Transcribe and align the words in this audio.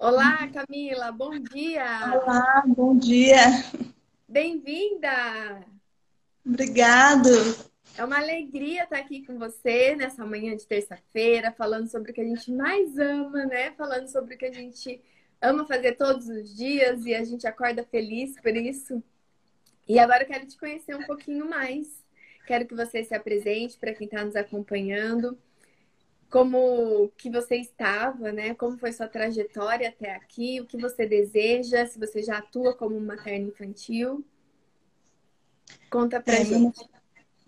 Olá, 0.00 0.46
Camila, 0.46 1.10
bom 1.10 1.36
dia. 1.40 1.84
Olá, 2.14 2.62
bom 2.68 2.96
dia. 2.96 3.40
Bem-vinda. 4.28 5.66
Obrigado. 6.46 7.28
É 7.96 8.04
uma 8.04 8.16
alegria 8.16 8.84
estar 8.84 8.98
aqui 8.98 9.26
com 9.26 9.40
você 9.40 9.96
nessa 9.96 10.24
manhã 10.24 10.54
de 10.54 10.64
terça-feira, 10.68 11.50
falando 11.50 11.90
sobre 11.90 12.12
o 12.12 12.14
que 12.14 12.20
a 12.20 12.24
gente 12.24 12.52
mais 12.52 12.96
ama, 12.96 13.44
né? 13.46 13.72
Falando 13.72 14.06
sobre 14.06 14.36
o 14.36 14.38
que 14.38 14.44
a 14.46 14.52
gente 14.52 15.02
ama 15.42 15.66
fazer 15.66 15.96
todos 15.96 16.28
os 16.28 16.54
dias 16.54 17.04
e 17.04 17.12
a 17.12 17.24
gente 17.24 17.44
acorda 17.44 17.82
feliz 17.82 18.40
por 18.40 18.56
isso. 18.56 19.02
E 19.88 19.98
agora 19.98 20.22
eu 20.22 20.28
quero 20.28 20.46
te 20.46 20.56
conhecer 20.56 20.94
um 20.94 21.06
pouquinho 21.06 21.50
mais. 21.50 22.04
Quero 22.46 22.68
que 22.68 22.74
você 22.74 23.02
se 23.02 23.16
apresente 23.16 23.76
para 23.76 23.92
quem 23.92 24.04
está 24.04 24.24
nos 24.24 24.36
acompanhando 24.36 25.36
como 26.30 27.10
que 27.16 27.30
você 27.30 27.56
estava, 27.56 28.30
né? 28.32 28.54
Como 28.54 28.78
foi 28.78 28.92
sua 28.92 29.08
trajetória 29.08 29.88
até 29.88 30.14
aqui, 30.14 30.60
o 30.60 30.66
que 30.66 30.76
você 30.76 31.06
deseja, 31.06 31.86
se 31.86 31.98
você 31.98 32.22
já 32.22 32.38
atua 32.38 32.74
como 32.74 33.00
materno 33.00 33.48
infantil. 33.48 34.24
Conta 35.90 36.20
pra 36.20 36.34
é, 36.34 36.44
gente. 36.44 36.80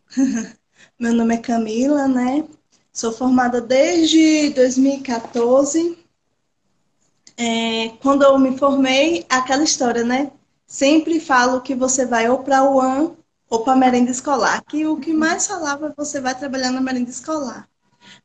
Meu 0.99 1.13
nome 1.13 1.35
é 1.35 1.39
Camila, 1.39 2.09
né? 2.09 2.49
Sou 2.93 3.13
formada 3.13 3.61
desde 3.61 4.51
2014. 4.51 5.99
É, 7.37 7.89
quando 8.03 8.23
eu 8.23 8.39
me 8.39 8.57
formei, 8.59 9.25
aquela 9.29 9.63
história, 9.63 10.05
né? 10.05 10.33
Sempre 10.67 11.21
falo 11.21 11.61
que 11.61 11.75
você 11.75 12.07
vai 12.07 12.29
ou 12.29 12.43
para 12.43 12.63
o 12.63 12.77
UAN 12.77 13.17
ou 13.49 13.63
para 13.63 13.77
merenda 13.77 14.11
escolar. 14.11 14.63
Que 14.65 14.87
o 14.87 14.97
que 14.97 15.13
mais 15.13 15.47
falava 15.47 15.89
é 15.89 15.95
você 15.97 16.21
vai 16.21 16.39
trabalhar 16.39 16.71
na 16.71 16.81
merenda 16.81 17.11
escolar. 17.11 17.69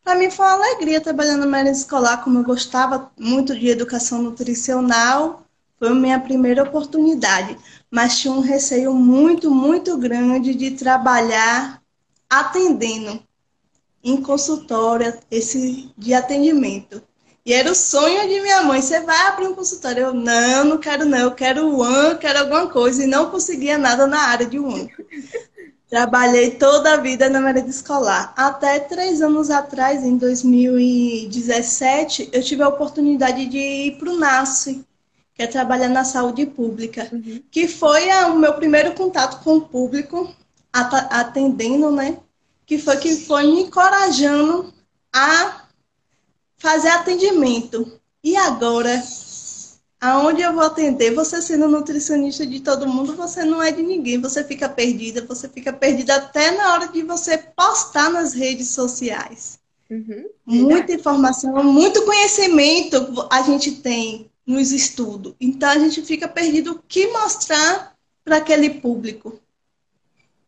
Para 0.05 0.19
mim 0.19 0.29
foi 0.29 0.45
uma 0.45 0.53
alegria 0.53 1.01
trabalhar 1.01 1.35
na 1.35 1.47
merenda 1.47 1.71
escolar, 1.71 2.23
como 2.23 2.37
eu 2.37 2.43
gostava 2.43 3.11
muito 3.19 3.57
de 3.57 3.69
educação 3.69 4.21
nutricional. 4.21 5.43
Foi 5.79 5.91
minha 5.95 6.19
primeira 6.19 6.61
oportunidade, 6.61 7.57
mas 7.89 8.19
tinha 8.19 8.31
um 8.31 8.39
receio 8.39 8.93
muito, 8.93 9.49
muito 9.49 9.97
grande 9.97 10.53
de 10.53 10.69
trabalhar 10.71 11.81
atendendo 12.29 13.19
em 14.03 14.21
consultório, 14.21 15.11
esse 15.31 15.91
de 15.97 16.13
atendimento. 16.13 17.01
E 17.43 17.51
era 17.51 17.71
o 17.71 17.75
sonho 17.75 18.27
de 18.27 18.41
minha 18.41 18.61
mãe, 18.61 18.83
você 18.83 18.99
vai 18.99 19.27
abrir 19.27 19.47
um 19.47 19.55
consultório. 19.55 20.03
Eu, 20.03 20.13
não, 20.13 20.65
não 20.65 20.77
quero 20.77 21.05
não, 21.05 21.17
eu 21.17 21.31
quero 21.31 21.67
o 21.67 22.17
quero 22.19 22.39
alguma 22.39 22.67
coisa. 22.67 23.03
E 23.03 23.07
não 23.07 23.31
conseguia 23.31 23.77
nada 23.77 24.05
na 24.05 24.19
área 24.19 24.45
de 24.45 24.59
UAN. 24.59 24.87
Trabalhei 25.89 26.51
toda 26.51 26.93
a 26.93 26.97
vida 26.97 27.27
na 27.29 27.39
merenda 27.39 27.69
escolar. 27.69 28.33
Até 28.35 28.79
três 28.79 29.21
anos 29.21 29.51
atrás, 29.51 30.03
em 30.03 30.17
2017, 30.17 32.29
eu 32.33 32.41
tive 32.41 32.63
a 32.63 32.67
oportunidade 32.67 33.45
de 33.45 33.57
ir 33.57 33.97
para 33.97 34.09
o 34.09 34.17
NASCE, 34.17 34.83
que 35.33 35.43
é 35.43 35.47
trabalhar 35.47 35.89
na 35.89 36.03
saúde 36.03 36.45
pública, 36.45 37.07
uhum. 37.11 37.41
que 37.51 37.67
foi 37.67 38.07
o 38.25 38.35
meu 38.35 38.53
primeiro 38.53 38.93
contato 38.95 39.43
com 39.43 39.57
o 39.57 39.61
público, 39.61 40.33
atendendo, 40.73 41.91
né? 41.91 42.17
Que 42.65 42.79
foi 42.79 42.97
que 42.97 43.15
foi 43.17 43.43
me 43.43 43.61
encorajando 43.61 44.73
a 45.13 45.67
fazer 46.57 46.89
atendimento. 46.89 47.99
E 48.23 48.35
agora, 48.35 49.03
aonde 50.05 50.41
eu 50.41 50.53
vou 50.53 50.63
atender, 50.63 51.13
você 51.13 51.41
sendo 51.41 51.67
nutricionista 51.67 52.45
de 52.45 52.59
todo 52.59 52.87
mundo, 52.87 53.15
você 53.15 53.43
não 53.43 53.61
é 53.61 53.71
de 53.71 53.81
ninguém, 53.81 54.21
você 54.21 54.43
fica 54.43 54.69
perdida, 54.69 55.25
você 55.25 55.49
fica 55.49 55.73
perdida 55.73 56.15
até 56.15 56.51
na 56.51 56.73
hora 56.73 56.87
de 56.87 57.01
você 57.01 57.37
postar 57.37 58.09
nas 58.11 58.33
redes 58.33 58.69
sociais. 58.69 59.59
Uhum, 59.89 60.25
Muita 60.45 60.93
informação, 60.93 61.63
muito 61.63 62.03
conhecimento 62.03 63.27
a 63.31 63.41
gente 63.41 63.71
tem 63.71 64.29
nos 64.45 64.71
estudos. 64.71 65.33
Então 65.39 65.69
a 65.69 65.79
gente 65.79 66.01
fica 66.03 66.27
perdido 66.27 66.73
o 66.73 66.79
que 66.87 67.07
mostrar 67.07 67.95
para 68.23 68.37
aquele 68.37 68.69
público. 68.81 69.39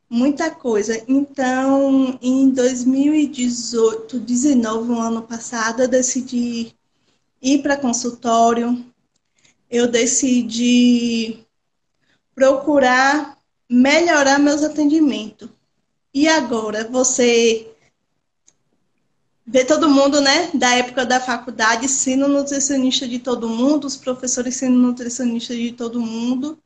Muita 0.10 0.50
coisa. 0.52 1.04
Então, 1.08 2.18
em 2.22 2.50
2018, 2.50 4.20
19, 4.20 4.88
no 4.88 5.00
ano 5.00 5.22
passado, 5.22 5.82
eu 5.82 5.88
decidi 5.88 6.74
ir 7.42 7.62
para 7.62 7.76
consultório, 7.76 8.86
eu 9.70 9.88
decidi 9.88 11.40
procurar 12.34 13.38
melhorar 13.70 14.40
meus 14.40 14.64
atendimentos. 14.64 15.50
E 16.14 16.28
agora, 16.28 16.88
você 16.88 17.70
vê 19.46 19.64
todo 19.64 19.90
mundo, 19.90 20.20
né, 20.22 20.50
da 20.54 20.76
época 20.76 21.06
da 21.06 21.20
faculdade, 21.20 21.88
sendo 21.88 22.28
nutricionista 22.28 23.08
de 23.08 23.20
todo 23.20 23.50
mundo, 23.50 23.86
os 23.86 23.96
professores 23.96 24.56
sendo 24.56 24.78
nutricionista 24.78 25.56
de 25.56 25.72
todo 25.72 26.02
mundo. 26.02 26.58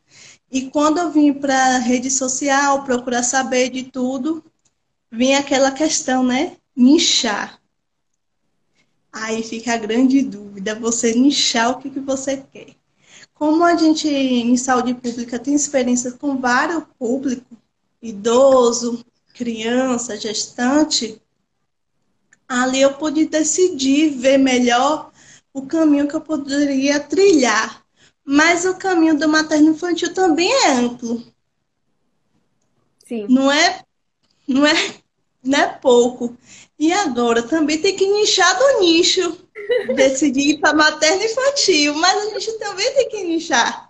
E 0.51 0.69
quando 0.69 1.00
eu 1.00 1.12
vim 1.12 1.33
para 1.33 1.75
a 1.75 1.79
rede 1.79 2.09
social, 2.09 2.83
procurar 2.83 3.23
saber 3.23 3.69
de 3.69 3.83
tudo, 3.83 4.44
vinha 5.12 5.39
aquela 5.39 5.72
questão, 5.72 6.23
né, 6.23 6.57
nichar. 6.75 7.59
Aí 9.12 9.44
fica 9.44 9.73
a 9.73 9.78
grande 9.78 10.22
dúvida, 10.22 10.73
você 10.75 11.13
nichar 11.13 11.72
o 11.72 11.79
que, 11.79 11.89
que 11.89 12.00
você 12.00 12.38
quer. 12.51 12.81
Como 13.41 13.63
a 13.63 13.75
gente, 13.75 14.07
em 14.07 14.56
saúde 14.56 14.94
pública, 14.94 15.40
tem 15.40 15.56
experiência 15.56 16.12
com 16.12 16.38
vários 16.38 16.84
públicos, 17.00 17.57
idoso, 18.00 19.03
criança, 19.34 20.16
gestante, 20.16 21.19
ali 22.47 22.80
eu 22.80 22.94
pude 22.94 23.25
decidir, 23.25 24.12
ver 24.12 24.38
melhor 24.38 25.12
o 25.51 25.63
caminho 25.63 26.07
que 26.07 26.13
eu 26.13 26.22
poderia 26.22 27.00
trilhar. 27.00 27.84
Mas 28.24 28.63
o 28.63 28.75
caminho 28.75 29.18
do 29.18 29.28
materno 29.28 29.72
infantil 29.72 30.13
também 30.13 30.53
é 30.53 30.74
amplo. 30.74 31.25
Sim. 33.07 33.25
Não 33.28 33.51
é, 33.51 33.84
não 34.47 34.68
é, 34.68 34.96
não 35.44 35.59
é 35.59 35.68
pouco. 35.68 36.38
E 36.78 36.94
agora 36.94 37.41
também 37.41 37.81
tem 37.81 37.96
que 37.96 38.06
nichar 38.06 38.56
do 38.56 38.81
nicho 38.81 39.41
decidir 39.95 40.49
ir 40.49 40.57
para 40.59 40.73
materno 40.73 41.23
infantil, 41.23 41.95
mas 41.95 42.17
a 42.17 42.29
gente 42.29 42.51
também 42.59 42.94
tem 42.94 43.09
que 43.09 43.23
nichar. 43.23 43.89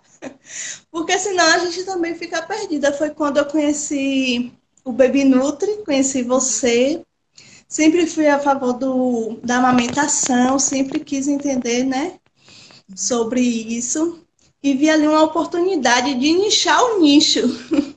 Porque 0.90 1.18
senão 1.18 1.44
a 1.44 1.58
gente 1.58 1.84
também 1.84 2.14
fica 2.14 2.42
perdida. 2.42 2.92
Foi 2.92 3.10
quando 3.10 3.38
eu 3.38 3.46
conheci 3.46 4.52
o 4.84 4.92
Baby 4.92 5.24
Nutri, 5.24 5.84
conheci 5.84 6.22
você. 6.22 7.02
Sempre 7.68 8.06
fui 8.06 8.26
a 8.26 8.38
favor 8.38 8.74
do, 8.74 9.38
da 9.42 9.56
amamentação, 9.56 10.58
sempre 10.58 11.00
quis 11.00 11.26
entender, 11.26 11.84
né, 11.84 12.18
sobre 12.94 13.40
isso. 13.40 14.22
E 14.62 14.74
vi 14.74 14.90
ali 14.90 15.08
uma 15.08 15.22
oportunidade 15.22 16.14
de 16.14 16.32
nichar 16.34 16.80
o 16.82 17.00
nicho. 17.00 17.40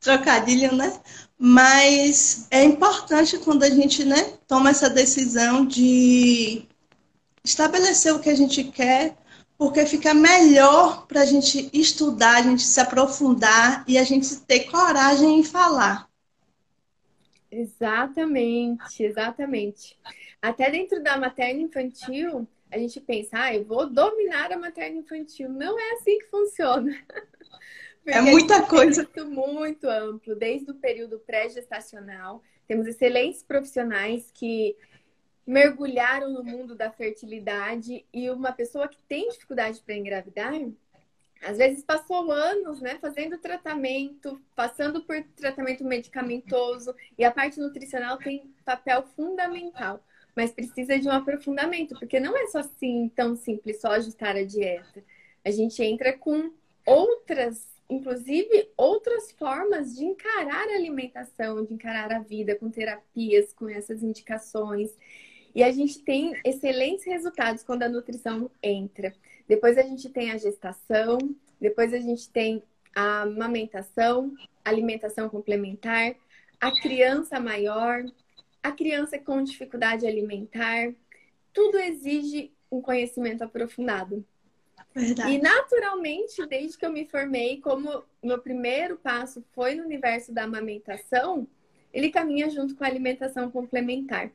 Trocadilho, 0.00 0.74
né? 0.74 1.00
Mas 1.42 2.46
é 2.50 2.62
importante 2.62 3.38
quando 3.38 3.62
a 3.62 3.70
gente 3.70 4.04
né, 4.04 4.34
toma 4.46 4.68
essa 4.68 4.90
decisão 4.90 5.64
de 5.64 6.66
estabelecer 7.42 8.14
o 8.14 8.20
que 8.20 8.28
a 8.28 8.34
gente 8.34 8.62
quer, 8.64 9.16
porque 9.56 9.86
fica 9.86 10.12
melhor 10.12 11.06
para 11.06 11.22
a 11.22 11.24
gente 11.24 11.70
estudar, 11.72 12.36
a 12.36 12.42
gente 12.42 12.60
se 12.60 12.78
aprofundar 12.78 13.86
e 13.88 13.96
a 13.96 14.04
gente 14.04 14.36
ter 14.40 14.70
coragem 14.70 15.40
em 15.40 15.42
falar. 15.42 16.10
Exatamente, 17.50 19.02
exatamente. 19.02 19.98
Até 20.42 20.70
dentro 20.70 21.02
da 21.02 21.16
materna 21.16 21.62
infantil, 21.62 22.46
a 22.70 22.76
gente 22.76 23.00
pensa, 23.00 23.30
ah, 23.40 23.54
eu 23.54 23.64
vou 23.64 23.88
dominar 23.88 24.52
a 24.52 24.58
materna 24.58 24.98
infantil. 24.98 25.48
Não 25.48 25.78
é 25.78 25.92
assim 25.94 26.18
que 26.18 26.26
funciona. 26.26 26.94
é 28.06 28.20
muita 28.20 28.62
coisa. 28.62 29.02
Muito, 29.02 29.30
muito 29.30 29.88
amplo, 29.88 30.34
desde 30.34 30.70
o 30.70 30.74
período 30.74 31.18
pré-gestacional. 31.20 32.42
Temos 32.66 32.86
excelentes 32.86 33.42
profissionais 33.42 34.30
que 34.32 34.76
mergulharam 35.46 36.32
no 36.32 36.44
mundo 36.44 36.74
da 36.74 36.90
fertilidade 36.90 38.04
e 38.12 38.30
uma 38.30 38.52
pessoa 38.52 38.86
que 38.88 38.98
tem 39.08 39.28
dificuldade 39.28 39.80
para 39.80 39.96
engravidar, 39.96 40.54
às 41.42 41.56
vezes 41.56 41.82
passou 41.82 42.30
anos, 42.30 42.80
né, 42.80 42.98
fazendo 43.00 43.38
tratamento, 43.38 44.40
passando 44.54 45.02
por 45.02 45.22
tratamento 45.34 45.82
medicamentoso 45.84 46.94
e 47.16 47.24
a 47.24 47.30
parte 47.30 47.58
nutricional 47.58 48.18
tem 48.18 48.52
papel 48.64 49.04
fundamental, 49.16 50.04
mas 50.36 50.52
precisa 50.52 50.98
de 50.98 51.08
um 51.08 51.12
aprofundamento, 51.12 51.98
porque 51.98 52.20
não 52.20 52.36
é 52.36 52.46
só 52.48 52.58
assim 52.58 53.10
tão 53.16 53.34
simples 53.34 53.80
só 53.80 53.92
ajustar 53.92 54.36
a 54.36 54.44
dieta. 54.44 55.02
A 55.42 55.50
gente 55.50 55.82
entra 55.82 56.16
com 56.16 56.52
outras, 56.86 57.66
inclusive 57.90 58.70
outras 58.76 59.32
formas 59.32 59.96
de 59.96 60.04
encarar 60.04 60.68
a 60.68 60.74
alimentação, 60.74 61.64
de 61.64 61.74
encarar 61.74 62.12
a 62.12 62.20
vida 62.20 62.54
com 62.54 62.70
terapias, 62.70 63.52
com 63.52 63.68
essas 63.68 64.02
indicações. 64.02 64.96
E 65.54 65.62
a 65.62 65.70
gente 65.72 65.98
tem 66.04 66.32
excelentes 66.44 67.04
resultados 67.04 67.64
quando 67.64 67.82
a 67.82 67.88
nutrição 67.88 68.50
entra. 68.62 69.12
Depois 69.48 69.76
a 69.76 69.82
gente 69.82 70.08
tem 70.08 70.30
a 70.30 70.38
gestação, 70.38 71.18
depois 71.60 71.92
a 71.92 71.98
gente 71.98 72.30
tem 72.30 72.62
a 72.94 73.22
amamentação, 73.22 74.32
alimentação 74.64 75.28
complementar, 75.28 76.14
a 76.60 76.70
criança 76.70 77.40
maior, 77.40 78.04
a 78.62 78.70
criança 78.70 79.18
com 79.18 79.42
dificuldade 79.42 80.06
alimentar. 80.06 80.94
Tudo 81.52 81.78
exige 81.78 82.52
um 82.70 82.80
conhecimento 82.80 83.42
aprofundado. 83.42 84.24
Verdade. 84.94 85.32
E 85.32 85.38
naturalmente, 85.38 86.44
desde 86.46 86.76
que 86.76 86.84
eu 86.84 86.92
me 86.92 87.06
formei, 87.06 87.60
como 87.60 88.04
meu 88.22 88.38
primeiro 88.38 88.96
passo 88.96 89.44
foi 89.52 89.74
no 89.74 89.84
universo 89.84 90.32
da 90.32 90.44
amamentação, 90.44 91.46
ele 91.92 92.10
caminha 92.10 92.50
junto 92.50 92.74
com 92.74 92.84
a 92.84 92.86
alimentação 92.86 93.50
complementar. 93.50 94.30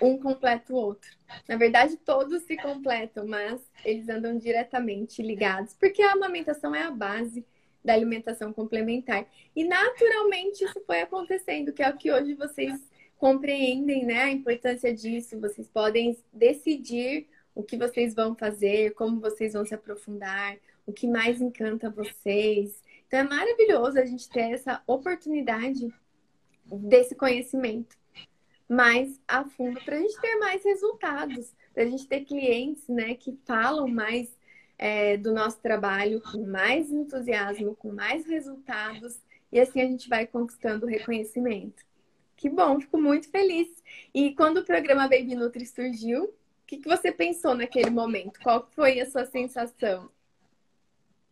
Um 0.00 0.18
completa 0.18 0.72
o 0.72 0.76
outro. 0.76 1.10
Na 1.48 1.56
verdade, 1.56 1.96
todos 1.96 2.42
se 2.42 2.56
completam, 2.56 3.26
mas 3.26 3.60
eles 3.84 4.08
andam 4.08 4.36
diretamente 4.36 5.22
ligados, 5.22 5.74
porque 5.74 6.02
a 6.02 6.12
amamentação 6.12 6.74
é 6.74 6.82
a 6.82 6.90
base 6.90 7.46
da 7.82 7.94
alimentação 7.94 8.52
complementar. 8.52 9.26
E 9.54 9.64
naturalmente 9.64 10.64
isso 10.64 10.82
foi 10.86 11.00
acontecendo, 11.00 11.72
que 11.72 11.82
é 11.82 11.88
o 11.88 11.96
que 11.96 12.12
hoje 12.12 12.34
vocês 12.34 12.78
compreendem, 13.16 14.04
né? 14.04 14.24
A 14.24 14.30
importância 14.30 14.92
disso. 14.92 15.40
Vocês 15.40 15.68
podem 15.68 16.16
decidir 16.32 17.26
o 17.56 17.62
que 17.62 17.76
vocês 17.76 18.14
vão 18.14 18.36
fazer, 18.36 18.92
como 18.92 19.18
vocês 19.18 19.54
vão 19.54 19.64
se 19.64 19.74
aprofundar, 19.74 20.56
o 20.86 20.92
que 20.92 21.08
mais 21.08 21.40
encanta 21.40 21.90
vocês. 21.90 22.80
Então 23.08 23.20
é 23.20 23.24
maravilhoso 23.24 23.98
a 23.98 24.04
gente 24.04 24.28
ter 24.28 24.52
essa 24.52 24.82
oportunidade 24.86 25.92
desse 26.64 27.14
conhecimento 27.14 27.96
mais 28.68 29.20
a 29.26 29.44
fundo 29.44 29.80
para 29.84 29.96
a 29.96 30.00
gente 30.00 30.20
ter 30.20 30.36
mais 30.36 30.62
resultados, 30.64 31.54
para 31.72 31.84
a 31.84 31.86
gente 31.86 32.06
ter 32.06 32.24
clientes, 32.24 32.86
né, 32.88 33.14
que 33.14 33.38
falam 33.44 33.88
mais 33.88 34.36
é, 34.76 35.16
do 35.16 35.32
nosso 35.32 35.58
trabalho 35.60 36.20
com 36.20 36.44
mais 36.44 36.90
entusiasmo, 36.90 37.74
com 37.76 37.92
mais 37.92 38.26
resultados 38.26 39.18
e 39.50 39.58
assim 39.60 39.80
a 39.80 39.86
gente 39.86 40.08
vai 40.08 40.26
conquistando 40.26 40.84
o 40.84 40.88
reconhecimento. 40.88 41.84
Que 42.36 42.50
bom, 42.50 42.78
fico 42.80 42.98
muito 42.98 43.30
feliz. 43.30 43.68
E 44.12 44.34
quando 44.34 44.58
o 44.58 44.64
programa 44.64 45.08
Baby 45.08 45.34
Nutri 45.34 45.64
surgiu, 45.64 46.34
que, 46.66 46.78
que 46.78 46.88
você 46.88 47.12
pensou 47.12 47.54
naquele 47.54 47.90
momento? 47.90 48.40
Qual 48.42 48.68
foi 48.74 49.00
a 49.00 49.08
sua 49.08 49.24
sensação? 49.24 50.10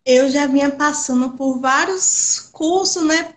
Eu 0.06 0.30
já 0.30 0.46
vinha 0.46 0.70
passando 0.70 1.30
por 1.30 1.58
vários 1.58 2.50
cursos, 2.52 3.04
né, 3.04 3.34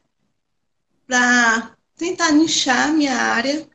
para 1.07 1.75
tentar 1.95 2.31
nichar 2.31 2.93
minha 2.93 3.15
área. 3.15 3.67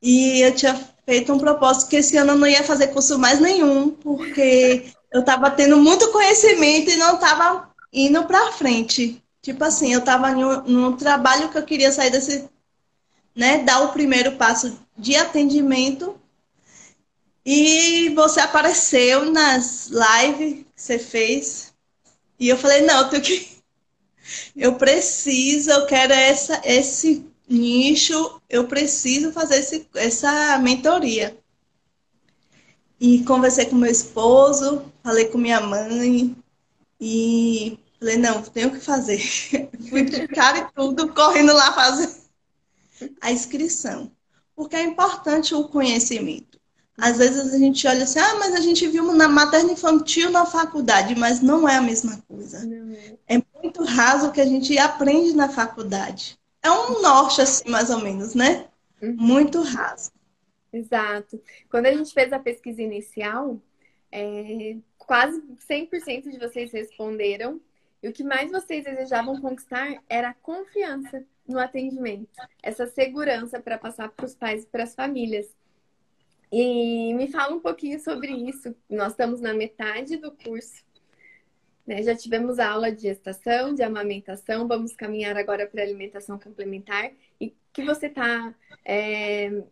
E 0.00 0.40
eu 0.40 0.54
tinha 0.54 0.74
feito 1.04 1.32
um 1.32 1.38
propósito 1.38 1.88
que 1.88 1.96
esse 1.96 2.16
ano 2.16 2.32
eu 2.32 2.38
não 2.38 2.46
ia 2.46 2.62
fazer 2.62 2.88
curso 2.88 3.18
mais 3.18 3.40
nenhum, 3.40 3.90
porque 3.90 4.92
eu 5.10 5.20
estava 5.20 5.50
tendo 5.50 5.76
muito 5.78 6.12
conhecimento 6.12 6.90
e 6.90 6.96
não 6.96 7.14
estava 7.14 7.70
indo 7.92 8.24
para 8.24 8.52
frente. 8.52 9.22
Tipo 9.42 9.64
assim, 9.64 9.92
eu 9.92 10.00
estava 10.00 10.30
num 10.32 10.96
trabalho 10.96 11.48
que 11.48 11.58
eu 11.58 11.64
queria 11.64 11.90
sair 11.90 12.10
desse, 12.10 12.48
né, 13.34 13.64
dar 13.64 13.80
o 13.80 13.92
primeiro 13.92 14.32
passo 14.36 14.78
de 14.96 15.16
atendimento 15.16 16.14
e 17.50 18.10
você 18.10 18.40
apareceu 18.40 19.32
nas 19.32 19.88
lives 19.88 20.66
que 20.66 20.66
você 20.76 20.98
fez. 20.98 21.72
E 22.38 22.46
eu 22.46 22.58
falei, 22.58 22.82
não, 22.82 23.00
eu 23.00 23.08
tenho 23.08 23.22
que. 23.22 23.58
Eu 24.54 24.74
preciso, 24.74 25.70
eu 25.70 25.86
quero 25.86 26.12
essa, 26.12 26.60
esse 26.62 27.24
nicho, 27.48 28.42
eu 28.50 28.66
preciso 28.68 29.32
fazer 29.32 29.56
esse, 29.60 29.88
essa 29.94 30.58
mentoria. 30.58 31.38
E 33.00 33.24
conversei 33.24 33.64
com 33.64 33.76
meu 33.76 33.90
esposo, 33.90 34.84
falei 35.02 35.28
com 35.28 35.38
minha 35.38 35.62
mãe 35.62 36.36
e 37.00 37.78
falei, 37.98 38.18
não, 38.18 38.42
tenho 38.42 38.70
que 38.70 38.80
fazer. 38.80 39.18
Fui 39.88 40.04
de 40.04 40.28
cara 40.28 40.58
e 40.58 40.72
tudo, 40.74 41.14
correndo 41.14 41.54
lá 41.54 41.72
fazer 41.72 42.14
a 43.22 43.32
inscrição. 43.32 44.12
Porque 44.54 44.76
é 44.76 44.82
importante 44.82 45.54
o 45.54 45.66
conhecimento. 45.66 46.47
Às 47.00 47.18
vezes 47.18 47.54
a 47.54 47.58
gente 47.58 47.86
olha 47.86 48.02
assim, 48.02 48.18
ah, 48.18 48.34
mas 48.40 48.54
a 48.54 48.60
gente 48.60 48.86
viu 48.88 49.14
na 49.14 49.28
materna 49.28 49.72
infantil 49.72 50.30
na 50.30 50.44
faculdade, 50.44 51.14
mas 51.14 51.40
não 51.40 51.68
é 51.68 51.76
a 51.76 51.80
mesma 51.80 52.20
coisa. 52.28 52.66
Não. 52.66 52.96
É 53.28 53.40
muito 53.62 53.84
raso 53.84 54.28
o 54.28 54.32
que 54.32 54.40
a 54.40 54.44
gente 54.44 54.76
aprende 54.76 55.32
na 55.34 55.48
faculdade. 55.48 56.36
É 56.60 56.70
um 56.70 57.00
norte, 57.00 57.40
assim, 57.40 57.70
mais 57.70 57.88
ou 57.90 58.00
menos, 58.00 58.34
né? 58.34 58.66
Uhum. 59.00 59.14
Muito 59.16 59.62
raso. 59.62 60.10
Exato. 60.72 61.40
Quando 61.70 61.86
a 61.86 61.92
gente 61.92 62.12
fez 62.12 62.32
a 62.32 62.38
pesquisa 62.38 62.82
inicial, 62.82 63.60
é, 64.10 64.76
quase 64.98 65.40
100% 65.70 66.30
de 66.30 66.38
vocês 66.38 66.72
responderam. 66.72 67.60
E 68.02 68.08
o 68.08 68.12
que 68.12 68.24
mais 68.24 68.50
vocês 68.50 68.84
desejavam 68.84 69.40
conquistar 69.40 70.02
era 70.08 70.30
a 70.30 70.34
confiança 70.34 71.24
no 71.48 71.58
atendimento, 71.58 72.28
essa 72.62 72.86
segurança 72.86 73.58
para 73.58 73.78
passar 73.78 74.10
para 74.10 74.26
os 74.26 74.34
pais 74.34 74.64
e 74.64 74.66
para 74.66 74.84
as 74.84 74.94
famílias. 74.94 75.48
E 76.50 77.12
me 77.14 77.30
fala 77.30 77.54
um 77.54 77.60
pouquinho 77.60 78.00
sobre 78.00 78.32
isso. 78.32 78.74
Nós 78.88 79.12
estamos 79.12 79.40
na 79.40 79.52
metade 79.52 80.16
do 80.16 80.32
curso. 80.32 80.82
Né? 81.86 82.02
Já 82.02 82.14
tivemos 82.14 82.58
a 82.58 82.68
aula 82.70 82.92
de 82.92 83.02
gestação, 83.02 83.74
de 83.74 83.82
amamentação, 83.82 84.68
vamos 84.68 84.94
caminhar 84.94 85.36
agora 85.36 85.66
para 85.66 85.82
alimentação 85.82 86.38
complementar. 86.38 87.10
E 87.40 87.54
que 87.72 87.82
você 87.82 88.06
está 88.06 88.54
é, 88.84 89.62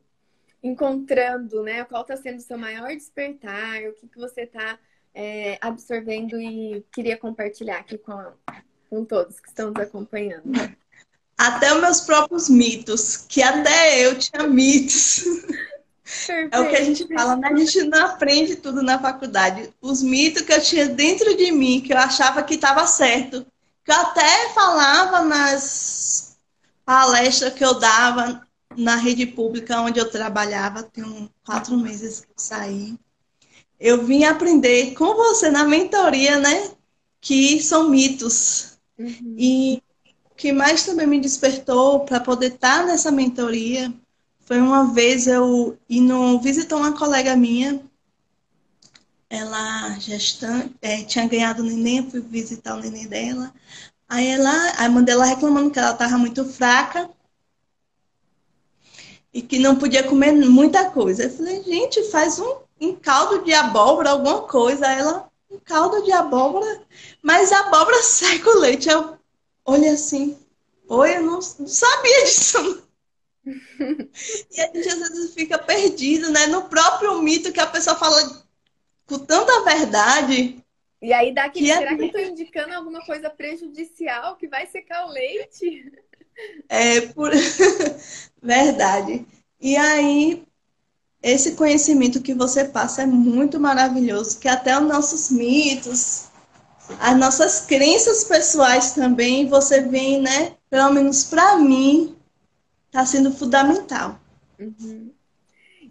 encontrando, 0.62 1.62
né? 1.62 1.84
Qual 1.84 2.02
está 2.02 2.17
sendo 2.17 2.38
o 2.38 2.43
seu 2.43 2.58
maior 2.58 2.88
despertar? 2.88 3.82
O 3.88 3.93
que, 3.94 4.08
que 4.08 4.19
você 4.19 4.43
está 4.43 4.78
é, 5.14 5.58
absorvendo 5.61 6.40
e 6.40 6.84
queria 6.93 7.17
compartilhar 7.17 7.78
aqui 7.78 7.99
com, 7.99 8.19
com 8.88 9.05
todos 9.05 9.40
que 9.40 9.49
estão 9.49 9.70
nos 9.70 9.82
acompanhando? 9.82 10.52
Até 11.38 11.73
os 11.75 11.81
meus 11.81 12.00
próprios 12.00 12.49
mitos, 12.49 13.17
que 13.28 13.43
até 13.43 14.06
eu 14.06 14.19
tinha 14.19 14.46
mitos. 14.46 15.25
Perfeito. 16.06 16.55
É 16.55 16.61
o 16.61 16.70
que 16.70 16.76
a 16.76 16.85
gente 16.85 17.06
fala, 17.12 17.35
né? 17.35 17.49
A 17.49 17.56
gente 17.56 17.82
não 17.82 18.06
aprende 18.06 18.55
tudo 18.56 18.81
na 18.81 18.97
faculdade. 18.97 19.75
Os 19.81 20.03
mitos 20.03 20.43
que 20.43 20.53
eu 20.53 20.62
tinha 20.62 20.88
dentro 20.88 21.37
de 21.37 21.50
mim, 21.50 21.81
que 21.81 21.93
eu 21.93 21.99
achava 21.99 22.44
que 22.44 22.55
estava 22.55 22.87
certo, 22.87 23.44
que 23.85 23.91
eu 23.91 23.97
até 23.97 24.50
falava 24.55 25.23
nas 25.23 26.37
palestras 26.85 27.53
que 27.55 27.64
eu 27.64 27.75
dava 27.75 28.41
na 28.76 28.94
rede 28.94 29.26
pública 29.26 29.81
onde 29.81 29.99
eu 29.99 30.08
trabalhava, 30.08 30.85
tem 30.85 31.29
quatro 31.44 31.76
meses 31.76 32.20
que 32.20 32.29
eu 32.29 32.35
saí. 32.37 32.94
Eu 33.81 34.05
vim 34.05 34.25
aprender 34.25 34.94
com 34.94 35.14
você 35.14 35.50
na 35.50 35.64
mentoria, 35.64 36.38
né? 36.38 36.70
Que 37.20 37.61
são 37.61 37.91
mitos. 37.91 38.79
Uhum. 38.97 39.35
E 39.37 39.82
o 40.31 40.35
que 40.37 40.52
mais 40.52 40.87
também 40.87 41.06
me 41.06 41.19
despertou 41.20 42.00
para 42.00 42.20
poder 42.20 42.55
estar 42.55 42.87
nessa 42.87 43.11
mentoria 43.11 43.93
foi 44.46 44.60
uma 44.60 44.94
vez 44.94 45.26
eu 45.26 45.76
indo 45.90 46.38
visitar 46.40 46.76
uma 46.76 46.96
colega 46.96 47.37
minha, 47.37 47.82
ela 49.28 49.98
gestante, 49.98 50.72
é, 50.81 51.02
tinha 51.02 51.26
ganhado 51.26 51.62
o 51.62 51.66
neném, 51.66 52.08
fui 52.08 52.20
visitar 52.20 52.76
o 52.76 52.80
neném 52.80 53.09
dela. 53.09 53.52
Aí 54.09 54.28
ela, 54.28 54.71
a 54.78 54.88
mãe 54.88 55.02
dela 55.02 55.25
reclamando 55.25 55.71
que 55.73 55.80
ela 55.80 55.90
estava 55.90 56.16
muito 56.16 56.44
fraca 56.44 57.11
e 59.35 59.42
que 59.42 59.59
não 59.59 59.75
podia 59.75 60.04
comer 60.04 60.32
muita 60.32 60.90
coisa. 60.90 61.25
Eu 61.25 61.30
falei, 61.30 61.64
gente, 61.64 62.04
faz 62.04 62.38
um, 62.38 62.59
um 62.80 62.94
caldo 62.94 63.42
de 63.44 63.52
abóbora, 63.52 64.11
alguma 64.11 64.42
coisa. 64.42 64.87
Aí 64.87 65.00
ela, 65.00 65.28
um 65.50 65.59
caldo 65.59 66.04
de 66.04 66.12
abóbora, 66.12 66.82
mas 67.21 67.50
a 67.50 67.66
abóbora 67.66 68.00
sai 68.04 68.38
com 68.38 68.61
leite. 68.61 68.88
Eu 68.88 69.18
olhei 69.64 69.90
assim, 69.90 70.38
oi, 70.88 71.16
eu 71.16 71.23
não, 71.25 71.40
não 71.59 71.66
sabia 71.66 72.25
disso. 72.25 72.86
E 73.47 74.61
a 74.61 74.67
gente 74.75 74.88
às 74.88 74.99
vezes 74.99 75.35
fica 75.35 75.59
perdido, 75.59 76.31
né? 76.31 76.47
No 76.49 76.69
próprio 76.69 77.23
mito 77.23 77.53
que 77.53 77.61
a 77.61 77.67
pessoa 77.67 77.97
fala 77.97 78.45
com 79.07 79.19
tanta 79.21 79.62
verdade. 79.65 80.62
E 81.00 81.12
aí 81.12 81.33
daqui, 81.33 81.61
que 81.61 81.67
será 81.67 81.93
é... 81.93 81.97
que 81.97 82.05
eu 82.05 82.12
tô 82.12 82.19
indicando 82.19 82.75
alguma 82.75 83.05
coisa 83.05 83.31
prejudicial 83.31 84.37
que 84.37 84.49
vai 84.49 84.67
secar 84.67 85.07
o 85.07 85.12
leite? 85.12 85.93
É, 86.69 87.00
por 87.03 87.31
verdade. 88.43 89.25
E 89.61 89.76
aí, 89.76 90.45
esse 91.23 91.53
conhecimento 91.53 92.21
que 92.21 92.35
você 92.35 92.65
passa 92.65 93.03
é 93.03 93.07
muito 93.07 93.61
maravilhoso, 93.61 94.38
que 94.38 94.49
até 94.49 94.76
os 94.76 94.87
nossos 94.87 95.31
mitos, 95.31 96.29
as 96.99 97.17
nossas 97.17 97.61
crenças 97.61 98.25
pessoais 98.25 98.93
também, 98.93 99.49
você 99.49 99.81
vem, 99.81 100.21
né? 100.21 100.57
Pelo 100.69 100.93
menos 100.93 101.25
para 101.25 101.57
mim, 101.57 102.15
está 102.97 103.05
sendo 103.05 103.31
fundamental. 103.31 104.19
Uhum. 104.59 105.12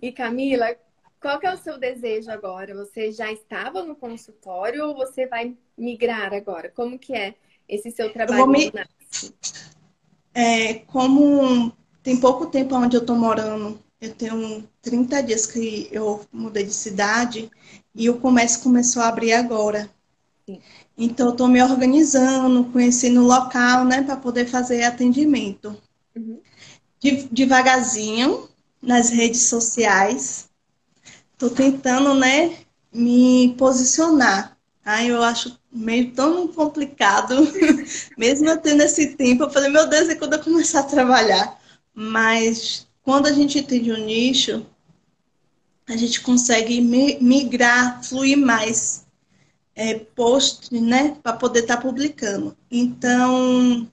E 0.01 0.11
Camila, 0.11 0.75
qual 1.21 1.39
que 1.39 1.45
é 1.45 1.53
o 1.53 1.57
seu 1.57 1.77
desejo 1.77 2.31
agora? 2.31 2.73
Você 2.73 3.11
já 3.11 3.31
estava 3.31 3.83
no 3.83 3.95
consultório 3.95 4.87
ou 4.87 4.95
você 4.95 5.27
vai 5.27 5.55
migrar 5.77 6.33
agora? 6.33 6.71
Como 6.75 6.97
que 6.97 7.13
é 7.13 7.35
esse 7.69 7.91
seu 7.91 8.11
trabalho 8.11 8.47
me... 8.47 8.71
é, 10.33 10.73
como 10.87 11.71
tem 12.01 12.19
pouco 12.19 12.47
tempo 12.47 12.75
onde 12.75 12.97
eu 12.97 13.01
estou 13.01 13.15
morando, 13.15 13.79
eu 14.01 14.13
tenho 14.13 14.67
30 14.81 15.21
dias 15.23 15.45
que 15.45 15.87
eu 15.91 16.25
mudei 16.31 16.63
de 16.63 16.73
cidade 16.73 17.51
e 17.93 18.09
o 18.09 18.19
comércio 18.19 18.63
começou 18.63 19.03
a 19.03 19.09
abrir 19.09 19.33
agora. 19.33 19.89
Sim. 20.47 20.59
Então, 20.97 21.29
estou 21.29 21.47
me 21.47 21.61
organizando, 21.61 22.65
conhecendo 22.71 23.21
o 23.21 23.27
local, 23.27 23.83
né, 23.83 24.01
para 24.03 24.15
poder 24.15 24.45
fazer 24.45 24.83
atendimento. 24.83 25.75
Uhum 26.15 26.39
devagarzinho 27.31 28.49
nas 28.81 29.09
redes 29.09 29.43
sociais. 29.43 30.49
Estou 31.33 31.49
tentando, 31.49 32.13
né, 32.13 32.57
me 32.93 33.55
posicionar. 33.57 34.57
Aí 34.83 35.09
eu 35.09 35.21
acho 35.23 35.59
meio 35.71 36.11
tão 36.11 36.47
complicado, 36.47 37.35
mesmo 38.17 38.47
eu 38.47 38.57
tendo 38.57 38.83
esse 38.83 39.15
tempo. 39.15 39.43
Eu 39.43 39.49
falei, 39.49 39.69
meu 39.69 39.87
Deus, 39.87 40.07
é 40.09 40.15
quando 40.15 40.33
eu 40.33 40.43
começar 40.43 40.81
a 40.81 40.83
trabalhar. 40.83 41.59
Mas 41.93 42.87
quando 43.01 43.27
a 43.27 43.31
gente 43.31 43.59
entende 43.59 43.91
o 43.91 43.95
um 43.95 44.05
nicho, 44.05 44.65
a 45.87 45.95
gente 45.95 46.21
consegue 46.21 46.81
migrar, 46.81 48.03
fluir 48.03 48.37
mais 48.37 49.05
é, 49.75 49.95
post, 49.95 50.73
né, 50.73 51.17
para 51.21 51.33
poder 51.33 51.61
estar 51.61 51.77
tá 51.77 51.81
publicando. 51.81 52.55
Então, 52.71 53.89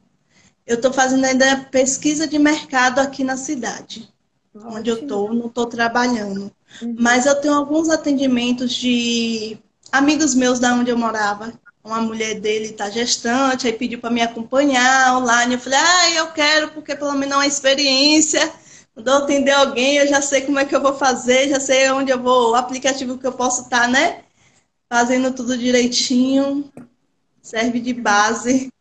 eu 0.67 0.77
estou 0.77 0.93
fazendo 0.93 1.25
ainda 1.25 1.69
pesquisa 1.71 2.27
de 2.27 2.39
mercado 2.39 3.01
aqui 3.01 3.25
na 3.25 3.37
cidade, 3.37 4.09
Ótimo. 4.55 4.77
onde 4.77 4.91
eu 4.91 4.97
estou, 4.97 5.35
não 5.35 5.47
estou 5.47 5.67
trabalhando. 5.67 6.53
Uhum. 6.81 6.97
Mas 6.99 7.27
eu 7.27 7.35
tenho 7.35 7.55
alguns 7.55 7.89
atendimentos 7.91 8.73
de 8.73 9.59
amigos 9.91 10.35
meus 10.35 10.59
da 10.59 10.75
onde 10.75 10.91
eu 10.91 10.97
morava. 10.97 11.53
Uma 11.85 12.01
mulher 12.01 12.39
dele 12.39 12.67
está 12.67 12.89
gestante, 12.89 13.67
aí 13.67 13.73
pediu 13.73 13.99
para 13.99 14.11
me 14.11 14.23
acompanhar 14.23 15.17
online. 15.17 15.55
Eu 15.55 15.61
falei, 15.61 15.79
ah, 15.81 16.11
eu 16.15 16.33
quero, 16.33 16.71
porque 16.71 16.95
pelo 16.95 17.13
menos 17.15 17.35
é 17.35 17.37
uma 17.39 17.47
experiência. 17.47 18.53
Quando 18.95 19.09
eu 19.09 19.15
atender 19.15 19.51
alguém, 19.51 19.97
eu 19.97 20.07
já 20.07 20.23
sei 20.23 20.43
como 20.43 20.59
é 20.59 20.65
que 20.65 20.77
eu 20.77 20.81
vou 20.81 20.95
fazer, 20.95 21.49
já 21.49 21.59
sei 21.59 21.91
onde 21.91 22.13
eu 22.13 22.23
vou, 22.23 22.53
o 22.53 22.55
aplicativo 22.55 23.19
que 23.19 23.27
eu 23.27 23.33
posso 23.33 23.63
estar, 23.63 23.83
tá, 23.83 23.89
né? 23.89 24.23
Fazendo 24.89 25.33
tudo 25.33 25.59
direitinho. 25.59 26.71
Serve 27.43 27.81
de 27.81 27.93
base. 27.93 28.73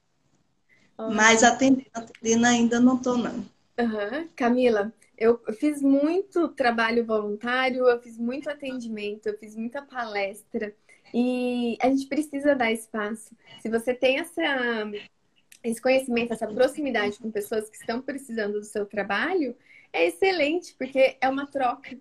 Mas 1.09 1.43
atendendo, 1.43 1.87
atendendo 1.93 2.45
ainda 2.45 2.79
não 2.79 2.97
estou, 2.97 3.17
não. 3.17 3.45
Uhum. 3.79 4.27
Camila, 4.35 4.93
eu 5.17 5.39
fiz 5.53 5.81
muito 5.81 6.49
trabalho 6.49 7.05
voluntário, 7.05 7.87
eu 7.87 8.01
fiz 8.01 8.17
muito 8.17 8.49
atendimento, 8.49 9.27
eu 9.27 9.37
fiz 9.37 9.55
muita 9.55 9.81
palestra. 9.81 10.73
E 11.13 11.77
a 11.81 11.89
gente 11.89 12.07
precisa 12.07 12.55
dar 12.55 12.71
espaço. 12.71 13.35
Se 13.61 13.69
você 13.69 13.93
tem 13.93 14.19
essa, 14.19 14.41
esse 15.63 15.81
conhecimento, 15.81 16.33
essa 16.33 16.47
proximidade 16.47 17.19
com 17.19 17.29
pessoas 17.29 17.69
que 17.69 17.77
estão 17.77 18.01
precisando 18.01 18.53
do 18.53 18.65
seu 18.65 18.85
trabalho, 18.85 19.55
é 19.93 20.07
excelente, 20.07 20.73
porque 20.77 21.17
é 21.19 21.29
uma 21.29 21.45
troca. 21.45 21.97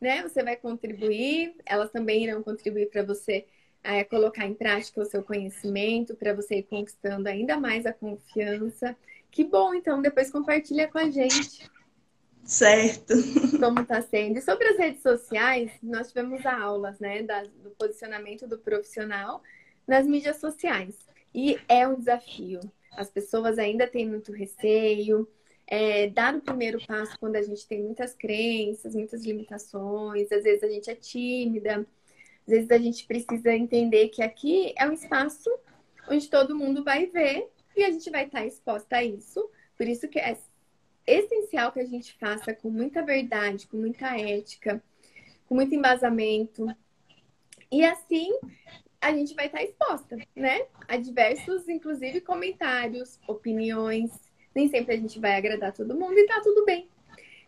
Né? 0.00 0.22
Você 0.22 0.42
vai 0.42 0.56
contribuir, 0.56 1.54
elas 1.64 1.90
também 1.90 2.24
irão 2.24 2.42
contribuir 2.42 2.90
para 2.90 3.02
você 3.02 3.46
é, 3.82 4.04
colocar 4.04 4.46
em 4.46 4.54
prática 4.54 5.00
o 5.00 5.04
seu 5.04 5.22
conhecimento, 5.22 6.14
para 6.14 6.34
você 6.34 6.56
ir 6.56 6.64
conquistando 6.64 7.28
ainda 7.28 7.56
mais 7.58 7.86
a 7.86 7.92
confiança. 7.92 8.96
Que 9.30 9.44
bom, 9.44 9.74
então, 9.74 10.02
depois 10.02 10.30
compartilha 10.30 10.88
com 10.88 10.98
a 10.98 11.10
gente. 11.10 11.70
Certo. 12.44 13.14
Como 13.58 13.80
está 13.80 14.02
sendo. 14.02 14.38
E 14.38 14.42
sobre 14.42 14.66
as 14.68 14.78
redes 14.78 15.02
sociais, 15.02 15.70
nós 15.82 16.08
tivemos 16.08 16.44
aulas, 16.44 16.98
né, 16.98 17.22
da, 17.22 17.44
do 17.44 17.70
posicionamento 17.78 18.46
do 18.46 18.58
profissional 18.58 19.42
nas 19.86 20.06
mídias 20.06 20.38
sociais. 20.38 20.96
E 21.34 21.58
é 21.68 21.86
um 21.86 21.96
desafio. 21.96 22.60
As 22.96 23.08
pessoas 23.10 23.58
ainda 23.58 23.86
têm 23.86 24.08
muito 24.08 24.32
receio. 24.32 25.28
É, 25.66 26.08
dar 26.08 26.34
o 26.34 26.40
primeiro 26.40 26.84
passo 26.84 27.16
quando 27.20 27.36
a 27.36 27.42
gente 27.42 27.64
tem 27.68 27.80
muitas 27.80 28.12
crenças, 28.12 28.92
muitas 28.92 29.24
limitações, 29.24 30.32
às 30.32 30.42
vezes 30.42 30.64
a 30.64 30.68
gente 30.68 30.90
é 30.90 30.96
tímida, 30.96 31.86
às 32.50 32.56
vezes 32.66 32.70
a 32.72 32.78
gente 32.78 33.06
precisa 33.06 33.54
entender 33.54 34.08
que 34.08 34.22
aqui 34.22 34.74
é 34.76 34.84
um 34.84 34.92
espaço 34.92 35.48
onde 36.08 36.28
todo 36.28 36.56
mundo 36.56 36.82
vai 36.82 37.06
ver 37.06 37.48
e 37.76 37.84
a 37.84 37.90
gente 37.92 38.10
vai 38.10 38.26
estar 38.26 38.44
exposta 38.44 38.96
a 38.96 39.04
isso. 39.04 39.48
Por 39.76 39.86
isso 39.86 40.08
que 40.08 40.18
é 40.18 40.36
essencial 41.06 41.70
que 41.70 41.78
a 41.78 41.86
gente 41.86 42.12
faça 42.14 42.52
com 42.52 42.68
muita 42.68 43.04
verdade, 43.04 43.68
com 43.68 43.76
muita 43.76 44.18
ética, 44.18 44.82
com 45.46 45.54
muito 45.54 45.72
embasamento. 45.76 46.66
E 47.70 47.84
assim 47.84 48.36
a 49.00 49.14
gente 49.14 49.32
vai 49.34 49.46
estar 49.46 49.62
exposta, 49.62 50.18
né? 50.34 50.66
A 50.88 50.96
diversos, 50.96 51.68
inclusive, 51.68 52.20
comentários, 52.20 53.20
opiniões. 53.28 54.10
Nem 54.52 54.68
sempre 54.68 54.96
a 54.96 54.98
gente 54.98 55.20
vai 55.20 55.36
agradar 55.36 55.72
todo 55.72 55.94
mundo 55.94 56.18
e 56.18 56.26
tá 56.26 56.40
tudo 56.42 56.64
bem. 56.64 56.88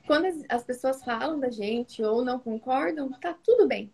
Quando 0.06 0.26
as 0.48 0.62
pessoas 0.62 1.02
falam 1.02 1.40
da 1.40 1.50
gente 1.50 2.02
ou 2.02 2.24
não 2.24 2.38
concordam, 2.38 3.10
tá 3.20 3.34
tudo 3.34 3.66
bem 3.66 3.90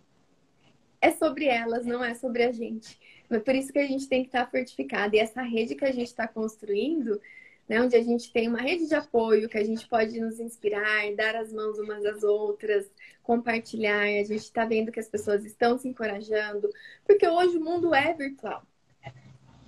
é 1.00 1.10
sobre 1.12 1.46
elas, 1.46 1.84
não 1.86 2.02
é 2.02 2.14
sobre 2.14 2.42
a 2.42 2.52
gente. 2.52 2.98
Mas 3.28 3.42
por 3.42 3.54
isso 3.54 3.72
que 3.72 3.78
a 3.78 3.86
gente 3.86 4.08
tem 4.08 4.22
que 4.22 4.28
estar 4.28 4.50
fortificado. 4.50 5.14
E 5.14 5.18
essa 5.18 5.42
rede 5.42 5.74
que 5.74 5.84
a 5.84 5.92
gente 5.92 6.08
está 6.08 6.26
construindo, 6.26 7.20
né, 7.68 7.80
onde 7.80 7.94
a 7.94 8.02
gente 8.02 8.32
tem 8.32 8.48
uma 8.48 8.60
rede 8.60 8.86
de 8.88 8.94
apoio, 8.94 9.48
que 9.48 9.58
a 9.58 9.64
gente 9.64 9.86
pode 9.86 10.18
nos 10.20 10.40
inspirar, 10.40 11.14
dar 11.14 11.36
as 11.36 11.52
mãos 11.52 11.78
umas 11.78 12.04
às 12.04 12.22
outras, 12.22 12.90
compartilhar. 13.22 14.02
A 14.02 14.24
gente 14.24 14.36
está 14.36 14.64
vendo 14.64 14.90
que 14.90 15.00
as 15.00 15.08
pessoas 15.08 15.44
estão 15.44 15.78
se 15.78 15.86
encorajando, 15.86 16.70
porque 17.04 17.28
hoje 17.28 17.58
o 17.58 17.64
mundo 17.64 17.94
é 17.94 18.14
virtual. 18.14 18.62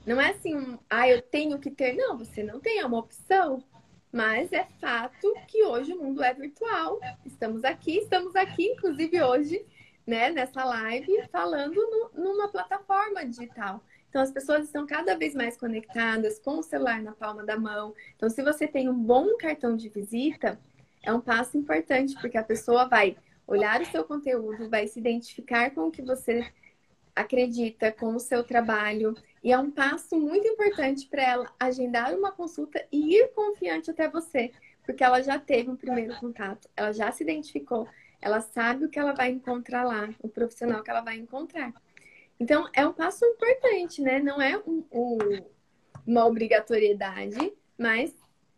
Não 0.06 0.20
é 0.20 0.30
assim, 0.30 0.78
ah, 0.88 1.08
eu 1.08 1.20
tenho 1.20 1.58
que 1.58 1.70
ter. 1.70 1.94
Não, 1.94 2.16
você 2.16 2.42
não 2.42 2.58
tem, 2.58 2.78
é 2.78 2.87
uma 2.87 2.99
opção. 2.99 3.62
Mas 4.12 4.52
é 4.52 4.66
fato 4.80 5.32
que 5.46 5.62
hoje 5.62 5.92
o 5.92 6.02
mundo 6.02 6.22
é 6.22 6.34
virtual. 6.34 6.99
Estamos 7.25 7.62
aqui, 7.62 7.99
estamos 7.99 8.34
aqui, 8.34 8.72
inclusive 8.72 9.22
hoje, 9.22 9.64
né, 10.07 10.30
nessa 10.30 10.64
live 10.64 11.28
falando 11.30 11.76
no, 11.76 12.23
numa 12.23 12.49
plataforma 12.49 13.25
digital. 13.25 13.83
Então, 14.09 14.23
as 14.23 14.33
pessoas 14.33 14.64
estão 14.64 14.87
cada 14.87 15.16
vez 15.16 15.35
mais 15.35 15.57
conectadas 15.57 16.38
com 16.40 16.59
o 16.59 16.62
celular 16.62 17.00
na 17.00 17.12
palma 17.12 17.45
da 17.45 17.57
mão. 17.57 17.95
Então, 18.16 18.28
se 18.28 18.42
você 18.42 18.66
tem 18.66 18.88
um 18.88 18.99
bom 18.99 19.37
cartão 19.37 19.76
de 19.76 19.88
visita, 19.88 20.59
é 21.02 21.12
um 21.12 21.21
passo 21.21 21.57
importante, 21.57 22.14
porque 22.21 22.37
a 22.37 22.42
pessoa 22.42 22.88
vai 22.88 23.16
olhar 23.47 23.80
o 23.80 23.87
seu 23.87 24.04
conteúdo, 24.04 24.69
vai 24.69 24.87
se 24.88 24.99
identificar 24.99 25.71
com 25.71 25.87
o 25.87 25.90
que 25.90 26.02
você 26.02 26.52
acredita, 27.14 27.92
com 27.92 28.14
o 28.14 28.21
seu 28.21 28.42
trabalho. 28.42 29.14
E 29.42 29.52
é 29.52 29.59
um 29.59 29.71
passo 29.71 30.19
muito 30.19 30.47
importante 30.47 31.07
para 31.07 31.23
ela 31.23 31.54
agendar 31.59 32.12
uma 32.12 32.33
consulta 32.33 32.85
e 32.90 33.16
ir 33.16 33.28
confiante 33.28 33.90
até 33.90 34.09
você, 34.09 34.52
porque 34.85 35.04
ela 35.04 35.23
já 35.23 35.38
teve 35.38 35.71
um 35.71 35.76
primeiro 35.76 36.19
contato, 36.19 36.69
ela 36.76 36.92
já 36.92 37.11
se 37.12 37.23
identificou, 37.23 37.88
ela 38.20 38.40
sabe 38.40 38.84
o 38.84 38.88
que 38.88 38.98
ela 38.98 39.12
vai 39.12 39.30
encontrar 39.30 39.84
lá, 39.84 40.08
o 40.20 40.28
profissional 40.28 40.82
que 40.82 40.90
ela 40.90 41.00
vai 41.00 41.16
encontrar. 41.16 41.72
Então, 42.38 42.68
é 42.72 42.86
um 42.86 42.92
passo 42.92 43.24
importante, 43.24 44.00
né? 44.00 44.18
Não 44.18 44.40
é 44.40 44.56
um, 44.58 44.84
um, 44.90 45.18
uma 46.06 46.26
obrigatoriedade, 46.26 47.52
mas 47.78 48.14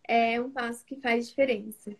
é 0.06 0.40
um 0.40 0.50
passo 0.50 0.84
que 0.84 0.96
faz 0.96 1.28
diferença. 1.28 1.94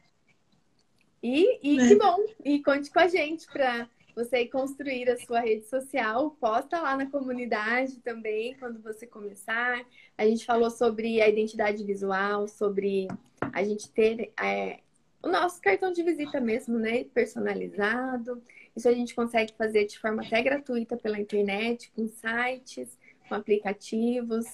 E, 1.23 1.59
e 1.63 1.81
é. 1.81 1.89
que 1.89 1.95
bom! 1.97 2.25
E 2.45 2.63
conte 2.63 2.91
com 2.91 3.01
a 3.01 3.09
gente 3.09 3.47
para 3.47 3.89
você 4.15 4.47
construir 4.47 5.09
a 5.09 5.19
sua 5.19 5.41
rede 5.41 5.67
social. 5.67 6.33
Posta 6.41 6.81
lá 6.81 6.97
na 6.97 7.07
comunidade 7.07 8.01
também, 8.01 8.57
quando 8.59 8.83
você 8.83 9.07
começar. 9.07 9.85
A 10.17 10.27
gente 10.27 10.45
falou 10.45 10.71
sobre 10.71 11.21
a 11.21 11.29
identidade 11.29 11.83
visual, 11.85 12.47
sobre 12.47 13.09
a 13.53 13.63
gente 13.65 13.89
ter 13.91 14.33
é, 14.41 14.81
o 15.23 15.29
nosso 15.29 15.61
cartão 15.61 15.93
de 15.93 16.03
visita 16.03 16.41
mesmo, 16.41 16.79
né? 16.79 17.05
Personalizado. 17.05 18.43
Isso 18.75 18.89
a 18.89 18.93
gente 18.93 19.15
consegue 19.15 19.55
fazer 19.57 19.87
de 19.87 19.99
forma 19.99 20.23
até 20.23 20.43
gratuita 20.43 20.97
pela 20.97 21.21
internet, 21.21 21.93
com 21.95 22.09
sites, 22.09 22.99
com 23.29 23.35
aplicativos. 23.35 24.47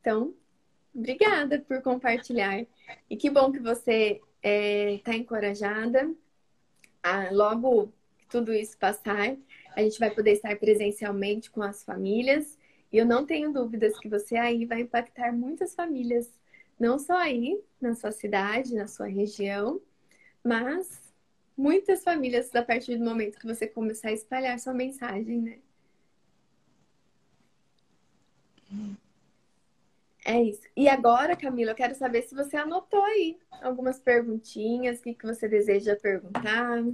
Então, 0.00 0.34
obrigada 0.94 1.58
por 1.60 1.82
compartilhar. 1.82 2.64
E 3.10 3.16
que 3.16 3.28
bom 3.28 3.52
que 3.52 3.60
você 3.60 4.12
está 4.12 4.22
é, 4.42 5.00
tá 5.04 5.14
encorajada. 5.14 6.10
Logo 7.30 7.92
que 8.18 8.26
tudo 8.28 8.52
isso 8.52 8.76
passar, 8.78 9.36
a 9.76 9.82
gente 9.82 9.98
vai 9.98 10.10
poder 10.10 10.32
estar 10.32 10.56
presencialmente 10.56 11.50
com 11.50 11.62
as 11.62 11.84
famílias. 11.84 12.58
E 12.92 12.98
eu 12.98 13.04
não 13.04 13.26
tenho 13.26 13.52
dúvidas 13.52 13.98
que 13.98 14.08
você 14.08 14.36
aí 14.36 14.64
vai 14.64 14.80
impactar 14.80 15.32
muitas 15.32 15.74
famílias, 15.74 16.32
não 16.78 16.98
só 16.98 17.18
aí 17.18 17.60
na 17.80 17.94
sua 17.94 18.12
cidade, 18.12 18.74
na 18.74 18.86
sua 18.86 19.06
região, 19.06 19.80
mas 20.46 21.12
muitas 21.56 22.04
famílias, 22.04 22.54
a 22.54 22.62
partir 22.62 22.96
do 22.96 23.04
momento 23.04 23.38
que 23.38 23.46
você 23.46 23.66
começar 23.66 24.08
a 24.08 24.12
espalhar 24.12 24.58
sua 24.58 24.74
mensagem, 24.74 25.40
né? 25.42 25.58
É 30.24 30.42
isso. 30.42 30.62
E 30.76 30.88
agora, 30.88 31.36
Camila, 31.36 31.70
eu 31.70 31.76
quero 31.76 31.94
saber 31.94 32.22
se 32.22 32.34
você 32.34 32.56
anotou 32.56 33.02
aí 33.04 33.38
algumas 33.62 33.98
perguntinhas, 33.98 34.98
o 34.98 35.02
que, 35.02 35.14
que 35.14 35.26
você 35.26 35.48
deseja 35.48 35.96
perguntar. 35.96 36.84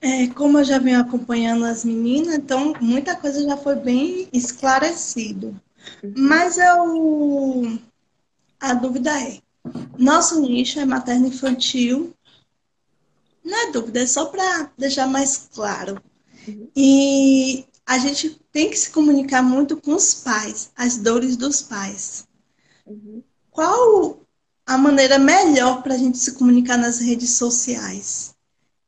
É, 0.00 0.28
como 0.34 0.58
eu 0.58 0.64
já 0.64 0.78
venho 0.78 1.00
acompanhando 1.00 1.64
as 1.64 1.84
meninas, 1.84 2.34
então 2.34 2.72
muita 2.80 3.16
coisa 3.16 3.42
já 3.42 3.56
foi 3.56 3.76
bem 3.76 4.28
esclarecido. 4.32 5.48
Uhum. 6.02 6.14
Mas 6.16 6.58
eu 6.58 7.78
a 8.60 8.74
dúvida 8.74 9.10
é, 9.22 9.40
nosso 9.98 10.40
nicho 10.40 10.78
é 10.78 10.84
materno-infantil. 10.84 12.14
Não 13.44 13.68
é 13.68 13.72
dúvida, 13.72 14.00
é 14.00 14.06
só 14.06 14.26
para 14.26 14.70
deixar 14.76 15.06
mais 15.06 15.48
claro. 15.52 16.00
Uhum. 16.46 16.68
E 16.76 17.64
a 17.86 17.98
gente 17.98 18.38
tem 18.52 18.68
que 18.68 18.76
se 18.76 18.90
comunicar 18.90 19.42
muito 19.42 19.76
com 19.76 19.94
os 19.94 20.14
pais, 20.14 20.70
as 20.76 20.98
dores 20.98 21.36
dos 21.36 21.62
pais. 21.62 22.26
Uhum. 22.86 23.22
Qual 23.50 24.20
a 24.66 24.76
maneira 24.76 25.18
melhor 25.18 25.82
para 25.82 25.94
a 25.94 25.98
gente 25.98 26.18
se 26.18 26.32
comunicar 26.32 26.76
nas 26.76 26.98
redes 26.98 27.30
sociais? 27.30 28.34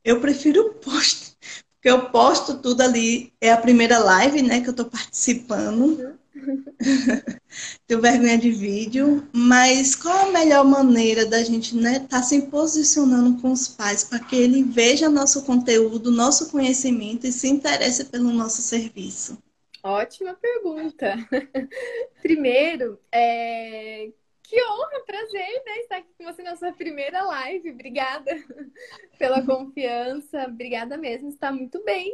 Eu 0.05 0.21
prefiro 0.21 0.61
o 0.61 0.75
post, 0.75 1.37
que 1.81 1.89
eu 1.89 2.11
posto 2.11 2.59
tudo 2.59 2.83
ali. 2.83 3.33
É 3.41 3.51
a 3.51 3.57
primeira 3.57 3.99
live, 3.99 4.43
né, 4.43 4.61
que 4.61 4.69
eu 4.69 4.73
estou 4.73 4.87
participando. 4.87 6.19
Tenho 7.87 8.01
vergonha 8.01 8.39
de 8.39 8.51
vídeo, 8.51 9.29
mas 9.33 9.95
qual 9.95 10.29
a 10.29 10.33
melhor 10.33 10.65
maneira 10.65 11.27
da 11.27 11.43
gente 11.43 11.77
né, 11.77 12.01
tá 12.01 12.23
se 12.23 12.43
posicionando 12.43 13.41
com 13.41 13.53
os 13.53 13.69
pais 13.69 14.05
para 14.05 14.21
que 14.21 14.37
ele 14.37 14.63
veja 14.63 15.09
nosso 15.09 15.45
conteúdo, 15.45 16.11
nosso 16.11 16.51
conhecimento 16.51 17.27
e 17.27 17.33
se 17.33 17.49
interesse 17.49 18.05
pelo 18.07 18.31
nosso 18.33 18.63
serviço? 18.63 19.39
Ótima 19.83 20.35
pergunta. 20.35 21.15
Primeiro, 22.23 23.01
é... 23.11 24.11
que 24.43 24.63
honra, 24.63 25.01
prazer, 25.07 25.63
né? 25.65 25.79
Estar 25.79 25.97
aqui 25.97 26.09
com 26.19 26.25
você 26.25 26.43
na 26.43 26.57
sua 26.57 26.73
primeira 26.73 27.23
live. 27.23 27.71
Obrigada 27.71 28.31
pela 29.19 29.45
confiança. 29.45 30.45
Obrigada 30.47 30.97
mesmo, 30.97 31.31
está 31.31 31.51
muito 31.51 31.83
bem. 31.83 32.13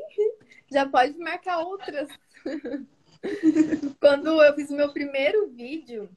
Já 0.71 0.88
pode 0.88 1.18
marcar 1.18 1.59
outras. 1.59 2.09
Quando 4.00 4.42
eu 4.42 4.54
fiz 4.54 4.71
o 4.71 4.76
meu 4.76 4.92
primeiro 4.92 5.49
vídeo, 5.49 6.09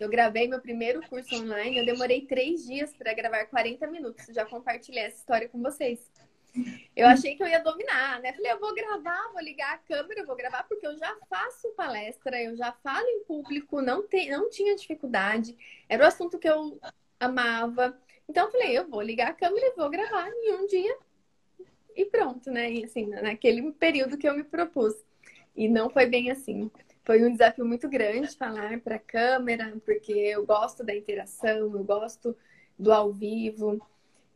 eu 0.00 0.08
gravei 0.08 0.46
meu 0.48 0.60
primeiro 0.60 1.00
curso 1.08 1.34
online, 1.34 1.78
eu 1.78 1.86
demorei 1.86 2.22
três 2.22 2.64
dias 2.64 2.94
para 2.94 3.14
gravar 3.14 3.46
40 3.46 3.86
minutos. 3.88 4.26
Já 4.26 4.44
compartilhei 4.44 5.04
essa 5.04 5.18
história 5.18 5.48
com 5.48 5.60
vocês. 5.60 6.10
Eu 6.96 7.06
achei 7.06 7.36
que 7.36 7.42
eu 7.42 7.46
ia 7.46 7.62
dominar, 7.62 8.20
né? 8.20 8.32
Falei, 8.32 8.52
eu 8.52 8.58
vou 8.58 8.74
gravar, 8.74 9.30
vou 9.32 9.42
ligar 9.42 9.74
a 9.74 9.78
câmera, 9.78 10.24
vou 10.24 10.34
gravar, 10.34 10.64
porque 10.64 10.86
eu 10.86 10.96
já 10.96 11.16
faço 11.28 11.68
palestra, 11.76 12.42
eu 12.42 12.56
já 12.56 12.72
falo 12.82 13.06
em 13.06 13.24
público, 13.24 13.80
não, 13.80 14.06
te, 14.06 14.28
não 14.28 14.50
tinha 14.50 14.74
dificuldade, 14.74 15.56
era 15.88 16.04
o 16.04 16.06
assunto 16.06 16.38
que 16.38 16.48
eu 16.48 16.80
amava. 17.20 17.96
Então 18.28 18.46
eu 18.46 18.52
falei, 18.52 18.76
eu 18.76 18.88
vou 18.88 19.02
ligar 19.02 19.28
a 19.28 19.34
câmera 19.34 19.66
e 19.66 19.76
vou 19.76 19.88
gravar 19.88 20.28
em 20.28 20.54
um 20.54 20.66
dia 20.66 20.96
e 21.94 22.04
pronto, 22.04 22.50
né? 22.50 22.70
E 22.72 22.84
assim, 22.84 23.06
naquele 23.06 23.72
período 23.72 24.16
que 24.16 24.28
eu 24.28 24.34
me 24.34 24.44
propus. 24.44 24.94
E 25.58 25.68
não 25.68 25.90
foi 25.90 26.06
bem 26.06 26.30
assim. 26.30 26.70
Foi 27.04 27.24
um 27.24 27.32
desafio 27.32 27.66
muito 27.66 27.88
grande 27.88 28.36
falar 28.36 28.78
para 28.80 28.94
a 28.94 29.00
câmera, 29.00 29.76
porque 29.84 30.12
eu 30.12 30.46
gosto 30.46 30.84
da 30.84 30.94
interação, 30.94 31.72
eu 31.74 31.82
gosto 31.82 32.36
do 32.78 32.92
ao 32.92 33.12
vivo. 33.12 33.84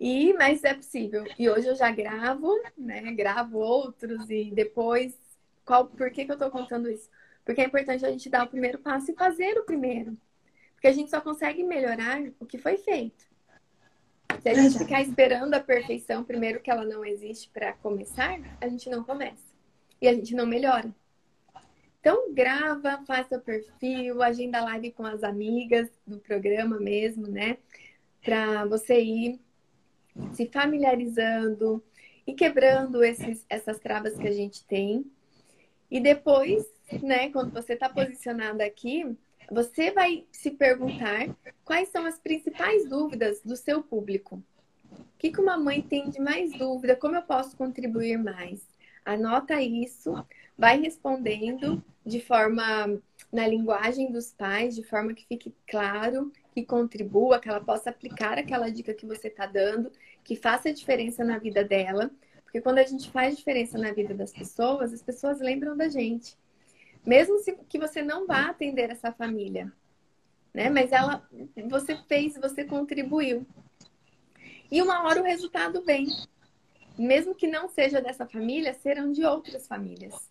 E, 0.01 0.33
mas 0.33 0.65
é 0.65 0.75
possível. 0.75 1.25
E 1.39 1.49
hoje 1.49 1.69
eu 1.69 1.77
já 1.77 1.93
gravo, 1.93 2.53
né? 2.77 3.13
Gravo 3.13 3.59
outros 3.59 4.29
e 4.29 4.51
depois. 4.51 5.17
Qual, 5.65 5.87
por 5.87 6.11
que, 6.11 6.25
que 6.25 6.33
eu 6.33 6.35
estou 6.35 6.51
contando 6.51 6.91
isso? 6.91 7.09
Porque 7.45 7.61
é 7.61 7.67
importante 7.67 8.05
a 8.05 8.11
gente 8.11 8.29
dar 8.29 8.45
o 8.45 8.51
primeiro 8.51 8.81
passo 8.81 9.13
e 9.13 9.15
fazer 9.15 9.57
o 9.59 9.65
primeiro. 9.65 10.19
Porque 10.75 10.89
a 10.89 10.93
gente 10.93 11.09
só 11.09 11.21
consegue 11.21 11.63
melhorar 11.63 12.21
o 12.41 12.45
que 12.45 12.59
foi 12.59 12.79
feito. 12.79 13.25
Se 14.41 14.49
a 14.49 14.55
gente 14.55 14.77
ficar 14.77 15.01
esperando 15.03 15.55
a 15.55 15.61
perfeição, 15.61 16.25
primeiro 16.25 16.59
que 16.59 16.71
ela 16.71 16.85
não 16.85 17.05
existe 17.05 17.49
para 17.49 17.75
começar, 17.75 18.41
a 18.61 18.67
gente 18.67 18.91
não 18.91 19.05
começa. 19.05 19.53
E 20.01 20.09
a 20.09 20.13
gente 20.13 20.35
não 20.35 20.47
melhora. 20.47 20.93
Então, 22.03 22.35
grava, 22.35 23.01
faça 23.07 23.37
o 23.37 23.41
perfil, 23.41 24.21
agenda 24.21 24.61
live 24.65 24.91
com 24.91 25.07
as 25.07 25.23
amigas 25.23 25.89
do 26.05 26.19
programa 26.19 26.81
mesmo, 26.81 27.29
né? 27.29 27.59
Para 28.21 28.65
você 28.65 29.01
ir 29.01 29.41
se 30.33 30.49
familiarizando 30.49 31.81
e 32.27 32.35
quebrando 32.35 33.05
esses, 33.05 33.47
essas 33.49 33.79
travas 33.79 34.19
que 34.19 34.27
a 34.27 34.33
gente 34.33 34.65
tem. 34.67 35.07
E 35.89 36.01
depois, 36.01 36.67
né, 37.01 37.31
quando 37.31 37.53
você 37.53 37.75
está 37.75 37.89
posicionada 37.89 38.65
aqui, 38.65 39.17
você 39.49 39.93
vai 39.93 40.27
se 40.33 40.51
perguntar 40.51 41.29
quais 41.65 41.89
são 41.91 42.05
as 42.05 42.19
principais 42.19 42.85
dúvidas 42.89 43.41
do 43.45 43.55
seu 43.55 43.81
público. 43.81 44.43
O 44.91 45.19
que, 45.21 45.31
que 45.31 45.41
uma 45.41 45.57
mãe 45.57 45.81
tem 45.81 46.11
de 46.11 46.21
mais 46.21 46.51
dúvida? 46.51 46.97
Como 46.97 47.15
eu 47.15 47.23
posso 47.23 47.57
contribuir 47.57 48.19
mais? 48.19 48.61
Anota 49.05 49.63
isso, 49.63 50.15
vai 50.57 50.81
respondendo 50.81 51.83
de 52.05 52.21
forma 52.21 53.01
na 53.33 53.47
linguagem 53.47 54.13
dos 54.13 54.33
pais, 54.33 54.75
de 54.75 54.83
forma 54.83 55.15
que 55.15 55.27
fique 55.27 55.55
claro 55.67 56.31
que 56.53 56.65
contribua, 56.65 57.41
que 57.41 57.49
ela 57.49 57.61
possa 57.61 57.91
aplicar 57.91 58.39
aquela 58.39 58.71
dica 58.71 58.93
que 58.93 59.07
você 59.07 59.29
está 59.29 59.47
dando, 59.47 59.91
que 60.23 60.37
faça 60.37 60.73
diferença 60.73 61.25
na 61.25 61.39
vida 61.39 61.65
dela. 61.65 62.11
Porque 62.45 62.61
quando 62.61 62.79
a 62.79 62.85
gente 62.85 63.11
faz 63.11 63.37
diferença 63.37 63.79
na 63.79 63.93
vida 63.93 64.13
das 64.13 64.33
pessoas, 64.33 64.93
as 64.93 65.03
pessoas 65.03 65.41
lembram 65.41 65.77
da 65.77 65.89
gente. 65.89 66.37
Mesmo 67.05 67.39
que 67.69 67.79
você 67.79 68.03
não 68.03 68.27
vá 68.27 68.51
atender 68.51 68.91
essa 68.91 69.11
família, 69.11 69.73
né? 70.53 70.69
Mas 70.69 70.93
ela, 70.93 71.27
você 71.69 71.97
fez, 72.07 72.37
você 72.37 72.65
contribuiu. 72.65 73.47
E 74.71 74.81
uma 74.81 75.03
hora 75.05 75.21
o 75.21 75.25
resultado 75.25 75.83
vem. 75.83 76.07
Mesmo 76.99 77.35
que 77.35 77.47
não 77.47 77.69
seja 77.69 78.01
dessa 78.01 78.27
família, 78.27 78.75
serão 78.75 79.11
de 79.11 79.25
outras 79.25 79.67
famílias. 79.67 80.31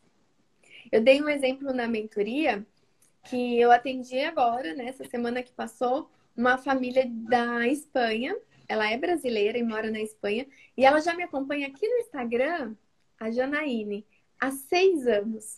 Eu 0.92 1.02
dei 1.02 1.22
um 1.22 1.30
exemplo 1.30 1.72
na 1.74 1.88
mentoria 1.88 2.66
que 3.24 3.60
eu 3.60 3.72
atendi 3.72 4.20
agora, 4.20 4.74
nessa 4.74 5.04
né, 5.04 5.10
semana 5.10 5.44
que 5.44 5.54
passou, 5.54 6.12
uma 6.36 6.58
família 6.58 7.06
da 7.08 7.68
Espanha. 7.68 8.36
Ela 8.68 8.90
é 8.92 8.98
brasileira 8.98 9.58
e 9.58 9.64
mora 9.64 9.90
na 9.90 10.02
Espanha. 10.02 10.46
E 10.76 10.84
ela 10.84 11.00
já 11.00 11.14
me 11.14 11.24
acompanha 11.24 11.68
aqui 11.68 11.88
no 11.88 12.00
Instagram, 12.00 12.76
a 13.20 13.32
Janaíne, 13.32 14.06
há 14.40 14.52
seis 14.52 15.08
anos. 15.08 15.56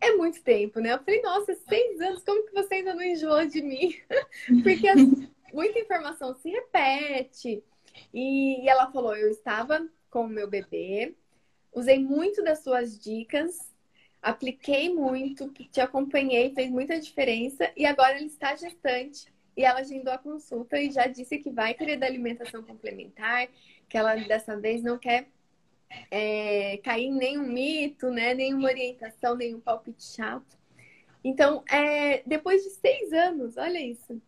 É 0.00 0.14
muito 0.14 0.42
tempo, 0.42 0.80
né? 0.80 0.92
Eu 0.92 0.98
falei, 0.98 1.22
nossa, 1.22 1.54
seis 1.54 2.00
anos, 2.00 2.22
como 2.22 2.46
que 2.46 2.52
você 2.52 2.74
ainda 2.74 2.94
não 2.94 3.02
enjoou 3.02 3.46
de 3.46 3.62
mim? 3.62 3.94
Porque 4.62 4.88
muita 5.52 5.78
informação 5.78 6.34
se 6.34 6.50
repete. 6.50 7.64
E 8.12 8.68
ela 8.68 8.90
falou, 8.90 9.16
eu 9.16 9.30
estava 9.30 9.88
com 10.10 10.24
o 10.24 10.28
meu 10.28 10.48
bebê, 10.48 11.14
usei 11.72 11.98
muito 11.98 12.42
das 12.42 12.62
suas 12.62 12.98
dicas 12.98 13.73
apliquei 14.24 14.92
muito, 14.92 15.48
te 15.50 15.80
acompanhei, 15.80 16.54
fez 16.54 16.70
muita 16.70 16.98
diferença 16.98 17.70
e 17.76 17.84
agora 17.84 18.16
ele 18.16 18.26
está 18.26 18.56
gestante 18.56 19.32
e 19.54 19.62
ela 19.64 19.80
agendou 19.80 20.12
a 20.12 20.18
consulta 20.18 20.80
e 20.80 20.90
já 20.90 21.06
disse 21.06 21.38
que 21.38 21.50
vai 21.50 21.74
querer 21.74 21.96
da 21.96 22.06
alimentação 22.06 22.62
complementar, 22.62 23.46
que 23.88 23.98
ela 23.98 24.16
dessa 24.16 24.56
vez 24.58 24.82
não 24.82 24.98
quer 24.98 25.28
é, 26.10 26.78
cair 26.78 27.04
em 27.04 27.14
nenhum 27.14 27.46
mito, 27.46 28.10
né? 28.10 28.34
Nenhuma 28.34 28.68
orientação, 28.68 29.36
nenhum 29.36 29.60
palpite 29.60 30.02
chato. 30.02 30.56
Então, 31.22 31.62
é, 31.70 32.22
depois 32.26 32.64
de 32.64 32.70
seis 32.70 33.12
anos, 33.12 33.56
olha 33.58 33.78
isso, 33.78 34.20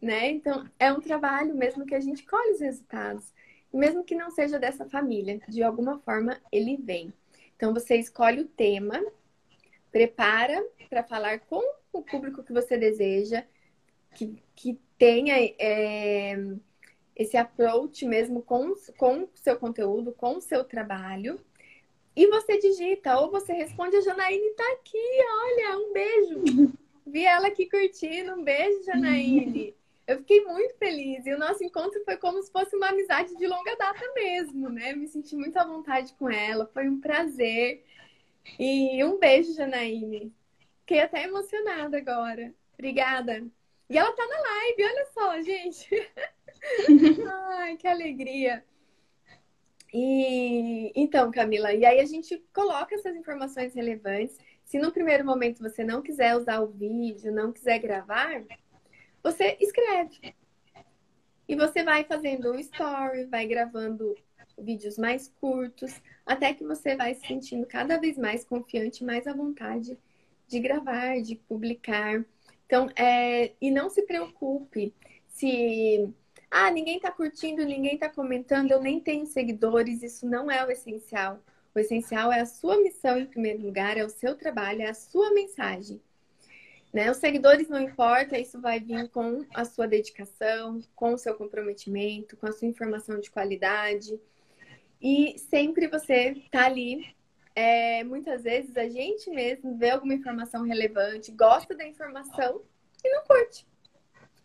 né? 0.00 0.30
Então, 0.30 0.68
é 0.78 0.92
um 0.92 1.00
trabalho 1.00 1.54
mesmo 1.54 1.84
que 1.84 1.94
a 1.94 2.00
gente 2.00 2.24
colhe 2.24 2.52
os 2.52 2.60
resultados. 2.60 3.32
Mesmo 3.72 4.04
que 4.04 4.14
não 4.14 4.30
seja 4.30 4.58
dessa 4.58 4.88
família, 4.88 5.40
de 5.48 5.62
alguma 5.62 5.98
forma 5.98 6.40
ele 6.50 6.76
vem. 6.76 7.12
Então, 7.56 7.74
você 7.74 7.96
escolhe 7.96 8.40
o 8.40 8.48
tema, 8.48 9.02
prepara 9.92 10.66
para 10.88 11.04
falar 11.04 11.40
com 11.40 11.62
o 11.92 12.02
público 12.02 12.42
que 12.42 12.52
você 12.52 12.76
deseja, 12.76 13.44
que, 14.14 14.34
que 14.56 14.80
tenha 14.98 15.34
é, 15.58 16.36
esse 17.14 17.36
approach 17.36 18.04
mesmo 18.06 18.42
com 18.42 18.70
o 18.70 18.76
seu 19.34 19.56
conteúdo, 19.58 20.12
com 20.12 20.38
o 20.38 20.40
seu 20.40 20.64
trabalho. 20.64 21.38
E 22.16 22.26
você 22.26 22.58
digita, 22.58 23.18
ou 23.20 23.30
você 23.30 23.52
responde, 23.52 23.96
a 23.96 24.00
Janaíne 24.00 24.46
está 24.48 24.64
aqui, 24.72 24.98
olha, 24.98 25.78
um 25.78 25.92
beijo. 25.92 26.72
Vi 27.06 27.24
ela 27.24 27.48
aqui 27.48 27.68
curtindo, 27.68 28.34
um 28.34 28.44
beijo, 28.44 28.84
Janaíne. 28.84 29.74
Eu 30.06 30.18
fiquei 30.18 30.44
muito 30.44 30.76
feliz. 30.76 31.24
E 31.26 31.32
o 31.32 31.38
nosso 31.38 31.64
encontro 31.64 32.02
foi 32.04 32.16
como 32.16 32.42
se 32.42 32.50
fosse 32.50 32.76
uma 32.76 32.88
amizade 32.88 33.36
de 33.36 33.46
longa 33.46 33.74
data 33.76 34.04
mesmo, 34.14 34.68
né? 34.68 34.94
Me 34.94 35.08
senti 35.08 35.34
muito 35.34 35.56
à 35.56 35.64
vontade 35.64 36.12
com 36.14 36.30
ela, 36.30 36.66
foi 36.72 36.88
um 36.88 37.00
prazer. 37.00 37.84
E 38.58 39.02
um 39.04 39.18
beijo, 39.18 39.54
Janaíne. 39.54 40.32
Fiquei 40.80 41.00
até 41.00 41.24
emocionada 41.24 41.96
agora. 41.96 42.52
Obrigada. 42.74 43.46
E 43.88 43.98
ela 43.98 44.12
tá 44.12 44.26
na 44.26 44.40
live, 44.40 44.84
olha 44.84 45.06
só, 45.12 45.40
gente. 45.42 46.12
Ai, 47.58 47.76
que 47.76 47.86
alegria. 47.86 48.64
E 49.92 50.90
então, 50.94 51.30
Camila, 51.30 51.74
e 51.74 51.84
aí 51.84 52.00
a 52.00 52.06
gente 52.06 52.42
coloca 52.54 52.94
essas 52.94 53.14
informações 53.14 53.74
relevantes. 53.74 54.38
Se 54.64 54.78
no 54.78 54.90
primeiro 54.90 55.24
momento 55.24 55.62
você 55.62 55.84
não 55.84 56.00
quiser 56.00 56.34
usar 56.34 56.60
o 56.60 56.68
vídeo, 56.68 57.30
não 57.30 57.52
quiser 57.52 57.78
gravar, 57.78 58.42
você 59.22 59.56
escreve. 59.60 60.34
E 61.46 61.54
você 61.54 61.84
vai 61.84 62.04
fazendo 62.04 62.52
um 62.52 62.58
story, 62.58 63.26
vai 63.26 63.46
gravando 63.46 64.14
vídeos 64.58 64.96
mais 64.96 65.28
curtos, 65.40 66.00
até 66.26 66.54
que 66.54 66.64
você 66.64 66.96
vai 66.96 67.14
se 67.14 67.26
sentindo 67.26 67.66
cada 67.66 67.98
vez 67.98 68.16
mais 68.16 68.44
confiante, 68.44 69.04
mais 69.04 69.26
à 69.26 69.32
vontade 69.32 69.98
de 70.46 70.60
gravar, 70.60 71.20
de 71.20 71.36
publicar. 71.36 72.24
Então, 72.66 72.88
é... 72.96 73.52
e 73.60 73.70
não 73.70 73.88
se 73.88 74.02
preocupe 74.02 74.94
se 75.28 76.08
ah, 76.50 76.70
ninguém 76.70 76.96
está 76.96 77.10
curtindo, 77.10 77.64
ninguém 77.64 77.94
está 77.94 78.08
comentando, 78.10 78.70
eu 78.70 78.80
nem 78.80 79.00
tenho 79.00 79.26
seguidores, 79.26 80.02
isso 80.02 80.26
não 80.26 80.50
é 80.50 80.64
o 80.64 80.70
essencial. 80.70 81.42
O 81.74 81.78
essencial 81.78 82.30
é 82.30 82.40
a 82.40 82.46
sua 82.46 82.76
missão 82.82 83.18
em 83.18 83.24
primeiro 83.24 83.62
lugar, 83.62 83.96
é 83.96 84.04
o 84.04 84.10
seu 84.10 84.36
trabalho, 84.36 84.82
é 84.82 84.90
a 84.90 84.94
sua 84.94 85.32
mensagem. 85.32 86.00
Né? 86.92 87.10
Os 87.10 87.16
seguidores 87.16 87.70
não 87.70 87.80
importa, 87.80 88.38
isso 88.38 88.60
vai 88.60 88.78
vir 88.78 89.08
com 89.08 89.46
a 89.54 89.64
sua 89.64 89.88
dedicação, 89.88 90.82
com 90.94 91.14
o 91.14 91.18
seu 91.18 91.34
comprometimento, 91.34 92.36
com 92.36 92.46
a 92.46 92.52
sua 92.52 92.68
informação 92.68 93.18
de 93.18 93.30
qualidade. 93.30 94.20
E 95.02 95.36
sempre 95.38 95.88
você 95.88 96.42
tá 96.50 96.66
ali. 96.66 97.14
É, 97.54 98.02
muitas 98.04 98.44
vezes 98.44 98.76
a 98.76 98.88
gente 98.88 99.28
mesmo 99.28 99.76
vê 99.76 99.90
alguma 99.90 100.14
informação 100.14 100.62
relevante, 100.62 101.32
gosta 101.32 101.74
da 101.74 101.86
informação 101.86 102.62
e 103.04 103.10
não 103.10 103.24
curte. 103.24 103.66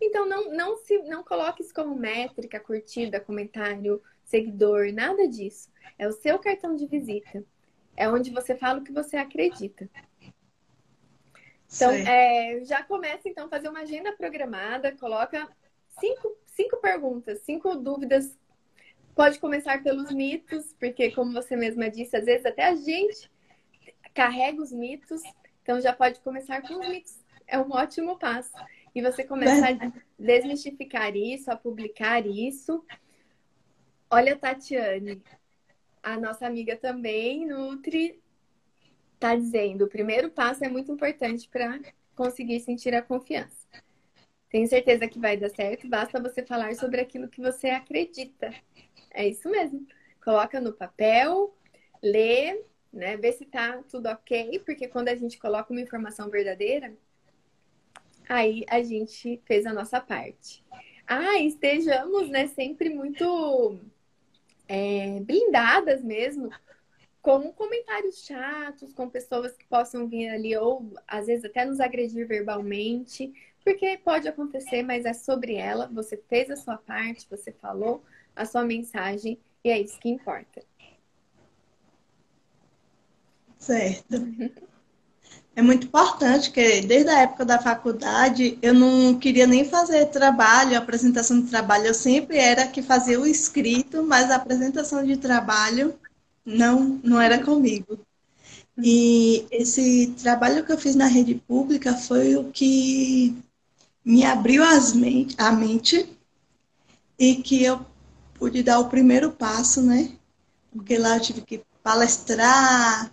Então 0.01 0.27
não, 0.27 0.51
não 0.51 0.75
se 0.77 0.97
não 1.03 1.23
coloque 1.23 1.61
isso 1.61 1.73
como 1.73 1.95
métrica, 1.95 2.59
curtida, 2.59 3.19
comentário, 3.19 4.01
seguidor, 4.25 4.91
nada 4.91 5.27
disso. 5.27 5.71
É 5.97 6.07
o 6.07 6.11
seu 6.11 6.37
cartão 6.37 6.75
de 6.75 6.85
visita. 6.85 7.43
É 7.95 8.09
onde 8.09 8.29
você 8.29 8.55
fala 8.55 8.79
o 8.79 8.83
que 8.83 8.91
você 8.91 9.15
acredita. 9.15 9.89
Então, 11.73 11.91
é, 11.91 12.63
já 12.63 12.83
começa 12.83 13.27
então 13.27 13.47
a 13.47 13.49
fazer 13.49 13.67
uma 13.69 13.81
agenda 13.81 14.13
programada, 14.13 14.95
coloca 14.95 15.49
cinco, 15.99 16.37
cinco 16.45 16.77
perguntas, 16.77 17.39
cinco 17.39 17.75
dúvidas. 17.75 18.37
Pode 19.17 19.39
começar 19.39 19.81
pelos 19.81 20.11
mitos, 20.11 20.75
porque 20.79 21.09
como 21.09 21.33
você 21.33 21.55
mesma 21.55 21.89
disse, 21.89 22.15
às 22.15 22.25
vezes 22.25 22.45
até 22.45 22.67
a 22.67 22.75
gente 22.75 23.31
carrega 24.13 24.61
os 24.61 24.71
mitos, 24.71 25.23
então 25.63 25.81
já 25.81 25.91
pode 25.91 26.19
começar 26.19 26.61
com 26.61 26.75
os 26.75 26.87
mitos. 26.87 27.25
É 27.47 27.57
um 27.57 27.71
ótimo 27.71 28.19
passo. 28.19 28.53
E 28.93 29.01
você 29.01 29.23
começar 29.23 29.69
a 29.71 29.91
desmistificar 30.19 31.15
isso, 31.15 31.49
a 31.49 31.55
publicar 31.55 32.27
isso. 32.27 32.85
Olha, 34.07 34.37
Tatiane, 34.37 35.23
a 36.03 36.15
nossa 36.19 36.45
amiga 36.45 36.77
também, 36.77 37.43
Nutri, 37.47 38.21
está 39.15 39.35
dizendo: 39.35 39.85
o 39.85 39.89
primeiro 39.89 40.29
passo 40.29 40.63
é 40.63 40.69
muito 40.69 40.91
importante 40.91 41.49
para 41.49 41.79
conseguir 42.15 42.59
sentir 42.59 42.93
a 42.93 43.01
confiança. 43.01 43.65
Tenho 44.47 44.67
certeza 44.67 45.07
que 45.07 45.17
vai 45.17 45.37
dar 45.37 45.49
certo, 45.49 45.89
basta 45.89 46.21
você 46.21 46.45
falar 46.45 46.75
sobre 46.75 47.01
aquilo 47.01 47.27
que 47.27 47.41
você 47.41 47.69
acredita. 47.69 48.53
É 49.17 49.27
isso 49.27 49.49
mesmo. 49.49 49.83
Coloca 50.23 50.61
no 50.61 50.71
papel, 50.71 51.57
lê, 52.03 52.63
né? 52.93 53.17
Vê 53.17 53.31
se 53.31 53.45
tá 53.45 53.81
tudo 53.89 54.07
ok, 54.09 54.59
porque 54.59 54.87
quando 54.87 55.09
a 55.09 55.15
gente 55.15 55.39
coloca 55.39 55.73
uma 55.73 55.81
informação 55.81 56.29
verdadeira, 56.29 56.95
aí 58.29 58.63
a 58.69 58.83
gente 58.83 59.41
fez 59.43 59.65
a 59.65 59.73
nossa 59.73 59.99
parte. 59.99 60.63
Ah, 61.07 61.39
estejamos, 61.39 62.29
né, 62.29 62.45
sempre 62.45 62.89
muito 62.89 63.79
é, 64.67 65.19
blindadas 65.21 66.03
mesmo 66.03 66.51
com 67.19 67.51
comentários 67.51 68.23
chatos, 68.23 68.93
com 68.93 69.09
pessoas 69.09 69.57
que 69.57 69.65
possam 69.65 70.07
vir 70.07 70.29
ali 70.29 70.55
ou 70.55 70.93
às 71.07 71.25
vezes 71.25 71.43
até 71.43 71.65
nos 71.65 71.79
agredir 71.79 72.27
verbalmente, 72.27 73.33
porque 73.63 73.97
pode 73.97 74.27
acontecer, 74.27 74.83
mas 74.83 75.05
é 75.05 75.13
sobre 75.13 75.55
ela. 75.55 75.87
Você 75.87 76.17
fez 76.29 76.51
a 76.51 76.55
sua 76.55 76.77
parte, 76.77 77.27
você 77.27 77.51
falou 77.51 78.03
a 78.37 78.45
sua 78.45 78.63
mensagem 78.63 79.37
e 79.63 79.69
é 79.69 79.81
isso 79.81 79.99
que 79.99 80.09
importa. 80.09 80.61
Certo. 83.59 84.15
É 85.55 85.61
muito 85.61 85.87
importante 85.87 86.51
que 86.51 86.81
desde 86.81 87.09
a 87.09 87.21
época 87.21 87.43
da 87.43 87.59
faculdade 87.59 88.59
eu 88.61 88.73
não 88.73 89.17
queria 89.17 89.47
nem 89.47 89.65
fazer 89.65 90.05
trabalho, 90.05 90.77
apresentação 90.77 91.41
de 91.41 91.49
trabalho. 91.49 91.87
Eu 91.87 91.93
sempre 91.93 92.37
era 92.37 92.67
que 92.67 92.81
fazia 92.81 93.19
o 93.19 93.25
escrito, 93.25 94.03
mas 94.03 94.29
a 94.29 94.35
apresentação 94.35 95.03
de 95.03 95.17
trabalho 95.17 95.95
não, 96.45 96.99
não 97.03 97.19
era 97.19 97.43
comigo. 97.43 97.99
E 98.77 99.47
esse 99.49 100.13
trabalho 100.21 100.63
que 100.63 100.71
eu 100.71 100.77
fiz 100.77 100.95
na 100.95 101.07
rede 101.07 101.33
pública 101.33 101.95
foi 101.97 102.35
o 102.35 102.51
que 102.51 103.35
me 104.05 104.23
abriu 104.23 104.63
as 104.63 104.93
mente, 104.93 105.35
a 105.39 105.51
mente 105.51 106.07
e 107.17 107.35
que 107.35 107.63
eu 107.63 107.83
pude 108.39 108.63
dar 108.63 108.79
o 108.79 108.89
primeiro 108.89 109.31
passo, 109.31 109.81
né? 109.81 110.11
Porque 110.71 110.97
lá 110.97 111.17
eu 111.17 111.21
tive 111.21 111.41
que 111.41 111.61
palestrar, 111.83 113.11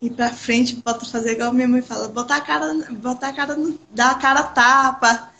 ir 0.00 0.10
para 0.10 0.32
frente, 0.32 0.82
fazer 1.10 1.32
igual 1.32 1.52
minha 1.52 1.68
mãe 1.68 1.82
fala, 1.82 2.08
botar 2.08 2.36
a 2.36 2.40
cara, 2.40 2.74
botar 2.92 3.28
a 3.28 3.32
cara, 3.32 3.56
dar 3.90 4.10
a 4.10 4.14
cara 4.16 4.42
tapa. 4.42 5.30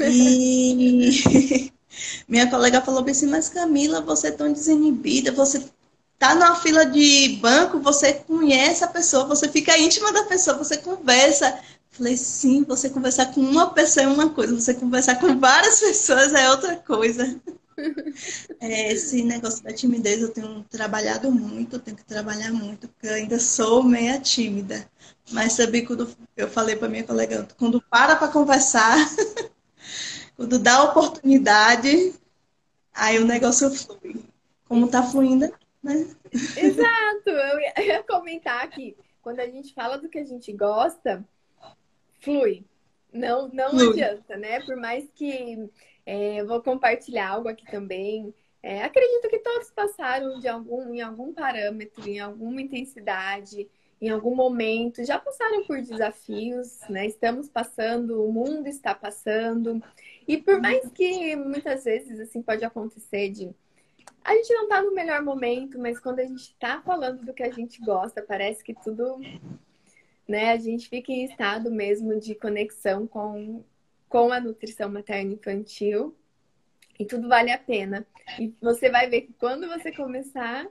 E 0.00 1.72
minha 2.28 2.48
colega 2.48 2.80
falou 2.80 3.04
assim, 3.08 3.26
mas 3.26 3.48
Camila, 3.48 4.00
você 4.00 4.28
é 4.28 4.32
tão 4.32 4.52
desinibida, 4.52 5.32
você 5.32 5.64
tá 6.18 6.34
numa 6.34 6.56
fila 6.56 6.84
de 6.84 7.38
banco, 7.40 7.78
você 7.80 8.12
conhece 8.12 8.84
a 8.84 8.88
pessoa, 8.88 9.26
você 9.26 9.48
fica 9.48 9.78
íntima 9.78 10.12
da 10.12 10.24
pessoa, 10.24 10.56
você 10.56 10.76
conversa. 10.76 11.58
Falei, 11.90 12.16
sim, 12.16 12.62
você 12.64 12.88
conversar 12.88 13.26
com 13.26 13.40
uma 13.40 13.70
pessoa 13.70 14.04
é 14.04 14.08
uma 14.08 14.30
coisa, 14.30 14.54
você 14.54 14.74
conversar 14.74 15.16
com 15.16 15.38
várias 15.38 15.80
pessoas 15.80 16.32
é 16.32 16.50
outra 16.50 16.76
coisa. 16.76 17.40
É, 18.60 18.92
esse 18.92 19.22
negócio 19.22 19.62
da 19.62 19.72
timidez 19.72 20.20
eu 20.20 20.30
tenho 20.30 20.64
trabalhado 20.64 21.30
muito, 21.30 21.76
eu 21.76 21.80
tenho 21.80 21.96
que 21.96 22.04
trabalhar 22.04 22.52
muito, 22.52 22.88
porque 22.88 23.06
eu 23.06 23.14
ainda 23.14 23.38
sou 23.38 23.82
meia 23.82 24.18
tímida. 24.18 24.90
Mas 25.30 25.52
sabia 25.52 25.86
quando 25.86 26.08
eu 26.36 26.48
falei 26.48 26.74
para 26.74 26.88
minha 26.88 27.04
colega, 27.04 27.46
quando 27.56 27.80
para 27.82 28.16
para 28.16 28.32
conversar, 28.32 28.96
quando 30.36 30.58
dá 30.58 30.82
oportunidade, 30.82 32.14
aí 32.92 33.18
o 33.18 33.24
negócio 33.24 33.70
flui. 33.70 34.24
Como 34.66 34.88
tá 34.88 35.02
fluindo 35.02 35.50
né? 35.82 36.06
Exato, 36.56 37.30
eu 37.30 37.84
ia 37.84 38.02
comentar 38.02 38.64
aqui. 38.64 38.96
Quando 39.22 39.40
a 39.40 39.46
gente 39.46 39.72
fala 39.72 39.98
do 39.98 40.08
que 40.08 40.18
a 40.18 40.24
gente 40.24 40.52
gosta, 40.52 41.24
flui. 42.20 42.64
Não, 43.12 43.48
não 43.48 43.70
flui. 43.70 43.90
adianta, 43.90 44.36
né? 44.36 44.60
Por 44.60 44.76
mais 44.76 45.08
que 45.14 45.70
é, 46.08 46.42
vou 46.42 46.62
compartilhar 46.62 47.28
algo 47.28 47.48
aqui 47.48 47.66
também. 47.70 48.34
É, 48.62 48.82
acredito 48.82 49.28
que 49.28 49.40
todos 49.40 49.70
passaram 49.70 50.38
de 50.40 50.48
algum, 50.48 50.94
em 50.94 51.02
algum 51.02 51.34
parâmetro, 51.34 52.08
em 52.08 52.18
alguma 52.18 52.62
intensidade, 52.62 53.68
em 54.00 54.08
algum 54.08 54.34
momento, 54.34 55.04
já 55.04 55.18
passaram 55.18 55.66
por 55.66 55.82
desafios, 55.82 56.80
né? 56.88 57.06
Estamos 57.06 57.50
passando, 57.50 58.24
o 58.24 58.32
mundo 58.32 58.66
está 58.68 58.94
passando. 58.94 59.82
E 60.26 60.38
por 60.38 60.58
mais 60.62 60.90
que 60.92 61.36
muitas 61.36 61.84
vezes 61.84 62.18
assim 62.18 62.40
pode 62.40 62.64
acontecer 62.64 63.28
de 63.28 63.54
a 64.24 64.34
gente 64.34 64.52
não 64.54 64.66
tá 64.66 64.80
no 64.80 64.94
melhor 64.94 65.22
momento, 65.22 65.78
mas 65.78 66.00
quando 66.00 66.20
a 66.20 66.24
gente 66.24 66.56
tá 66.58 66.80
falando 66.80 67.22
do 67.22 67.34
que 67.34 67.42
a 67.42 67.52
gente 67.52 67.82
gosta, 67.82 68.22
parece 68.22 68.64
que 68.64 68.72
tudo, 68.72 69.20
né, 70.26 70.52
a 70.52 70.56
gente 70.56 70.88
fica 70.88 71.12
em 71.12 71.24
estado 71.26 71.70
mesmo 71.70 72.18
de 72.18 72.34
conexão 72.34 73.06
com, 73.06 73.62
com 74.08 74.32
a 74.32 74.40
nutrição 74.40 74.88
materna 74.88 75.32
infantil 75.32 76.16
e 76.98 77.04
tudo 77.04 77.28
vale 77.28 77.50
a 77.50 77.58
pena. 77.58 78.06
E 78.38 78.54
você 78.60 78.90
vai 78.90 79.08
ver 79.08 79.22
que 79.22 79.32
quando 79.34 79.68
você 79.68 79.92
começar, 79.92 80.66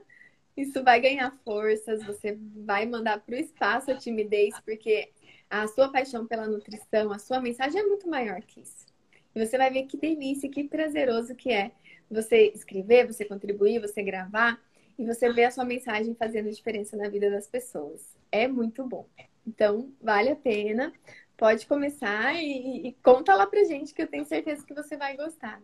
isso 0.56 0.82
vai 0.82 1.00
ganhar 1.00 1.36
forças, 1.44 2.04
você 2.04 2.38
vai 2.56 2.84
mandar 2.86 3.20
para 3.20 3.34
o 3.34 3.38
espaço 3.38 3.90
a 3.90 3.96
timidez, 3.96 4.54
porque 4.60 5.10
a 5.48 5.66
sua 5.68 5.90
paixão 5.90 6.26
pela 6.26 6.46
nutrição, 6.46 7.12
a 7.12 7.18
sua 7.18 7.40
mensagem 7.40 7.80
é 7.80 7.86
muito 7.86 8.08
maior 8.08 8.40
que 8.42 8.60
isso. 8.60 8.86
E 9.34 9.46
você 9.46 9.56
vai 9.56 9.70
ver 9.70 9.84
que 9.84 9.96
delícia, 9.96 10.50
que 10.50 10.64
prazeroso 10.64 11.34
que 11.34 11.52
é 11.52 11.70
você 12.10 12.50
escrever, 12.54 13.06
você 13.06 13.24
contribuir, 13.24 13.80
você 13.80 14.02
gravar 14.02 14.60
e 14.98 15.04
você 15.04 15.32
ver 15.32 15.44
a 15.44 15.50
sua 15.50 15.64
mensagem 15.64 16.14
fazendo 16.14 16.50
diferença 16.50 16.96
na 16.96 17.08
vida 17.08 17.30
das 17.30 17.46
pessoas. 17.46 18.16
É 18.32 18.48
muito 18.48 18.84
bom. 18.84 19.06
Então, 19.46 19.92
vale 20.00 20.30
a 20.30 20.36
pena. 20.36 20.92
Pode 21.38 21.68
começar 21.68 22.34
e, 22.34 22.88
e 22.88 22.92
conta 22.94 23.32
lá 23.36 23.46
pra 23.46 23.62
gente 23.62 23.94
que 23.94 24.02
eu 24.02 24.08
tenho 24.08 24.26
certeza 24.26 24.66
que 24.66 24.74
você 24.74 24.96
vai 24.96 25.16
gostar. 25.16 25.62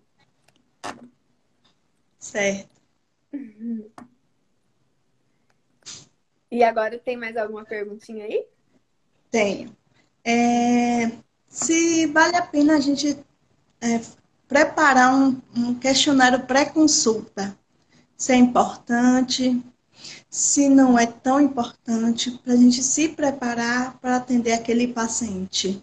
Certo. 2.17 2.81
E 6.49 6.63
agora 6.63 6.97
tem 6.97 7.17
mais 7.17 7.37
alguma 7.37 7.65
perguntinha 7.65 8.25
aí? 8.25 8.47
Tenho. 9.33 9.77
É, 10.25 11.11
se 11.49 12.07
vale 12.07 12.37
a 12.37 12.47
pena 12.47 12.77
a 12.77 12.81
gente 12.81 13.19
é, 13.81 14.01
preparar 14.47 15.13
um, 15.13 15.43
um 15.57 15.75
questionário 15.75 16.47
pré-consulta. 16.47 17.59
Se 18.17 18.33
é 18.33 18.37
importante, 18.37 19.61
se 20.29 20.69
não 20.69 20.99
é 20.99 21.07
tão 21.07 21.41
importante, 21.41 22.31
para 22.39 22.53
a 22.53 22.57
gente 22.57 22.83
se 22.83 23.09
preparar 23.11 23.99
para 24.01 24.17
atender 24.17 24.53
aquele 24.53 24.89
paciente. 24.89 25.83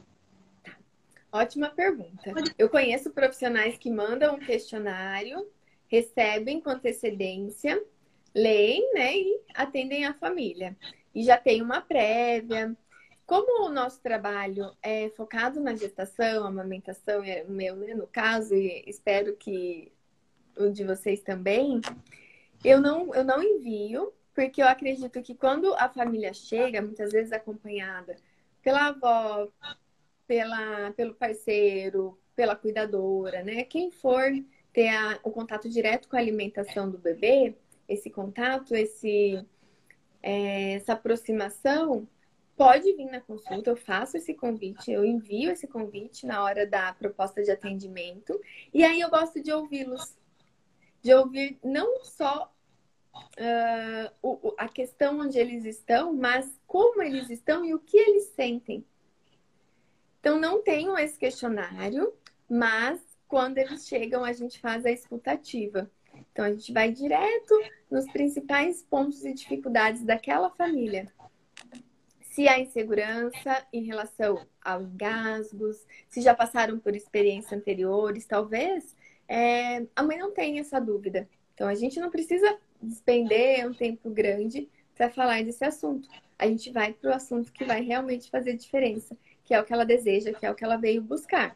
Ótima 1.31 1.69
pergunta. 1.69 2.33
Eu 2.57 2.69
conheço 2.69 3.11
profissionais 3.11 3.77
que 3.77 3.89
mandam 3.89 4.35
um 4.35 4.39
questionário, 4.39 5.47
recebem 5.87 6.59
com 6.59 6.69
antecedência, 6.69 7.81
leem, 8.35 8.93
né, 8.93 9.15
e 9.15 9.39
atendem 9.53 10.05
a 10.05 10.13
família. 10.13 10.75
E 11.15 11.23
já 11.23 11.37
tem 11.37 11.61
uma 11.61 11.81
prévia, 11.81 12.75
como 13.25 13.65
o 13.65 13.71
nosso 13.71 14.01
trabalho 14.01 14.71
é 14.83 15.09
focado 15.11 15.61
na 15.61 15.73
gestação, 15.73 16.45
amamentação, 16.45 17.23
é 17.23 17.45
o 17.47 17.51
meu, 17.51 17.77
né, 17.77 17.93
no 17.93 18.05
caso, 18.05 18.53
e 18.53 18.83
espero 18.85 19.37
que 19.37 19.89
o 20.57 20.69
de 20.69 20.83
vocês 20.83 21.21
também, 21.21 21.79
eu 22.63 22.79
não, 22.79 23.13
eu 23.13 23.23
não 23.23 23.41
envio, 23.41 24.13
porque 24.33 24.61
eu 24.61 24.67
acredito 24.67 25.21
que 25.21 25.35
quando 25.35 25.73
a 25.75 25.89
família 25.89 26.33
chega, 26.33 26.81
muitas 26.81 27.11
vezes 27.11 27.31
acompanhada 27.31 28.15
pela 28.61 28.87
avó, 28.87 29.47
pela, 30.27 30.91
pelo 30.91 31.13
parceiro, 31.15 32.17
pela 32.35 32.55
cuidadora, 32.55 33.43
né? 33.43 33.63
Quem 33.63 33.91
for 33.91 34.31
ter 34.71 34.87
a, 34.89 35.19
o 35.23 35.31
contato 35.31 35.69
direto 35.69 36.07
com 36.07 36.15
a 36.15 36.19
alimentação 36.19 36.89
do 36.89 36.97
bebê, 36.97 37.55
esse 37.87 38.09
contato, 38.09 38.73
esse, 38.73 39.45
é, 40.23 40.73
essa 40.73 40.93
aproximação, 40.93 42.07
pode 42.55 42.93
vir 42.93 43.05
na 43.05 43.19
consulta, 43.19 43.71
eu 43.71 43.75
faço 43.75 44.17
esse 44.17 44.33
convite, 44.33 44.91
eu 44.91 45.03
envio 45.03 45.51
esse 45.51 45.67
convite 45.67 46.25
na 46.25 46.43
hora 46.43 46.65
da 46.65 46.93
proposta 46.93 47.43
de 47.43 47.51
atendimento, 47.51 48.39
e 48.73 48.83
aí 48.83 49.01
eu 49.01 49.09
gosto 49.09 49.41
de 49.41 49.51
ouvi-los, 49.51 50.15
de 51.01 51.13
ouvir 51.13 51.59
não 51.63 52.03
só 52.03 52.53
uh, 53.13 54.11
o, 54.21 54.53
a 54.57 54.67
questão 54.67 55.19
onde 55.19 55.37
eles 55.37 55.65
estão, 55.65 56.13
mas 56.13 56.59
como 56.67 57.01
eles 57.01 57.29
estão 57.29 57.65
e 57.65 57.73
o 57.73 57.79
que 57.79 57.97
eles 57.97 58.25
sentem. 58.35 58.85
Então, 60.19 60.39
não 60.39 60.61
tenho 60.61 60.97
esse 60.97 61.17
questionário, 61.17 62.13
mas 62.47 63.01
quando 63.27 63.57
eles 63.57 63.87
chegam, 63.87 64.23
a 64.23 64.33
gente 64.33 64.59
faz 64.59 64.85
a 64.85 64.91
escutativa. 64.91 65.89
Então, 66.31 66.45
a 66.45 66.51
gente 66.51 66.71
vai 66.71 66.91
direto 66.91 67.53
nos 67.89 68.05
principais 68.11 68.83
pontos 68.83 69.25
e 69.25 69.33
dificuldades 69.33 70.03
daquela 70.03 70.49
família. 70.51 71.11
Se 72.21 72.47
há 72.47 72.59
insegurança 72.59 73.65
em 73.73 73.83
relação 73.83 74.45
aos 74.63 74.85
engasgos, 74.85 75.85
se 76.07 76.21
já 76.21 76.33
passaram 76.33 76.79
por 76.79 76.95
experiências 76.95 77.51
anteriores, 77.51 78.25
talvez 78.25 78.95
é, 79.31 79.87
a 79.95 80.03
mãe 80.03 80.17
não 80.17 80.33
tenha 80.33 80.59
essa 80.59 80.77
dúvida. 80.77 81.25
Então, 81.53 81.69
a 81.69 81.73
gente 81.73 82.01
não 82.01 82.11
precisa 82.11 82.57
despender 82.81 83.65
um 83.65 83.73
tempo 83.73 84.09
grande 84.09 84.67
para 84.93 85.09
falar 85.09 85.41
desse 85.41 85.63
assunto. 85.63 86.09
A 86.37 86.45
gente 86.47 86.69
vai 86.69 86.91
para 86.91 87.11
o 87.11 87.13
assunto 87.13 87.49
que 87.53 87.63
vai 87.63 87.81
realmente 87.81 88.29
fazer 88.29 88.57
diferença, 88.57 89.15
que 89.45 89.53
é 89.53 89.61
o 89.61 89.63
que 89.63 89.71
ela 89.71 89.85
deseja, 89.85 90.33
que 90.33 90.45
é 90.45 90.51
o 90.51 90.55
que 90.55 90.65
ela 90.65 90.75
veio 90.75 91.01
buscar. 91.01 91.55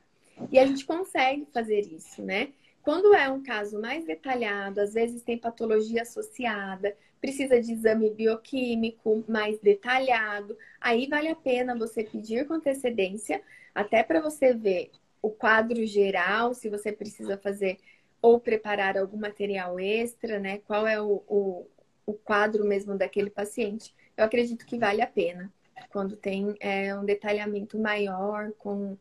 E 0.49 0.57
a 0.57 0.65
gente 0.65 0.85
consegue 0.85 1.45
fazer 1.53 1.81
isso, 1.81 2.21
né? 2.21 2.53
Quando 2.81 3.13
é 3.13 3.27
um 3.27 3.43
caso 3.43 3.81
mais 3.81 4.05
detalhado, 4.05 4.79
às 4.79 4.93
vezes 4.93 5.21
tem 5.21 5.37
patologia 5.37 6.03
associada, 6.03 6.95
precisa 7.19 7.59
de 7.59 7.73
exame 7.73 8.09
bioquímico 8.09 9.21
mais 9.27 9.59
detalhado, 9.59 10.57
aí 10.79 11.07
vale 11.07 11.27
a 11.27 11.35
pena 11.35 11.75
você 11.75 12.05
pedir 12.05 12.47
com 12.47 12.53
antecedência, 12.53 13.41
até 13.73 14.01
para 14.01 14.21
você 14.21 14.53
ver 14.53 14.91
o 15.25 15.31
quadro 15.31 15.83
geral, 15.87 16.53
se 16.53 16.69
você 16.69 16.91
precisa 16.91 17.35
fazer 17.35 17.79
ou 18.21 18.39
preparar 18.39 18.95
algum 18.95 19.17
material 19.17 19.79
extra, 19.79 20.39
né? 20.39 20.59
Qual 20.59 20.85
é 20.85 21.01
o, 21.01 21.23
o, 21.27 21.65
o 22.05 22.13
quadro 22.13 22.63
mesmo 22.63 22.95
daquele 22.95 23.31
paciente. 23.31 23.95
Eu 24.15 24.23
acredito 24.23 24.65
que 24.67 24.77
vale 24.77 25.01
a 25.01 25.07
pena 25.07 25.51
quando 25.89 26.15
tem 26.15 26.55
é, 26.59 26.95
um 26.95 27.03
detalhamento 27.03 27.79
maior, 27.79 28.51
com, 28.59 28.95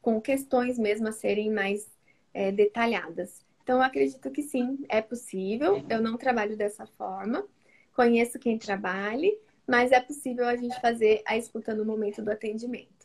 com 0.00 0.18
questões 0.18 0.78
mesmo 0.78 1.08
a 1.08 1.12
serem 1.12 1.50
mais 1.50 1.90
é, 2.32 2.50
detalhadas. 2.50 3.44
Então, 3.62 3.76
eu 3.76 3.82
acredito 3.82 4.30
que 4.30 4.42
sim, 4.42 4.78
é 4.88 5.02
possível. 5.02 5.84
Eu 5.90 6.00
não 6.00 6.16
trabalho 6.16 6.56
dessa 6.56 6.86
forma, 6.86 7.46
conheço 7.94 8.38
quem 8.38 8.58
trabalhe, 8.58 9.38
mas 9.66 9.92
é 9.92 10.00
possível 10.00 10.46
a 10.46 10.56
gente 10.56 10.80
fazer 10.80 11.22
a 11.26 11.36
escuta 11.36 11.74
no 11.74 11.84
momento 11.84 12.22
do 12.22 12.30
atendimento. 12.30 12.99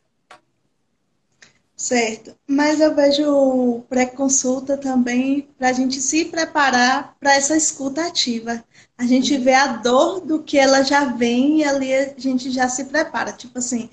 Certo, 1.77 2.33
mas 2.47 2.79
eu 2.79 2.95
vejo 2.95 3.81
pré-consulta 3.89 4.77
também 4.77 5.41
para 5.57 5.69
a 5.69 5.73
gente 5.73 6.01
se 6.01 6.23
preparar 6.25 7.15
para 7.19 7.35
essa 7.35 7.55
escuta 7.57 8.07
ativa. 8.07 8.63
A 8.97 9.05
gente 9.05 9.37
vê 9.37 9.53
a 9.53 9.67
dor 9.77 10.21
do 10.21 10.41
que 10.41 10.57
ela 10.57 10.83
já 10.83 11.03
vem 11.05 11.59
e 11.59 11.63
ali 11.65 11.93
a 11.93 12.13
gente 12.17 12.49
já 12.49 12.69
se 12.69 12.85
prepara. 12.85 13.33
Tipo 13.33 13.59
assim, 13.59 13.89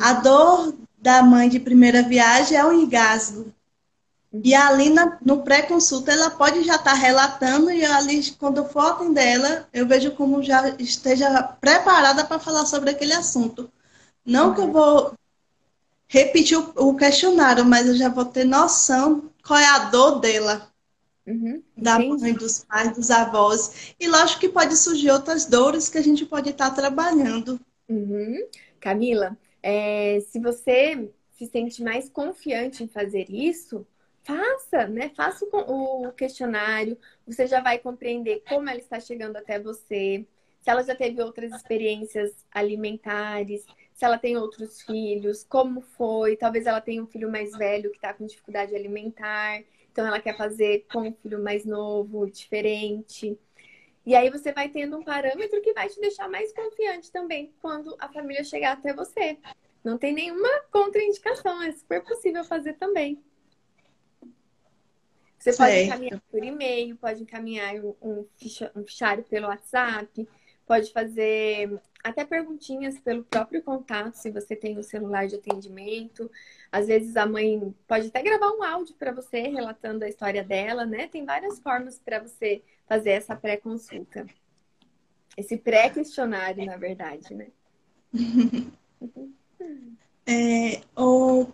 a 0.00 0.14
dor 0.14 0.74
da 0.96 1.22
mãe 1.22 1.48
de 1.50 1.60
primeira 1.60 2.02
viagem 2.02 2.56
é 2.56 2.64
o 2.64 2.72
engasgo. 2.72 3.52
E 4.32 4.54
ali 4.54 4.88
na, 4.90 5.18
no 5.24 5.42
pré-consulta 5.42 6.12
ela 6.12 6.30
pode 6.30 6.62
já 6.64 6.76
estar 6.76 6.92
tá 6.92 6.96
relatando 6.96 7.70
e 7.70 7.84
ali 7.84 8.30
quando 8.32 8.58
eu 8.58 8.68
for 8.68 8.92
atender 8.92 9.26
ela, 9.26 9.68
eu 9.74 9.86
vejo 9.86 10.12
como 10.12 10.42
já 10.42 10.70
esteja 10.78 11.42
preparada 11.60 12.24
para 12.24 12.38
falar 12.38 12.64
sobre 12.64 12.90
aquele 12.90 13.12
assunto. 13.12 13.70
Não 14.24 14.54
que 14.54 14.60
eu 14.62 14.72
vou 14.72 15.14
repetir 16.08 16.58
o, 16.58 16.72
o, 16.76 16.96
questionário, 16.96 17.64
mas 17.64 17.86
eu 17.86 17.96
já 17.96 18.08
vou 18.08 18.24
ter 18.24 18.44
noção 18.44 19.30
qual 19.44 19.58
é 19.58 19.66
a 19.66 19.90
dor 19.90 20.20
dela. 20.20 20.70
Uhum. 21.26 21.60
Da 21.76 21.98
mãe, 21.98 22.32
dos 22.32 22.64
pais, 22.64 22.94
dos 22.94 23.10
avós. 23.10 23.94
E 23.98 24.06
lógico 24.06 24.40
que 24.40 24.48
pode 24.48 24.76
surgir 24.76 25.10
outras 25.10 25.46
dores 25.46 25.88
que 25.88 25.98
a 25.98 26.02
gente 26.02 26.24
pode 26.24 26.50
estar 26.50 26.70
tá 26.70 26.76
trabalhando. 26.76 27.60
Uhum. 27.88 28.46
Camila, 28.78 29.36
é, 29.62 30.20
se 30.20 30.38
você 30.38 31.10
se 31.32 31.46
sente 31.46 31.82
mais 31.82 32.08
confiante 32.08 32.84
em 32.84 32.88
fazer 32.88 33.28
isso, 33.28 33.84
faça, 34.22 34.86
né? 34.86 35.10
Faça 35.16 35.44
o 35.52 36.12
questionário, 36.12 36.96
você 37.26 37.46
já 37.46 37.60
vai 37.60 37.78
compreender 37.78 38.42
como 38.48 38.68
ela 38.68 38.78
está 38.78 39.00
chegando 39.00 39.36
até 39.36 39.58
você, 39.58 40.24
se 40.60 40.70
ela 40.70 40.82
já 40.82 40.96
teve 40.96 41.22
outras 41.22 41.52
experiências 41.52 42.32
alimentares, 42.50 43.64
se 43.96 44.04
ela 44.04 44.18
tem 44.18 44.36
outros 44.36 44.82
filhos, 44.82 45.42
como 45.42 45.80
foi, 45.80 46.36
talvez 46.36 46.66
ela 46.66 46.82
tenha 46.82 47.02
um 47.02 47.06
filho 47.06 47.32
mais 47.32 47.56
velho 47.56 47.90
que 47.90 47.96
está 47.96 48.12
com 48.12 48.26
dificuldade 48.26 48.76
alimentar, 48.76 49.64
então 49.90 50.06
ela 50.06 50.20
quer 50.20 50.36
fazer 50.36 50.84
com 50.92 51.08
um 51.08 51.14
filho 51.14 51.42
mais 51.42 51.64
novo, 51.64 52.30
diferente. 52.30 53.38
E 54.04 54.14
aí 54.14 54.28
você 54.28 54.52
vai 54.52 54.68
tendo 54.68 54.98
um 54.98 55.02
parâmetro 55.02 55.62
que 55.62 55.72
vai 55.72 55.88
te 55.88 55.98
deixar 55.98 56.28
mais 56.28 56.52
confiante 56.52 57.10
também 57.10 57.54
quando 57.62 57.96
a 57.98 58.06
família 58.10 58.44
chegar 58.44 58.72
até 58.72 58.92
você. 58.92 59.38
Não 59.82 59.96
tem 59.96 60.12
nenhuma 60.12 60.60
contraindicação, 60.70 61.62
é 61.62 61.72
super 61.72 62.04
possível 62.04 62.44
fazer 62.44 62.74
também. 62.74 63.18
Você 65.38 65.54
certo. 65.54 65.70
pode 65.70 65.84
encaminhar 65.84 66.22
por 66.30 66.44
e-mail, 66.44 66.96
pode 66.96 67.22
encaminhar 67.22 67.76
um, 67.76 67.94
um, 68.02 68.26
um 68.76 68.84
fichário 68.84 69.24
pelo 69.24 69.46
WhatsApp, 69.46 70.28
pode 70.66 70.92
fazer 70.92 71.80
até 72.06 72.24
perguntinhas 72.24 72.98
pelo 73.00 73.24
próprio 73.24 73.62
contato, 73.62 74.14
se 74.14 74.30
você 74.30 74.54
tem 74.54 74.76
o 74.76 74.80
um 74.80 74.82
celular 74.82 75.26
de 75.26 75.34
atendimento. 75.34 76.30
Às 76.70 76.86
vezes 76.86 77.16
a 77.16 77.26
mãe 77.26 77.74
pode 77.88 78.08
até 78.08 78.22
gravar 78.22 78.52
um 78.52 78.62
áudio 78.62 78.94
para 78.94 79.12
você 79.12 79.40
relatando 79.42 80.04
a 80.04 80.08
história 80.08 80.44
dela, 80.44 80.86
né? 80.86 81.08
Tem 81.08 81.24
várias 81.24 81.58
formas 81.58 81.98
para 81.98 82.20
você 82.20 82.62
fazer 82.88 83.10
essa 83.10 83.34
pré-consulta. 83.34 84.24
Esse 85.36 85.56
pré-questionário, 85.56 86.64
na 86.64 86.76
verdade, 86.76 87.34
né? 87.34 87.48
é, 90.26 90.80
o 90.96 91.46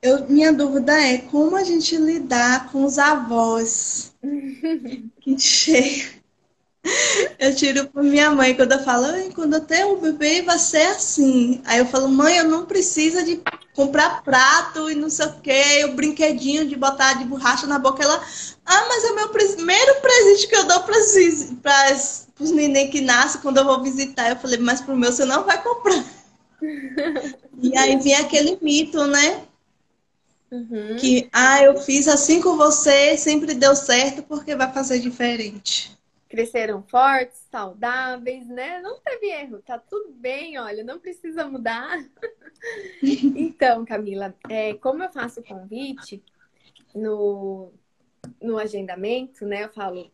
eu, 0.00 0.28
minha 0.28 0.52
dúvida 0.52 1.00
é 1.00 1.18
como 1.18 1.54
a 1.54 1.62
gente 1.62 1.96
lidar 1.96 2.72
com 2.72 2.84
os 2.84 2.98
avós 2.98 4.12
que 5.20 5.38
chegam. 5.38 6.21
Eu 7.38 7.54
tiro 7.54 7.86
para 7.88 8.02
minha 8.02 8.30
mãe 8.30 8.54
quando 8.54 8.72
eu 8.72 8.82
falo, 8.82 9.06
quando 9.34 9.54
eu 9.54 9.60
tenho 9.60 9.94
um 9.94 10.00
bebê 10.00 10.42
vai 10.42 10.58
ser 10.58 10.86
assim. 10.88 11.60
Aí 11.64 11.78
eu 11.78 11.86
falo, 11.86 12.08
mãe, 12.08 12.38
eu 12.38 12.48
não 12.48 12.66
preciso 12.66 13.24
de 13.24 13.40
comprar 13.74 14.22
prato 14.22 14.90
e 14.90 14.94
não 14.94 15.08
sei 15.08 15.26
o 15.26 15.40
que, 15.40 15.84
o 15.84 15.94
brinquedinho 15.94 16.66
de 16.66 16.76
botar 16.76 17.14
de 17.14 17.24
borracha 17.24 17.66
na 17.66 17.78
boca. 17.78 18.02
Ela, 18.02 18.20
ah, 18.66 18.86
mas 18.88 19.04
é 19.04 19.12
o 19.12 19.14
meu 19.14 19.28
primeiro 19.28 20.00
presente 20.00 20.48
que 20.48 20.56
eu 20.56 20.66
dou 20.66 20.80
para 20.80 20.98
os 22.40 22.50
neném 22.50 22.90
que 22.90 23.00
nascem 23.00 23.40
quando 23.40 23.58
eu 23.58 23.64
vou 23.64 23.82
visitar. 23.82 24.30
Eu 24.30 24.36
falei, 24.36 24.58
mas 24.58 24.80
pro 24.80 24.96
meu 24.96 25.12
você 25.12 25.24
não 25.24 25.44
vai 25.44 25.62
comprar. 25.62 26.04
e 27.60 27.76
aí 27.76 27.96
vem 27.96 28.14
aquele 28.14 28.58
mito, 28.60 29.06
né? 29.06 29.42
Uhum. 30.50 30.96
Que, 30.98 31.28
ah, 31.32 31.62
eu 31.62 31.80
fiz 31.80 32.06
assim 32.08 32.40
com 32.40 32.56
você, 32.56 33.16
sempre 33.16 33.54
deu 33.54 33.74
certo, 33.74 34.22
porque 34.22 34.54
vai 34.54 34.70
fazer 34.72 34.98
diferente. 34.98 35.96
Cresceram 36.32 36.82
fortes, 36.84 37.46
saudáveis, 37.50 38.48
né? 38.48 38.80
Não 38.80 38.98
teve 39.00 39.26
erro, 39.26 39.60
tá 39.60 39.78
tudo 39.78 40.14
bem, 40.14 40.58
olha, 40.58 40.82
não 40.82 40.98
precisa 40.98 41.44
mudar. 41.46 41.98
então, 43.36 43.84
Camila, 43.84 44.34
é, 44.48 44.72
como 44.72 45.02
eu 45.02 45.12
faço 45.12 45.40
o 45.40 45.44
convite 45.44 46.24
no, 46.94 47.70
no 48.40 48.56
agendamento, 48.56 49.44
né? 49.44 49.64
Eu 49.64 49.68
falo, 49.74 50.10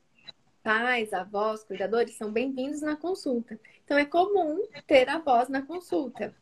pais, 0.61 1.13
avós, 1.13 1.63
cuidadores 1.63 2.17
são 2.17 2.33
bem-vindos 2.33 2.81
na 2.81 2.97
consulta. 2.97 3.57
Então, 3.85 3.97
é 3.97 4.05
comum 4.05 4.67
ter 4.89 5.09
avós 5.09 5.49
na 5.49 5.63
consulta. 5.63 6.35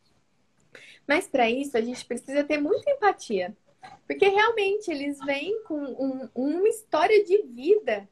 Mas 1.07 1.29
para 1.29 1.51
isso, 1.51 1.77
a 1.77 1.83
gente 1.83 2.03
precisa 2.07 2.43
ter 2.43 2.59
muita 2.59 2.91
empatia 2.91 3.55
porque 4.07 4.29
realmente 4.29 4.91
eles 4.91 5.19
vêm 5.25 5.63
com 5.65 5.79
um, 5.79 6.29
uma 6.35 6.69
história 6.69 7.25
de 7.25 7.43
vida, 7.43 8.09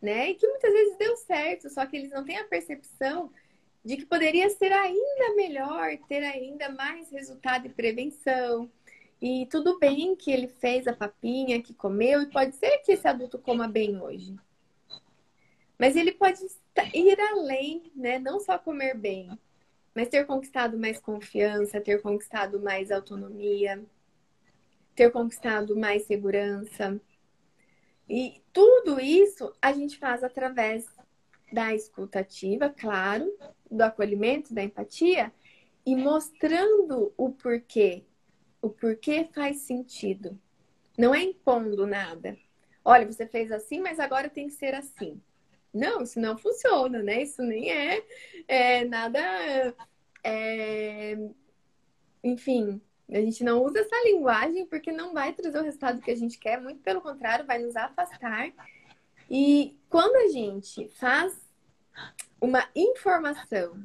né? 0.00 0.30
E 0.30 0.34
que 0.34 0.46
muitas 0.46 0.72
vezes 0.72 0.96
deu 0.96 1.16
certo, 1.16 1.70
só 1.70 1.84
que 1.86 1.96
eles 1.96 2.10
não 2.10 2.24
têm 2.24 2.38
a 2.38 2.44
percepção 2.44 3.30
de 3.84 3.96
que 3.96 4.06
poderia 4.06 4.48
ser 4.50 4.72
ainda 4.72 5.34
melhor, 5.34 5.96
ter 6.08 6.22
ainda 6.22 6.68
mais 6.68 7.10
resultado 7.10 7.66
e 7.66 7.70
prevenção. 7.70 8.70
E 9.20 9.46
tudo 9.46 9.78
bem 9.78 10.14
que 10.14 10.30
ele 10.30 10.46
fez 10.46 10.86
a 10.86 10.92
papinha, 10.92 11.62
que 11.62 11.74
comeu, 11.74 12.22
e 12.22 12.30
pode 12.30 12.54
ser 12.54 12.78
que 12.78 12.92
esse 12.92 13.08
adulto 13.08 13.38
coma 13.38 13.66
bem 13.66 14.00
hoje. 14.00 14.36
Mas 15.78 15.96
ele 15.96 16.12
pode 16.12 16.40
ir 16.94 17.20
além, 17.20 17.90
né? 17.94 18.18
Não 18.18 18.40
só 18.40 18.58
comer 18.58 18.96
bem, 18.96 19.30
mas 19.94 20.08
ter 20.08 20.26
conquistado 20.26 20.78
mais 20.78 21.00
confiança, 21.00 21.80
ter 21.80 22.02
conquistado 22.02 22.60
mais 22.60 22.90
autonomia, 22.90 23.82
ter 24.94 25.10
conquistado 25.10 25.76
mais 25.76 26.04
segurança. 26.04 27.00
E 28.08 28.42
tudo 28.52 28.98
isso 29.00 29.52
a 29.60 29.72
gente 29.72 29.98
faz 29.98 30.24
através 30.24 30.86
da 31.52 31.74
escutativa, 31.74 32.68
claro, 32.70 33.30
do 33.70 33.82
acolhimento, 33.82 34.54
da 34.54 34.62
empatia, 34.62 35.32
e 35.84 35.94
mostrando 35.94 37.12
o 37.16 37.32
porquê. 37.32 38.04
O 38.60 38.70
porquê 38.70 39.28
faz 39.32 39.58
sentido. 39.58 40.38
Não 40.96 41.14
é 41.14 41.22
impondo 41.22 41.86
nada. 41.86 42.36
Olha, 42.84 43.06
você 43.06 43.26
fez 43.26 43.52
assim, 43.52 43.80
mas 43.80 44.00
agora 44.00 44.28
tem 44.28 44.48
que 44.48 44.54
ser 44.54 44.74
assim. 44.74 45.20
Não, 45.72 46.02
isso 46.02 46.18
não 46.18 46.36
funciona, 46.36 47.02
né? 47.02 47.22
Isso 47.22 47.42
nem 47.42 47.70
é, 47.70 48.02
é 48.48 48.84
nada. 48.84 49.20
É... 50.24 51.16
Enfim, 52.24 52.80
a 53.10 53.20
gente 53.20 53.42
não 53.42 53.62
usa 53.62 53.80
essa 53.80 54.04
linguagem 54.04 54.66
porque 54.66 54.92
não 54.92 55.14
vai 55.14 55.32
trazer 55.32 55.58
o 55.58 55.62
resultado 55.62 56.00
que 56.00 56.10
a 56.10 56.16
gente 56.16 56.38
quer, 56.38 56.60
muito 56.60 56.82
pelo 56.82 57.00
contrário, 57.00 57.46
vai 57.46 57.58
nos 57.58 57.74
afastar. 57.74 58.52
E 59.30 59.78
quando 59.88 60.16
a 60.16 60.28
gente 60.28 60.88
faz 60.88 61.40
uma 62.40 62.68
informação 62.76 63.82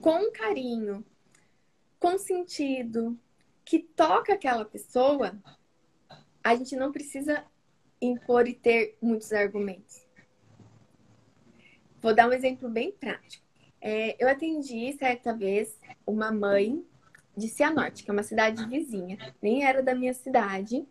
com 0.00 0.30
carinho, 0.32 1.04
com 1.98 2.18
sentido, 2.18 3.18
que 3.64 3.78
toca 3.78 4.32
aquela 4.32 4.64
pessoa, 4.64 5.38
a 6.42 6.56
gente 6.56 6.74
não 6.74 6.90
precisa 6.90 7.44
impor 8.00 8.48
e 8.48 8.54
ter 8.54 8.96
muitos 9.00 9.32
argumentos. 9.32 10.04
Vou 12.00 12.14
dar 12.14 12.28
um 12.28 12.32
exemplo 12.32 12.68
bem 12.68 12.90
prático. 12.90 13.44
É, 13.80 14.16
eu 14.22 14.28
atendi 14.28 14.92
certa 14.94 15.34
vez 15.34 15.78
uma 16.06 16.32
mãe 16.32 16.84
de 17.36 17.48
Cianorte, 17.48 18.04
que 18.04 18.10
é 18.10 18.12
uma 18.12 18.22
cidade 18.22 18.66
vizinha, 18.66 19.16
nem 19.40 19.64
era 19.64 19.82
da 19.82 19.94
minha 19.94 20.14
cidade. 20.14 20.86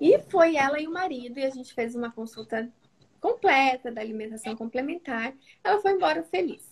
E 0.00 0.18
foi 0.28 0.56
ela 0.56 0.80
e 0.80 0.86
o 0.86 0.92
marido, 0.92 1.38
e 1.38 1.44
a 1.44 1.50
gente 1.50 1.72
fez 1.72 1.94
uma 1.94 2.10
consulta 2.10 2.70
completa 3.20 3.90
da 3.90 4.00
alimentação 4.00 4.54
complementar. 4.54 5.34
Ela 5.64 5.80
foi 5.80 5.92
embora 5.92 6.22
feliz. 6.22 6.70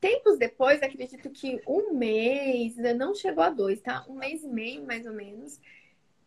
Tempos 0.00 0.36
depois, 0.38 0.82
acredito 0.82 1.30
que 1.30 1.60
um 1.66 1.94
mês, 1.94 2.76
não 2.76 3.14
chegou 3.14 3.44
a 3.44 3.50
dois, 3.50 3.80
tá? 3.80 4.04
Um 4.08 4.14
mês 4.14 4.42
e 4.42 4.48
meio, 4.48 4.84
mais 4.84 5.06
ou 5.06 5.12
menos, 5.12 5.60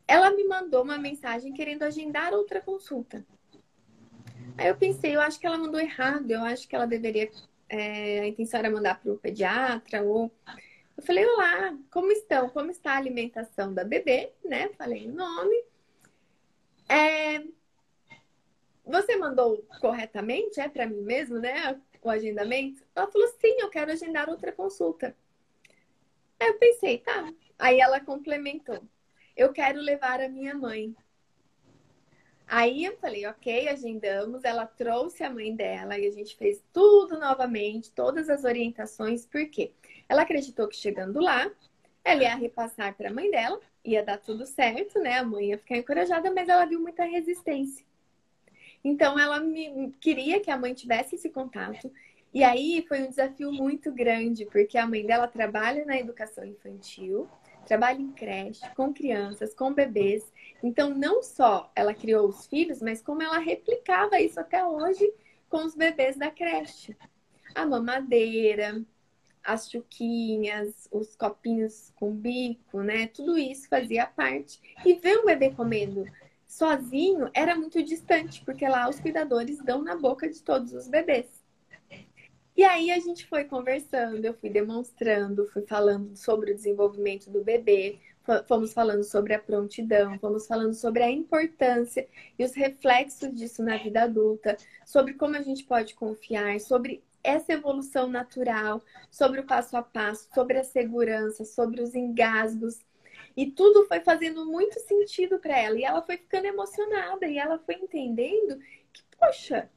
ela 0.07 0.31
me 0.31 0.45
mandou 0.45 0.83
uma 0.83 0.97
mensagem 0.97 1.51
querendo 1.53 1.83
agendar 1.83 2.33
outra 2.33 2.61
consulta. 2.61 3.25
Aí 4.57 4.67
eu 4.67 4.77
pensei, 4.77 5.15
eu 5.15 5.21
acho 5.21 5.39
que 5.39 5.45
ela 5.45 5.57
mandou 5.57 5.79
errado, 5.79 6.31
eu 6.31 6.41
acho 6.43 6.67
que 6.67 6.75
ela 6.75 6.85
deveria. 6.85 7.29
É, 7.67 8.19
a 8.19 8.27
intenção 8.27 8.59
era 8.59 8.69
mandar 8.69 9.01
para 9.01 9.11
o 9.11 9.17
pediatra 9.17 10.01
ou. 10.03 10.31
Eu 10.97 11.03
falei, 11.03 11.25
olá, 11.25 11.77
como 11.91 12.11
estão? 12.11 12.49
Como 12.49 12.71
está 12.71 12.93
a 12.93 12.97
alimentação 12.97 13.73
da 13.73 13.83
bebê, 13.83 14.31
né? 14.43 14.69
Falei 14.77 15.07
o 15.07 15.13
nome. 15.13 15.63
É, 16.87 17.43
você 18.85 19.15
mandou 19.17 19.65
corretamente, 19.81 20.59
é 20.59 20.69
para 20.69 20.85
mim 20.85 21.01
mesmo, 21.01 21.39
né? 21.39 21.79
O 22.01 22.09
agendamento? 22.09 22.83
Ela 22.95 23.11
falou, 23.11 23.27
sim, 23.27 23.55
eu 23.59 23.69
quero 23.69 23.91
agendar 23.91 24.29
outra 24.29 24.51
consulta. 24.51 25.15
Aí 26.39 26.47
eu 26.49 26.57
pensei, 26.59 26.99
tá. 26.99 27.33
Aí 27.57 27.79
ela 27.79 27.99
complementou 27.99 28.81
eu 29.35 29.51
quero 29.51 29.81
levar 29.81 30.21
a 30.21 30.29
minha 30.29 30.55
mãe. 30.55 30.95
Aí 32.47 32.85
eu 32.85 32.95
falei, 32.97 33.25
ok, 33.25 33.67
agendamos. 33.67 34.43
Ela 34.43 34.65
trouxe 34.65 35.23
a 35.23 35.29
mãe 35.29 35.53
dela 35.55 35.97
e 35.97 36.07
a 36.07 36.11
gente 36.11 36.35
fez 36.37 36.63
tudo 36.71 37.19
novamente, 37.19 37.91
todas 37.91 38.29
as 38.29 38.43
orientações, 38.43 39.25
porque 39.25 39.73
ela 40.07 40.23
acreditou 40.23 40.67
que 40.67 40.75
chegando 40.75 41.19
lá, 41.19 41.49
ela 42.03 42.23
ia 42.23 42.35
repassar 42.35 42.95
para 42.95 43.09
a 43.09 43.13
mãe 43.13 43.29
dela, 43.31 43.59
ia 43.83 44.03
dar 44.03 44.17
tudo 44.17 44.45
certo, 44.45 44.99
né? 44.99 45.19
A 45.19 45.23
mãe 45.23 45.49
ia 45.49 45.57
ficar 45.57 45.77
encorajada, 45.77 46.31
mas 46.31 46.47
ela 46.47 46.65
viu 46.65 46.79
muita 46.79 47.03
resistência. 47.03 47.85
Então 48.83 49.17
ela 49.17 49.39
me 49.39 49.91
queria 49.99 50.39
que 50.39 50.51
a 50.51 50.57
mãe 50.57 50.73
tivesse 50.73 51.15
esse 51.15 51.29
contato. 51.29 51.91
E 52.33 52.43
aí 52.43 52.85
foi 52.87 53.01
um 53.01 53.09
desafio 53.09 53.51
muito 53.51 53.91
grande, 53.91 54.45
porque 54.45 54.77
a 54.77 54.85
mãe 54.85 55.05
dela 55.05 55.27
trabalha 55.27 55.85
na 55.85 55.97
educação 55.97 56.45
infantil 56.45 57.27
trabalha 57.65 57.99
em 57.99 58.11
creche, 58.11 58.61
com 58.75 58.93
crianças, 58.93 59.53
com 59.53 59.73
bebês. 59.73 60.31
Então, 60.63 60.89
não 60.89 61.21
só 61.21 61.71
ela 61.75 61.93
criou 61.93 62.29
os 62.29 62.47
filhos, 62.47 62.81
mas 62.81 63.01
como 63.01 63.21
ela 63.21 63.39
replicava 63.39 64.19
isso 64.19 64.39
até 64.39 64.65
hoje 64.65 65.11
com 65.49 65.65
os 65.65 65.75
bebês 65.75 66.15
da 66.15 66.31
creche. 66.31 66.95
A 67.53 67.65
mamadeira, 67.65 68.81
as 69.45 69.69
chuquinhas, 69.69 70.87
os 70.91 71.15
copinhos 71.15 71.91
com 71.95 72.11
bico, 72.11 72.81
né? 72.81 73.07
Tudo 73.07 73.37
isso 73.37 73.67
fazia 73.69 74.05
parte. 74.05 74.59
E 74.85 74.93
ver 74.95 75.19
um 75.19 75.25
bebê 75.25 75.51
comendo 75.51 76.05
sozinho 76.47 77.29
era 77.33 77.55
muito 77.55 77.81
distante, 77.83 78.43
porque 78.43 78.67
lá 78.67 78.89
os 78.89 78.99
cuidadores 78.99 79.57
dão 79.63 79.81
na 79.81 79.95
boca 79.95 80.29
de 80.29 80.41
todos 80.41 80.73
os 80.73 80.87
bebês. 80.87 81.45
E 82.57 82.63
aí 82.63 82.89
a 82.89 82.99
gente 82.99 83.27
foi 83.27 83.43
conversando, 83.43 84.23
eu 84.23 84.33
fui 84.33 84.49
demonstrando, 84.49 85.45
fui 85.47 85.63
falando 85.63 86.15
sobre 86.15 86.51
o 86.51 86.55
desenvolvimento 86.55 87.29
do 87.29 87.43
bebê, 87.43 87.99
fomos 88.47 88.73
falando 88.73 89.03
sobre 89.03 89.33
a 89.33 89.39
prontidão, 89.39 90.17
fomos 90.19 90.47
falando 90.47 90.73
sobre 90.73 91.03
a 91.03 91.11
importância 91.11 92.07
e 92.39 92.45
os 92.45 92.53
reflexos 92.55 93.33
disso 93.33 93.61
na 93.61 93.77
vida 93.77 94.03
adulta, 94.03 94.55
sobre 94.85 95.13
como 95.15 95.35
a 95.35 95.41
gente 95.41 95.65
pode 95.65 95.93
confiar, 95.95 96.59
sobre 96.61 97.03
essa 97.25 97.53
evolução 97.53 98.07
natural, 98.07 98.81
sobre 99.09 99.39
o 99.39 99.45
passo 99.45 99.75
a 99.75 99.81
passo, 99.81 100.29
sobre 100.33 100.57
a 100.57 100.63
segurança, 100.63 101.43
sobre 101.43 101.81
os 101.81 101.95
engasgos. 101.95 102.79
E 103.35 103.51
tudo 103.51 103.85
foi 103.87 103.99
fazendo 103.99 104.45
muito 104.45 104.79
sentido 104.81 105.39
para 105.39 105.57
ela. 105.57 105.77
E 105.77 105.83
ela 105.83 106.01
foi 106.01 106.17
ficando 106.17 106.45
emocionada 106.45 107.27
e 107.27 107.37
ela 107.37 107.59
foi 107.59 107.75
entendendo 107.75 108.59
que, 108.93 109.03
poxa, 109.19 109.69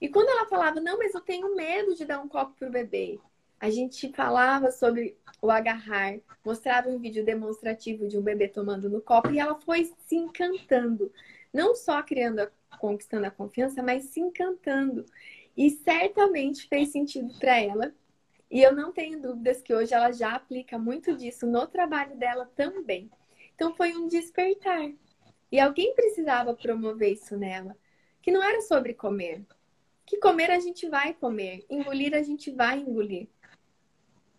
e 0.00 0.08
quando 0.08 0.28
ela 0.30 0.48
falava, 0.48 0.80
não, 0.80 0.98
mas 0.98 1.14
eu 1.14 1.20
tenho 1.20 1.54
medo 1.54 1.94
de 1.94 2.04
dar 2.04 2.20
um 2.20 2.28
copo 2.28 2.54
pro 2.58 2.70
bebê, 2.70 3.20
a 3.60 3.70
gente 3.70 4.12
falava 4.12 4.72
sobre 4.72 5.16
o 5.40 5.48
agarrar, 5.48 6.18
mostrava 6.44 6.88
um 6.88 6.98
vídeo 6.98 7.24
demonstrativo 7.24 8.08
de 8.08 8.18
um 8.18 8.20
bebê 8.20 8.48
tomando 8.48 8.90
no 8.90 9.00
copo 9.00 9.30
e 9.30 9.38
ela 9.38 9.54
foi 9.60 9.84
se 9.98 10.16
encantando. 10.16 11.12
Não 11.52 11.72
só 11.76 12.02
criando, 12.02 12.40
a, 12.40 12.50
conquistando 12.78 13.26
a 13.26 13.30
confiança, 13.30 13.80
mas 13.80 14.06
se 14.06 14.18
encantando. 14.18 15.06
E 15.56 15.70
certamente 15.70 16.66
fez 16.68 16.90
sentido 16.90 17.32
para 17.38 17.60
ela. 17.60 17.94
E 18.50 18.62
eu 18.62 18.74
não 18.74 18.92
tenho 18.92 19.20
dúvidas 19.20 19.62
que 19.62 19.74
hoje 19.74 19.94
ela 19.94 20.12
já 20.12 20.34
aplica 20.34 20.78
muito 20.78 21.16
disso 21.16 21.46
no 21.46 21.66
trabalho 21.66 22.16
dela 22.16 22.50
também. 22.54 23.10
Então 23.54 23.74
foi 23.74 23.94
um 23.94 24.08
despertar. 24.08 24.92
E 25.50 25.60
alguém 25.60 25.94
precisava 25.94 26.54
promover 26.54 27.12
isso 27.12 27.36
nela, 27.36 27.76
que 28.22 28.30
não 28.30 28.42
era 28.42 28.60
sobre 28.62 28.94
comer, 28.94 29.44
que 30.06 30.16
comer 30.16 30.50
a 30.50 30.58
gente 30.58 30.88
vai 30.88 31.14
comer, 31.14 31.64
engolir 31.68 32.14
a 32.14 32.22
gente 32.22 32.50
vai 32.50 32.78
engolir. 32.78 33.28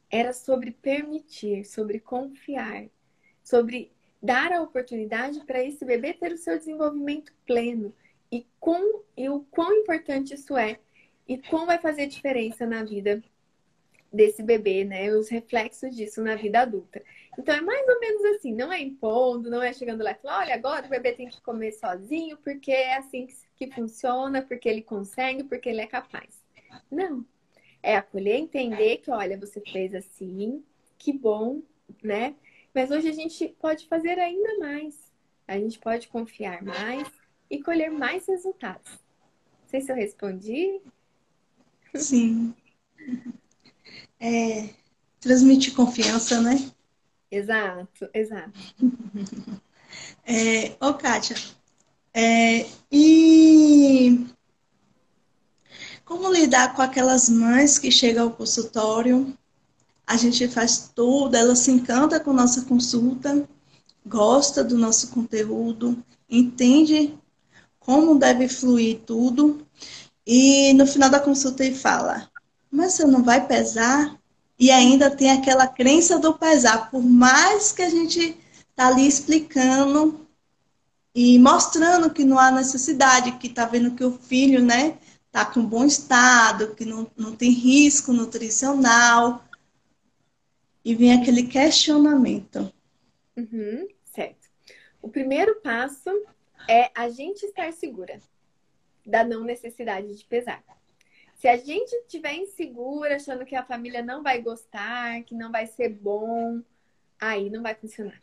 Era 0.10 0.34
sobre 0.34 0.72
permitir, 0.72 1.66
sobre 1.66 2.00
confiar, 2.00 2.88
sobre 3.44 3.92
dar 4.22 4.52
a 4.52 4.62
oportunidade 4.62 5.44
para 5.46 5.64
esse 5.64 5.84
bebê 5.84 6.14
ter 6.14 6.32
o 6.32 6.38
seu 6.38 6.58
desenvolvimento 6.58 7.34
pleno 7.46 7.94
e, 8.32 8.48
com, 8.60 9.04
e 9.18 9.30
o 9.30 9.42
quão 9.52 9.74
importante 9.74 10.34
isso 10.34 10.58
é 10.58 10.80
e 11.28 11.38
como 11.38 11.66
vai 11.66 11.78
fazer 11.78 12.08
diferença 12.08 12.66
na 12.66 12.84
vida 12.84 13.22
desse 14.14 14.44
bebê, 14.44 14.84
né? 14.84 15.12
Os 15.12 15.28
reflexos 15.28 15.96
disso 15.96 16.22
na 16.22 16.36
vida 16.36 16.62
adulta. 16.62 17.02
Então 17.38 17.56
é 17.56 17.62
mais 17.62 17.88
ou 17.88 18.00
menos 18.00 18.24
assim, 18.26 18.54
não 18.54 18.72
é 18.72 18.80
impondo, 18.80 19.50
não 19.50 19.62
é 19.62 19.74
chegando 19.74 20.04
lá 20.04 20.12
e 20.12 20.16
falando, 20.16 20.42
olha, 20.42 20.54
agora 20.54 20.86
o 20.86 20.90
bebê 20.90 21.14
tem 21.14 21.28
que 21.28 21.42
comer 21.42 21.72
sozinho, 21.72 22.38
porque 22.38 22.72
é 22.72 22.98
assim 22.98 23.28
que, 23.56 23.72
funciona, 23.72 24.42
porque 24.42 24.70
ele 24.70 24.84
consegue, 24.84 25.44
porque 25.44 25.70
ele 25.70 25.82
é 25.82 25.88
capaz. 25.88 26.44
Não. 26.92 27.26
É 27.82 27.96
acolher, 27.96 28.36
entender 28.36 28.98
que, 28.98 29.10
olha, 29.10 29.38
você 29.38 29.60
fez 29.62 29.96
assim, 29.96 30.64
que 30.98 31.12
bom, 31.12 31.62
né? 32.04 32.36
Mas 32.74 32.92
hoje 32.92 33.10
a 33.10 33.14
gente 33.14 33.48
pode 33.60 33.88
fazer 33.88 34.20
ainda 34.20 34.58
mais. 34.60 35.12
A 35.48 35.58
gente 35.58 35.80
pode 35.80 36.08
confiar 36.08 36.62
mais 36.62 37.10
e 37.50 37.62
colher 37.62 37.92
mais 37.92 38.28
resultados. 38.28 38.92
Não 38.92 39.68
sei 39.68 39.82
se 39.82 39.92
eu 39.92 39.96
respondi. 39.96 40.82
Sim. 41.96 42.54
É, 44.20 44.70
transmitir 45.20 45.74
confiança, 45.74 46.42
né? 46.42 46.72
Exato, 47.30 48.10
exato. 48.14 48.52
É, 50.26 50.76
ô, 50.80 50.94
Kátia, 50.94 51.36
é, 52.14 52.66
e 52.92 54.26
como 56.06 56.32
lidar 56.32 56.76
com 56.76 56.82
aquelas 56.82 57.28
mães 57.30 57.80
que 57.80 57.92
chegam 57.92 58.26
ao 58.26 58.32
consultório? 58.32 59.38
A 60.06 60.18
gente 60.18 60.48
faz 60.48 60.92
tudo, 60.94 61.36
ela 61.36 61.56
se 61.56 61.72
encanta 61.72 62.20
com 62.20 62.34
nossa 62.34 62.66
consulta, 62.66 63.48
gosta 64.06 64.64
do 64.64 64.78
nosso 64.78 65.10
conteúdo, 65.10 66.04
entende 66.30 67.18
como 67.80 68.20
deve 68.20 68.48
fluir 68.48 69.00
tudo, 69.06 69.66
e 70.26 70.74
no 70.74 70.88
final 70.88 71.10
da 71.10 71.20
consulta 71.20 71.66
ele 71.66 71.76
fala: 71.76 72.30
Mas 72.72 72.94
você 72.94 73.06
não 73.06 73.24
vai 73.24 73.46
pesar? 73.46 74.18
E 74.58 74.72
ainda 74.72 75.10
tem 75.10 75.32
aquela 75.32 75.68
crença 75.68 76.20
do 76.20 76.34
pesar, 76.38 76.90
por 76.90 77.04
mais 77.04 77.72
que 77.72 77.82
a 77.82 77.90
gente 77.90 78.38
tá 78.76 78.88
ali 78.88 79.06
explicando 79.08 80.28
e 81.14 81.38
mostrando 81.38 82.12
que 82.12 82.24
não 82.24 82.40
há 82.40 82.52
necessidade, 82.52 83.38
que 83.38 83.50
tá 83.50 83.66
vendo 83.66 83.96
que 83.96 84.04
o 84.04 84.18
filho, 84.18 84.64
né, 84.64 84.98
está 85.28 85.46
com 85.46 85.66
bom 85.66 85.84
estado, 85.84 86.76
que 86.76 86.86
não, 86.86 87.10
não 87.18 87.36
tem 87.36 87.52
risco 87.52 88.14
nutricional. 88.14 89.44
E 90.86 90.96
vem 90.96 91.14
aquele 91.14 91.44
questionamento. 91.44 92.72
Uhum, 93.38 93.88
certo. 94.14 94.50
O 95.02 95.10
primeiro 95.10 95.56
passo 95.62 96.10
é 96.70 96.92
a 96.96 97.10
gente 97.10 97.46
estar 97.46 97.72
segura 97.74 98.20
da 99.06 99.24
não 99.24 99.44
necessidade 99.44 100.16
de 100.16 100.26
pesar. 100.26 100.64
Se 101.36 101.48
a 101.48 101.58
gente 101.58 101.94
estiver 101.94 102.36
insegura, 102.36 103.18
achando 103.18 103.46
que 103.46 103.56
a 103.56 103.66
família 103.66 104.02
não 104.02 104.24
vai 104.24 104.42
gostar, 104.42 105.24
que 105.24 105.36
não 105.36 105.52
vai 105.52 105.68
ser 105.68 105.90
bom, 105.90 106.62
aí 107.20 107.50
não 107.50 107.62
vai 107.62 107.76
funcionar. 107.76 108.22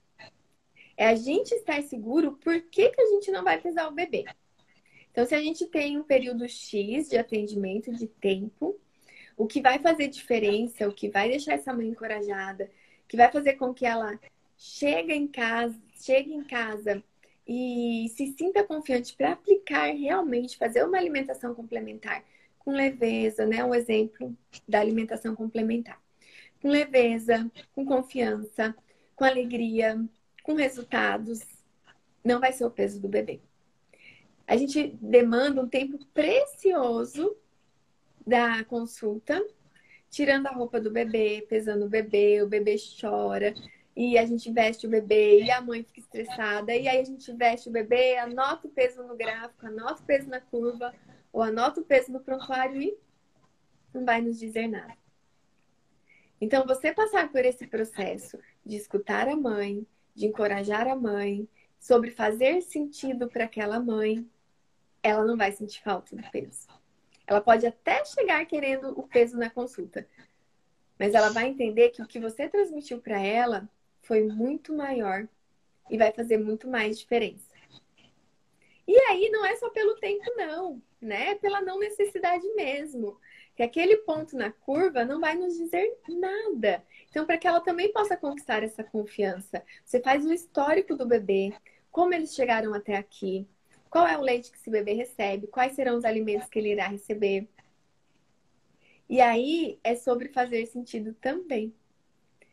É 0.97 1.07
a 1.07 1.15
gente 1.15 1.55
estar 1.55 1.83
seguro 1.83 2.33
por 2.33 2.61
que, 2.63 2.89
que 2.91 3.01
a 3.01 3.07
gente 3.07 3.31
não 3.31 3.45
vai 3.45 3.61
pesar 3.61 3.89
o 3.89 3.93
bebê. 3.93 4.25
Então, 5.11 5.27
se 5.27 5.35
a 5.35 5.43
gente 5.43 5.67
tem 5.67 5.99
um 5.99 6.03
período 6.03 6.49
X 6.49 7.09
de 7.09 7.19
atendimento, 7.19 7.93
de 7.93 8.07
tempo, 8.07 8.79
o 9.37 9.47
que 9.47 9.61
vai 9.61 9.79
fazer 9.79 10.09
diferença, 10.09 10.89
o 10.89 10.93
que 10.93 11.09
vai 11.09 11.29
deixar 11.29 11.55
essa 11.55 11.73
mãe 11.75 11.89
encorajada, 11.89 12.71
que 13.09 13.17
vai 13.17 13.31
fazer 13.31 13.55
com 13.55 13.75
que 13.75 13.85
ela 13.85 14.19
chegue 14.57 15.13
em 15.13 15.27
casa, 15.27 15.79
chegue 15.95 16.33
em 16.33 16.45
casa 16.45 17.03
e 17.53 18.09
se 18.11 18.29
sinta 18.39 18.63
confiante 18.63 19.13
para 19.17 19.33
aplicar 19.33 19.87
realmente, 19.87 20.57
fazer 20.57 20.85
uma 20.85 20.97
alimentação 20.97 21.53
complementar 21.53 22.25
com 22.61 22.71
leveza, 22.71 23.45
né? 23.45 23.65
Um 23.65 23.75
exemplo 23.75 24.37
da 24.69 24.79
alimentação 24.79 25.35
complementar. 25.35 26.01
Com 26.63 26.69
leveza, 26.69 27.51
com 27.75 27.85
confiança, 27.85 28.73
com 29.17 29.25
alegria, 29.25 30.01
com 30.45 30.55
resultados, 30.55 31.41
não 32.23 32.39
vai 32.39 32.53
ser 32.53 32.65
o 32.67 32.71
peso 32.71 33.01
do 33.01 33.09
bebê. 33.09 33.41
A 34.47 34.57
gente 34.57 34.97
demanda 35.03 35.61
um 35.61 35.69
tempo 35.69 35.99
precioso 36.15 37.37
da 38.25 38.63
consulta, 38.63 39.45
tirando 40.09 40.47
a 40.47 40.53
roupa 40.53 40.81
do 40.81 40.93
bebê, 40.93 41.45
pesando 41.49 41.87
o 41.87 41.89
bebê, 41.89 42.43
o 42.43 42.47
bebê 42.47 42.77
chora, 43.01 43.53
e 44.03 44.17
a 44.17 44.25
gente 44.25 44.51
veste 44.51 44.87
o 44.87 44.91
bebê 44.91 45.43
e 45.43 45.51
a 45.51 45.61
mãe 45.61 45.83
fica 45.83 46.01
estressada, 46.01 46.75
e 46.75 46.89
aí 46.89 47.01
a 47.01 47.05
gente 47.05 47.31
veste 47.35 47.69
o 47.69 47.73
bebê, 47.73 48.17
anota 48.17 48.67
o 48.67 48.71
peso 48.71 49.03
no 49.03 49.15
gráfico, 49.15 49.67
anota 49.67 50.01
o 50.01 50.07
peso 50.07 50.27
na 50.27 50.41
curva, 50.41 50.95
ou 51.31 51.43
anota 51.43 51.83
o 51.83 51.85
peso 51.85 52.11
no 52.11 52.19
prontuário 52.19 52.81
e 52.81 52.97
não 53.93 54.03
vai 54.07 54.23
nos 54.23 54.39
dizer 54.39 54.69
nada. 54.69 54.97
Então, 56.41 56.67
você 56.67 56.95
passar 56.95 57.31
por 57.31 57.45
esse 57.45 57.67
processo 57.67 58.39
de 58.65 58.75
escutar 58.75 59.29
a 59.29 59.37
mãe, 59.37 59.87
de 60.15 60.29
encorajar 60.29 60.89
a 60.89 60.97
mãe, 60.97 61.47
sobre 61.79 62.11
fazer 62.11 62.63
sentido 62.63 63.29
para 63.29 63.45
aquela 63.45 63.79
mãe, 63.79 64.27
ela 65.03 65.27
não 65.27 65.37
vai 65.37 65.53
sentir 65.53 65.83
falta 65.83 66.17
do 66.17 66.23
peso. 66.31 66.67
Ela 67.27 67.43
pode 67.43 67.67
até 67.67 68.03
chegar 68.07 68.47
querendo 68.47 68.99
o 68.99 69.03
peso 69.03 69.37
na 69.37 69.51
consulta, 69.51 70.09
mas 70.99 71.13
ela 71.13 71.29
vai 71.29 71.49
entender 71.49 71.91
que 71.91 72.01
o 72.01 72.07
que 72.07 72.19
você 72.19 72.49
transmitiu 72.49 72.99
para 72.99 73.21
ela 73.21 73.69
foi 74.11 74.25
muito 74.25 74.75
maior 74.75 75.29
e 75.89 75.97
vai 75.97 76.11
fazer 76.11 76.37
muito 76.37 76.67
mais 76.67 76.99
diferença. 76.99 77.55
E 78.89 78.99
aí 79.03 79.31
não 79.31 79.47
é 79.47 79.55
só 79.55 79.71
pelo 79.71 79.95
tempo, 80.01 80.25
não, 80.37 80.83
né? 81.01 81.29
É 81.29 81.35
pela 81.37 81.61
não 81.61 81.79
necessidade 81.79 82.45
mesmo. 82.55 83.21
Que 83.55 83.63
aquele 83.63 83.99
ponto 83.99 84.37
na 84.37 84.51
curva 84.51 85.05
não 85.05 85.21
vai 85.21 85.37
nos 85.37 85.57
dizer 85.57 85.97
nada. 86.09 86.85
Então, 87.09 87.25
para 87.25 87.39
que 87.39 87.47
ela 87.47 87.61
também 87.61 87.93
possa 87.93 88.17
conquistar 88.17 88.65
essa 88.65 88.83
confiança, 88.83 89.63
você 89.85 90.01
faz 90.01 90.27
o 90.27 90.33
histórico 90.33 90.97
do 90.97 91.07
bebê, 91.07 91.55
como 91.93 92.13
eles 92.13 92.35
chegaram 92.35 92.75
até 92.75 92.97
aqui, 92.97 93.47
qual 93.89 94.09
é 94.09 94.19
o 94.19 94.23
leite 94.23 94.51
que 94.51 94.59
esse 94.59 94.71
bebê 94.71 94.93
recebe, 94.93 95.47
quais 95.47 95.75
serão 95.75 95.97
os 95.97 96.05
alimentos 96.05 96.49
que 96.49 96.59
ele 96.59 96.73
irá 96.73 96.89
receber. 96.89 97.49
E 99.09 99.21
aí 99.21 99.79
é 99.85 99.95
sobre 99.95 100.31
fazer 100.31 100.67
sentido 100.67 101.15
também. 101.15 101.73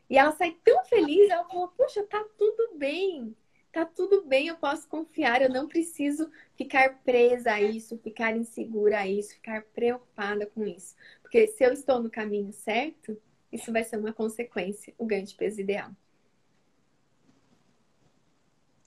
E 0.08 0.16
ela 0.16 0.32
sai 0.32 0.56
tão 0.64 0.84
feliz, 0.84 1.30
ela 1.30 1.44
fala: 1.44 1.68
Poxa, 1.68 2.02
tá 2.04 2.24
tudo 2.36 2.76
bem, 2.76 3.36
tá 3.72 3.84
tudo 3.84 4.24
bem, 4.24 4.48
eu 4.48 4.56
posso 4.56 4.88
confiar, 4.88 5.42
eu 5.42 5.50
não 5.50 5.68
preciso 5.68 6.30
ficar 6.56 7.00
presa 7.04 7.52
a 7.52 7.60
isso, 7.60 7.98
ficar 7.98 8.36
insegura 8.36 9.00
a 9.00 9.06
isso, 9.06 9.34
ficar 9.34 9.62
preocupada 9.74 10.46
com 10.46 10.66
isso. 10.66 10.94
Porque 11.20 11.46
se 11.46 11.64
eu 11.64 11.72
estou 11.72 12.02
no 12.02 12.10
caminho 12.10 12.52
certo, 12.52 13.20
isso 13.52 13.72
vai 13.72 13.84
ser 13.84 13.98
uma 13.98 14.12
consequência, 14.12 14.94
o 14.98 15.06
ganho 15.06 15.26
de 15.26 15.34
peso 15.34 15.60
ideal. 15.60 15.90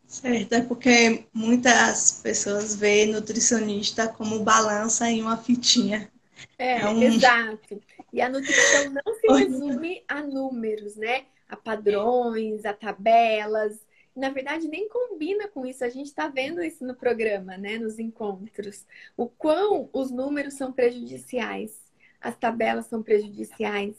Certo, 0.08 0.54
é 0.54 0.62
porque 0.62 1.26
muitas 1.34 2.20
pessoas 2.22 2.76
veem 2.76 3.14
nutricionista 3.14 4.10
como 4.10 4.44
balança 4.44 5.10
em 5.10 5.22
uma 5.22 5.38
fitinha. 5.38 6.12
É, 6.58 6.82
é 6.82 6.90
um... 6.90 7.02
exato. 7.02 7.82
E 8.12 8.22
a 8.22 8.30
nutrição 8.30 8.92
não 8.92 9.14
se 9.16 9.28
resume 9.28 10.04
a 10.08 10.22
números, 10.22 10.96
né? 10.96 11.26
A 11.48 11.56
padrões, 11.56 12.66
a 12.66 12.74
tabelas. 12.74 13.80
Na 14.16 14.30
verdade, 14.30 14.68
nem 14.68 14.90
combina 14.90 15.48
com 15.48 15.66
isso. 15.66 15.84
A 15.84 15.90
gente 15.90 16.08
está 16.08 16.28
vendo 16.28 16.62
isso 16.62 16.86
no 16.86 16.96
programa, 16.96 17.58
né? 17.58 17.78
Nos 17.78 18.00
encontros. 18.00 18.86
O 19.16 19.28
quão 19.28 19.90
os 19.94 20.12
números 20.12 20.56
são 20.56 20.74
prejudiciais, 20.74 21.80
as 22.20 22.36
tabelas 22.36 22.88
são 22.88 23.02
prejudiciais. 23.02 23.96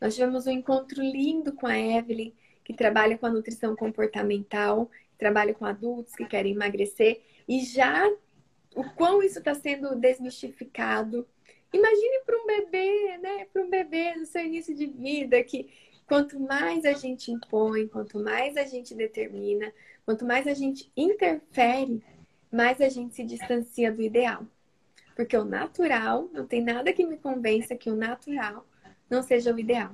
Nós 0.00 0.14
tivemos 0.14 0.46
um 0.46 0.50
encontro 0.50 1.00
lindo 1.00 1.52
com 1.52 1.66
a 1.66 1.78
Evelyn, 1.78 2.32
que 2.64 2.74
trabalha 2.74 3.16
com 3.16 3.26
a 3.26 3.30
nutrição 3.30 3.76
comportamental, 3.76 4.90
trabalha 5.16 5.54
com 5.54 5.64
adultos 5.64 6.14
que 6.14 6.26
querem 6.26 6.52
emagrecer, 6.52 7.22
e 7.46 7.60
já 7.60 8.10
o 8.74 8.84
quão 8.96 9.22
isso 9.22 9.38
está 9.38 9.54
sendo 9.54 9.94
desmistificado 9.94 11.26
Imagine 11.74 12.20
para 12.24 12.36
um 12.36 12.46
bebê, 12.46 13.18
né? 13.18 13.46
Para 13.52 13.62
um 13.62 13.68
bebê 13.68 14.14
no 14.14 14.24
seu 14.26 14.44
início 14.44 14.72
de 14.72 14.86
vida, 14.86 15.42
que 15.42 15.68
quanto 16.06 16.38
mais 16.38 16.84
a 16.84 16.92
gente 16.92 17.32
impõe, 17.32 17.88
quanto 17.88 18.20
mais 18.20 18.56
a 18.56 18.64
gente 18.64 18.94
determina, 18.94 19.72
quanto 20.06 20.24
mais 20.24 20.46
a 20.46 20.54
gente 20.54 20.88
interfere, 20.96 22.00
mais 22.52 22.80
a 22.80 22.88
gente 22.88 23.16
se 23.16 23.24
distancia 23.24 23.90
do 23.90 24.00
ideal. 24.00 24.46
Porque 25.16 25.36
o 25.36 25.44
natural, 25.44 26.30
não 26.32 26.46
tem 26.46 26.62
nada 26.62 26.92
que 26.92 27.04
me 27.04 27.16
convença 27.16 27.74
que 27.74 27.90
o 27.90 27.96
natural 27.96 28.64
não 29.10 29.20
seja 29.20 29.52
o 29.52 29.58
ideal. 29.58 29.92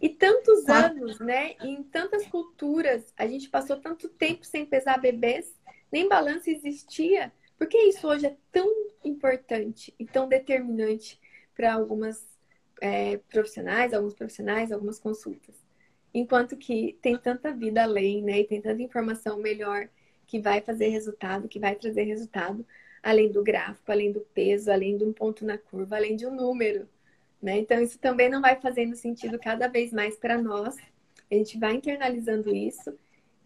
E 0.00 0.08
tantos 0.08 0.68
anos, 0.68 1.18
né? 1.18 1.56
Em 1.60 1.82
tantas 1.82 2.24
culturas, 2.28 3.12
a 3.16 3.26
gente 3.26 3.50
passou 3.50 3.76
tanto 3.76 4.08
tempo 4.08 4.44
sem 4.46 4.64
pesar 4.64 5.00
bebês, 5.00 5.52
nem 5.90 6.08
balança 6.08 6.48
existia. 6.48 7.32
Por 7.60 7.68
que 7.68 7.76
isso 7.76 8.08
hoje 8.08 8.24
é 8.24 8.34
tão 8.50 8.66
importante 9.04 9.94
e 9.98 10.06
tão 10.06 10.26
determinante 10.26 11.20
para 11.54 11.74
algumas 11.74 12.26
é, 12.80 13.18
profissionais, 13.18 13.92
alguns 13.92 14.14
profissionais, 14.14 14.72
algumas 14.72 14.98
consultas? 14.98 15.54
Enquanto 16.14 16.56
que 16.56 16.96
tem 17.02 17.18
tanta 17.18 17.52
vida 17.52 17.82
além, 17.82 18.22
né? 18.22 18.40
E 18.40 18.44
tem 18.44 18.62
tanta 18.62 18.80
informação 18.80 19.38
melhor 19.38 19.90
que 20.26 20.40
vai 20.40 20.62
fazer 20.62 20.88
resultado, 20.88 21.48
que 21.48 21.58
vai 21.60 21.74
trazer 21.74 22.04
resultado, 22.04 22.66
além 23.02 23.30
do 23.30 23.42
gráfico, 23.42 23.92
além 23.92 24.10
do 24.10 24.20
peso, 24.20 24.72
além 24.72 24.96
de 24.96 25.04
um 25.04 25.12
ponto 25.12 25.44
na 25.44 25.58
curva, 25.58 25.96
além 25.96 26.16
de 26.16 26.26
um 26.26 26.34
número, 26.34 26.88
né? 27.42 27.58
Então, 27.58 27.78
isso 27.82 27.98
também 27.98 28.30
não 28.30 28.40
vai 28.40 28.58
fazendo 28.58 28.96
sentido 28.96 29.38
cada 29.38 29.68
vez 29.68 29.92
mais 29.92 30.16
para 30.16 30.40
nós. 30.40 30.78
A 31.30 31.34
gente 31.34 31.58
vai 31.58 31.74
internalizando 31.74 32.56
isso 32.56 32.98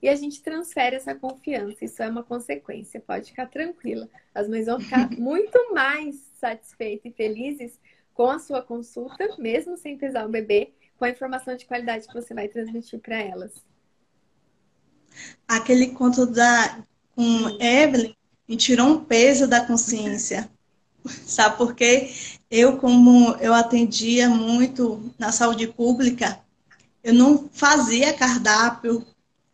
e 0.03 0.09
a 0.09 0.15
gente 0.15 0.43
transfere 0.43 0.97
essa 0.97 1.15
confiança. 1.15 1.85
Isso 1.85 2.03
é 2.03 2.09
uma 2.09 2.23
consequência, 2.23 3.01
pode 3.01 3.31
ficar 3.31 3.47
tranquila. 3.47 4.09
As 4.35 4.49
mães 4.49 4.67
vão 4.67 4.79
ficar 4.81 5.11
muito 5.19 5.75
mais 5.75 6.17
satisfeitas 6.39 7.13
e 7.13 7.15
felizes 7.15 7.79
com 8.13 8.31
a 8.31 8.39
sua 8.39 8.63
consulta, 8.63 9.37
mesmo 9.39 9.77
sem 9.77 9.97
pesar 9.97 10.27
o 10.27 10.31
bebê, 10.31 10.73
com 10.97 11.05
a 11.05 11.11
informação 11.11 11.57
de 11.57 11.67
qualidade 11.67 12.07
que 12.07 12.15
você 12.15 12.33
vai 12.33 12.49
transmitir 12.49 13.01
para 13.01 13.17
elas. 13.17 13.53
Aquele 15.49 15.89
conto 15.89 16.27
da 16.27 16.83
com 17.15 17.57
Evelyn 17.61 18.15
me 18.49 18.57
tirou 18.57 18.89
um 18.89 19.05
peso 19.05 19.47
da 19.47 19.65
consciência. 19.65 20.51
Sabe 21.05 21.57
por 21.57 21.75
quê? 21.75 22.11
Eu, 22.51 22.79
como 22.79 23.35
eu 23.37 23.55
atendia 23.55 24.29
muito 24.29 25.13
na 25.19 25.33
saúde 25.33 25.67
pública, 25.67 26.41
eu 27.03 27.13
não 27.13 27.49
fazia 27.53 28.13
cardápio 28.13 29.05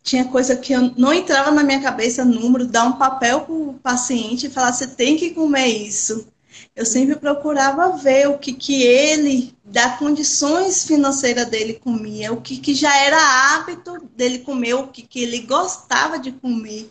tinha 0.03 0.25
coisa 0.25 0.55
que 0.55 0.73
eu 0.73 0.93
não 0.97 1.13
entrava 1.13 1.51
na 1.51 1.63
minha 1.63 1.81
cabeça, 1.81 2.25
número, 2.25 2.65
dar 2.65 2.85
um 2.85 2.93
papel 2.93 3.41
para 3.41 3.53
o 3.53 3.73
paciente 3.81 4.47
e 4.47 4.49
falar, 4.49 4.73
você 4.73 4.87
tem 4.87 5.15
que 5.15 5.31
comer 5.31 5.67
isso. 5.67 6.27
Eu 6.75 6.85
sempre 6.85 7.15
procurava 7.15 7.97
ver 7.97 8.27
o 8.27 8.37
que, 8.37 8.53
que 8.53 8.83
ele, 8.83 9.55
da 9.63 9.97
condições 9.97 10.83
financeiras 10.85 11.47
dele, 11.49 11.73
comia, 11.73 12.33
o 12.33 12.41
que, 12.41 12.57
que 12.57 12.73
já 12.73 12.95
era 12.97 13.55
hábito 13.55 14.09
dele 14.15 14.39
comer, 14.39 14.73
o 14.73 14.87
que, 14.87 15.01
que 15.03 15.21
ele 15.21 15.39
gostava 15.39 16.17
de 16.17 16.31
comer. 16.31 16.89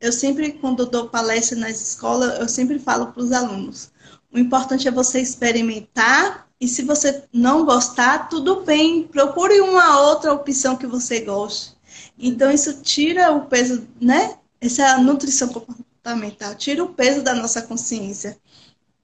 Eu 0.00 0.12
sempre, 0.12 0.52
quando 0.52 0.86
dou 0.86 1.08
palestra 1.08 1.58
nas 1.58 1.80
escolas, 1.80 2.38
eu 2.38 2.48
sempre 2.48 2.78
falo 2.78 3.08
para 3.08 3.22
os 3.22 3.32
alunos, 3.32 3.90
o 4.32 4.38
importante 4.38 4.86
é 4.86 4.90
você 4.90 5.20
experimentar 5.20 6.46
e 6.60 6.68
se 6.68 6.82
você 6.82 7.24
não 7.32 7.64
gostar, 7.64 8.28
tudo 8.28 8.62
bem, 8.62 9.02
procure 9.04 9.60
uma 9.60 10.00
outra 10.08 10.32
opção 10.32 10.76
que 10.76 10.86
você 10.86 11.20
goste. 11.20 11.74
Então, 12.20 12.50
isso 12.52 12.82
tira 12.82 13.32
o 13.32 13.46
peso, 13.46 13.88
né? 14.00 14.36
Essa 14.60 14.82
é 14.88 14.98
nutrição 14.98 15.48
comportamental, 15.48 16.54
tira 16.54 16.84
o 16.84 16.94
peso 16.94 17.22
da 17.22 17.34
nossa 17.34 17.62
consciência. 17.62 18.38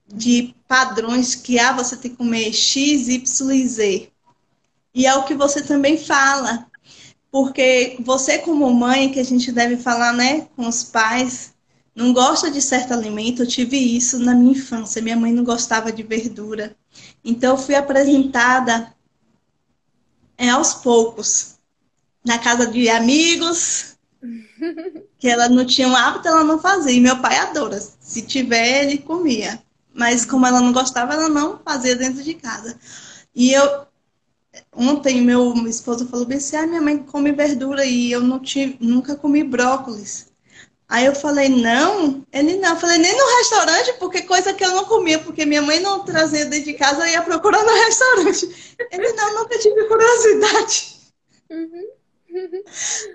de 0.07 0.55
padrões 0.67 1.35
que 1.35 1.59
ah, 1.59 1.73
você 1.73 1.97
tem 1.97 2.11
que 2.11 2.17
comer 2.17 2.53
X, 2.53 3.07
Y 3.09 3.51
e 3.55 3.67
Z. 3.67 4.11
E 4.93 5.05
é 5.05 5.15
o 5.15 5.25
que 5.25 5.35
você 5.35 5.61
também 5.61 5.97
fala. 5.97 6.67
Porque 7.31 7.97
você, 8.01 8.39
como 8.39 8.73
mãe, 8.73 9.11
que 9.11 9.19
a 9.19 9.23
gente 9.23 9.51
deve 9.51 9.77
falar, 9.77 10.13
né, 10.13 10.47
com 10.55 10.67
os 10.67 10.83
pais, 10.83 11.53
não 11.95 12.13
gosta 12.13 12.49
de 12.51 12.61
certo 12.61 12.93
alimento. 12.93 13.43
Eu 13.43 13.47
tive 13.47 13.77
isso 13.77 14.19
na 14.19 14.33
minha 14.33 14.53
infância. 14.53 15.01
Minha 15.01 15.17
mãe 15.17 15.33
não 15.33 15.43
gostava 15.43 15.91
de 15.91 16.03
verdura. 16.03 16.75
Então, 17.23 17.51
eu 17.55 17.57
fui 17.57 17.75
apresentada 17.75 18.95
é, 20.37 20.49
aos 20.49 20.73
poucos, 20.75 21.56
na 22.27 22.37
casa 22.37 22.67
de 22.67 22.89
amigos, 22.89 23.95
que 25.17 25.27
ela 25.27 25.47
não 25.47 25.65
tinha 25.65 25.87
um 25.87 25.95
hábito, 25.95 26.27
ela 26.27 26.43
não 26.43 26.59
fazia. 26.59 26.91
E 26.91 26.99
meu 26.99 27.19
pai 27.19 27.37
adora. 27.37 27.79
Se 27.79 28.21
tiver, 28.21 28.83
ele 28.83 28.97
comia. 28.97 29.61
Mas 29.93 30.25
como 30.25 30.45
ela 30.45 30.61
não 30.61 30.73
gostava, 30.73 31.13
ela 31.13 31.29
não 31.29 31.59
fazia 31.59 31.95
dentro 31.95 32.21
de 32.21 32.33
casa. 32.35 32.77
E 33.33 33.51
eu 33.53 33.87
ontem 34.75 35.21
meu, 35.21 35.53
esposo 35.67 36.07
falou 36.07 36.25
bem 36.25 36.37
assim, 36.37 36.55
ah, 36.55 36.67
minha 36.67 36.81
mãe 36.81 36.97
come 36.97 37.31
verdura 37.31 37.85
e 37.85 38.11
eu 38.11 38.21
não 38.21 38.39
tive, 38.39 38.77
nunca 38.79 39.15
comi 39.15 39.43
brócolis. 39.43 40.27
Aí 40.89 41.05
eu 41.05 41.13
falei, 41.13 41.49
não, 41.49 42.25
ele 42.31 42.57
não. 42.57 42.69
Eu 42.69 42.79
falei, 42.79 42.97
nem 42.97 43.11
no 43.11 43.37
restaurante, 43.37 43.93
porque 43.99 44.21
coisa 44.21 44.53
que 44.53 44.63
eu 44.63 44.71
não 44.71 44.85
comia, 44.85 45.19
porque 45.19 45.45
minha 45.45 45.61
mãe 45.61 45.81
não 45.81 45.99
trazia 46.05 46.45
dentro 46.45 46.65
de 46.65 46.73
casa, 46.75 47.01
eu 47.01 47.11
ia 47.11 47.21
procurar 47.21 47.61
no 47.63 47.73
restaurante. 47.73 48.75
Ele 48.91 49.13
não, 49.13 49.35
nunca 49.35 49.59
tive 49.59 49.83
curiosidade. 49.85 50.97
Uhum. 51.49 51.87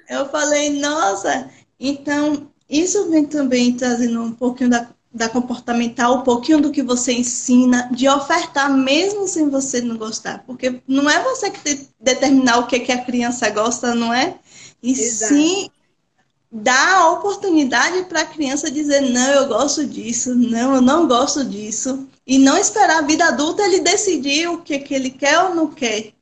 Eu 0.09 0.29
falei, 0.29 0.81
nossa, 0.81 1.51
então 1.79 2.51
isso 2.69 3.11
vem 3.11 3.25
também 3.25 3.77
trazendo 3.77 4.23
um 4.23 4.33
pouquinho 4.33 4.71
da 4.71 4.89
da 5.15 5.29
comportamental, 5.29 6.19
um 6.19 6.23
pouquinho 6.23 6.61
do 6.61 6.71
que 6.71 6.83
você 6.83 7.13
ensina, 7.13 7.89
de 7.93 8.09
ofertar 8.09 8.73
mesmo 8.73 9.29
sem 9.29 9.49
você 9.51 9.81
não 9.81 9.97
gostar. 9.97 10.43
Porque 10.47 10.81
não 10.89 11.09
é 11.09 11.23
você 11.23 11.51
que 11.51 11.61
tem 11.61 11.89
determinar 12.01 12.59
o 12.59 12.67
que, 12.67 12.81
que 12.81 12.93
a 12.93 13.05
criança 13.05 13.51
gosta, 13.51 13.95
não 13.95 14.13
é? 14.13 14.39
E 14.83 14.93
Exato. 14.93 15.35
sim 15.35 15.71
dar 16.51 16.99
a 16.99 17.11
oportunidade 17.11 18.05
para 18.05 18.23
a 18.23 18.27
criança 18.27 18.71
dizer 18.71 19.01
não, 19.01 19.33
eu 19.33 19.49
gosto 19.49 19.87
disso, 19.87 20.35
não, 20.35 20.77
eu 20.77 20.81
não 20.81 21.07
gosto 21.07 21.45
disso. 21.45 22.07
E 22.27 22.39
não 22.39 22.57
esperar 22.57 22.99
a 22.99 23.07
vida 23.07 23.27
adulta 23.27 23.63
ele 23.63 23.81
decidir 23.81 24.49
o 24.49 24.63
que, 24.63 24.79
que 24.79 24.95
ele 24.95 25.11
quer 25.11 25.39
ou 25.41 25.55
não 25.55 25.67
quer. 25.67 26.13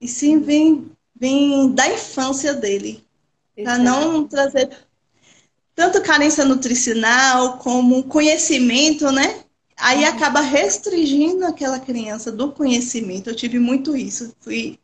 E 0.00 0.08
sim 0.08 0.40
vem, 0.40 0.90
vem 1.20 1.70
da 1.72 1.86
infância 1.92 2.54
dele. 2.54 3.04
Para 3.62 3.76
não 3.76 4.26
trazer 4.26 4.70
tanto 5.74 6.00
carência 6.02 6.44
nutricional 6.44 7.58
como 7.58 8.04
conhecimento, 8.04 9.12
né? 9.12 9.44
Aí 9.76 10.02
uhum. 10.04 10.08
acaba 10.08 10.40
restringindo 10.40 11.44
aquela 11.46 11.78
criança 11.78 12.32
do 12.32 12.52
conhecimento. 12.52 13.28
Eu 13.28 13.36
tive 13.36 13.58
muito 13.58 13.96
isso. 13.96 14.34
Fui, 14.40 14.78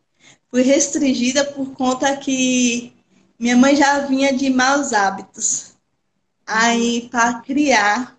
fui 0.51 0.62
restringida 0.62 1.45
por 1.45 1.72
conta 1.72 2.16
que 2.16 2.93
minha 3.39 3.57
mãe 3.57 3.74
já 3.74 4.01
vinha 4.01 4.34
de 4.34 4.51
maus 4.51 4.93
hábitos. 4.93 5.74
Aí, 6.47 7.03
uhum. 7.03 7.09
para 7.09 7.41
criar, 7.41 8.16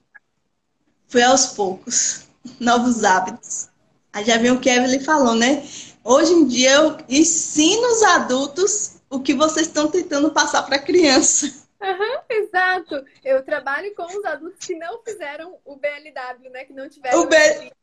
foi 1.07 1.24
aos 1.24 1.47
poucos, 1.47 2.28
novos 2.59 3.03
hábitos. 3.03 3.70
Aí 4.11 4.26
já 4.26 4.38
viu 4.38 4.55
o 4.55 4.59
que 4.59 4.70
a 4.70 4.76
Evelyn 4.76 4.99
falou, 4.99 5.36
né? 5.36 5.63
Hoje 6.10 6.32
em 6.32 6.47
dia 6.47 6.72
eu 6.72 6.97
ensino 7.10 7.86
os 7.86 8.01
adultos 8.01 9.01
o 9.10 9.20
que 9.20 9.34
vocês 9.34 9.68
estão 9.68 9.91
tentando 9.91 10.32
passar 10.32 10.64
para 10.64 10.78
a 10.78 10.82
criança. 10.82 11.47
Uhum, 11.82 12.22
exato. 12.30 13.05
Eu 13.26 13.43
trabalho 13.43 13.93
com 13.93 14.05
os 14.05 14.24
adultos 14.24 14.66
que 14.66 14.74
não 14.76 15.03
fizeram 15.03 15.58
o 15.66 15.76
BLW, 15.76 16.49
né? 16.49 16.64
Que 16.64 16.72
não 16.72 16.88
tiveram 16.88 17.20
o 17.20 17.28
BL... 17.28 17.74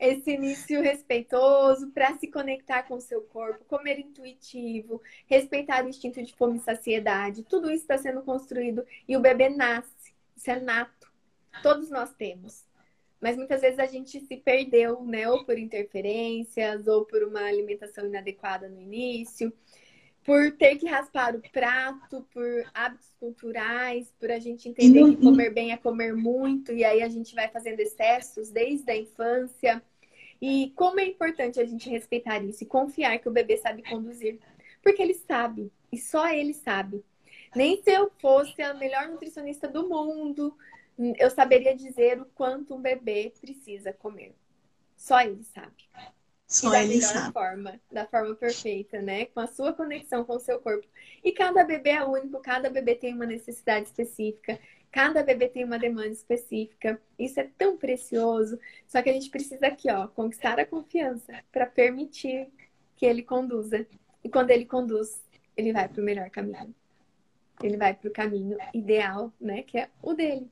esse 0.00 0.32
início 0.32 0.82
respeitoso 0.82 1.92
para 1.92 2.18
se 2.18 2.26
conectar 2.26 2.82
com 2.82 2.96
o 2.96 3.00
seu 3.00 3.22
corpo, 3.22 3.64
comer 3.66 4.00
intuitivo, 4.00 5.00
respeitar 5.28 5.84
o 5.84 5.88
instinto 5.88 6.20
de 6.24 6.34
fome 6.34 6.58
e 6.58 6.60
saciedade. 6.60 7.44
Tudo 7.44 7.70
isso 7.70 7.82
está 7.82 7.96
sendo 7.96 8.22
construído 8.22 8.84
e 9.06 9.16
o 9.16 9.20
bebê 9.20 9.48
nasce. 9.48 10.12
Isso 10.36 10.50
é 10.50 10.58
nato. 10.58 11.08
Todos 11.62 11.88
nós 11.88 12.12
temos. 12.14 12.64
Mas 13.24 13.38
muitas 13.38 13.62
vezes 13.62 13.78
a 13.78 13.86
gente 13.86 14.20
se 14.20 14.36
perdeu, 14.36 15.02
né? 15.02 15.26
Ou 15.30 15.46
por 15.46 15.58
interferências, 15.58 16.86
ou 16.86 17.06
por 17.06 17.22
uma 17.22 17.40
alimentação 17.40 18.06
inadequada 18.06 18.68
no 18.68 18.78
início 18.78 19.50
por 20.24 20.52
ter 20.52 20.76
que 20.76 20.86
raspar 20.86 21.36
o 21.36 21.42
prato, 21.52 22.26
por 22.32 22.64
hábitos 22.72 23.14
culturais, 23.20 24.10
por 24.18 24.30
a 24.30 24.38
gente 24.38 24.68
entender 24.68 25.02
uhum. 25.02 25.14
que 25.14 25.22
comer 25.22 25.50
bem 25.50 25.72
é 25.72 25.76
comer 25.76 26.14
muito, 26.14 26.72
e 26.72 26.82
aí 26.82 27.02
a 27.02 27.08
gente 27.08 27.34
vai 27.34 27.48
fazendo 27.48 27.78
excessos 27.80 28.50
desde 28.50 28.90
a 28.90 28.96
infância. 28.96 29.82
E 30.40 30.72
como 30.74 30.98
é 30.98 31.04
importante 31.04 31.60
a 31.60 31.64
gente 31.64 31.90
respeitar 31.90 32.42
isso 32.42 32.64
e 32.64 32.66
confiar 32.66 33.18
que 33.18 33.28
o 33.28 33.32
bebê 33.32 33.58
sabe 33.58 33.82
conduzir. 33.82 34.38
Porque 34.82 35.02
ele 35.02 35.14
sabe, 35.14 35.70
e 35.92 35.98
só 35.98 36.26
ele 36.28 36.54
sabe. 36.54 37.04
Nem 37.54 37.82
se 37.82 37.90
eu 37.90 38.10
fosse 38.18 38.60
a 38.62 38.74
melhor 38.74 39.08
nutricionista 39.08 39.68
do 39.68 39.88
mundo, 39.88 40.56
eu 40.98 41.30
saberia 41.30 41.74
dizer 41.74 42.20
o 42.20 42.24
quanto 42.26 42.74
um 42.74 42.80
bebê 42.80 43.32
precisa 43.40 43.92
comer. 43.92 44.34
Só 44.96 45.20
ele 45.20 45.42
sabe. 45.42 45.88
Só 46.46 46.68
e 46.68 46.70
da 46.70 46.82
ele 46.82 46.94
melhor 46.94 47.12
sabe. 47.12 47.32
forma, 47.32 47.80
da 47.90 48.06
forma 48.06 48.34
perfeita, 48.34 49.02
né? 49.02 49.26
Com 49.26 49.40
a 49.40 49.46
sua 49.46 49.72
conexão 49.72 50.24
com 50.24 50.36
o 50.36 50.40
seu 50.40 50.60
corpo. 50.60 50.86
E 51.22 51.32
cada 51.32 51.64
bebê 51.64 51.90
é 51.90 52.04
único, 52.04 52.40
cada 52.40 52.70
bebê 52.70 52.94
tem 52.94 53.12
uma 53.12 53.26
necessidade 53.26 53.86
específica, 53.86 54.58
cada 54.92 55.22
bebê 55.22 55.48
tem 55.48 55.64
uma 55.64 55.78
demanda 55.78 56.08
específica. 56.08 57.00
Isso 57.18 57.40
é 57.40 57.50
tão 57.58 57.76
precioso. 57.76 58.58
Só 58.86 59.02
que 59.02 59.10
a 59.10 59.12
gente 59.12 59.30
precisa 59.30 59.66
aqui, 59.66 59.90
ó, 59.90 60.06
conquistar 60.06 60.60
a 60.60 60.66
confiança 60.66 61.42
para 61.50 61.66
permitir 61.66 62.48
que 62.94 63.04
ele 63.04 63.22
conduza. 63.22 63.84
E 64.22 64.28
quando 64.28 64.50
ele 64.50 64.64
conduz, 64.64 65.20
ele 65.56 65.72
vai 65.72 65.88
para 65.88 66.00
o 66.00 66.04
melhor 66.04 66.30
caminho. 66.30 66.74
Ele 67.62 67.76
vai 67.76 67.94
para 67.94 68.08
o 68.08 68.12
caminho 68.12 68.56
ideal, 68.72 69.32
né? 69.40 69.62
Que 69.62 69.78
é 69.78 69.90
o 70.02 70.12
dele 70.12 70.48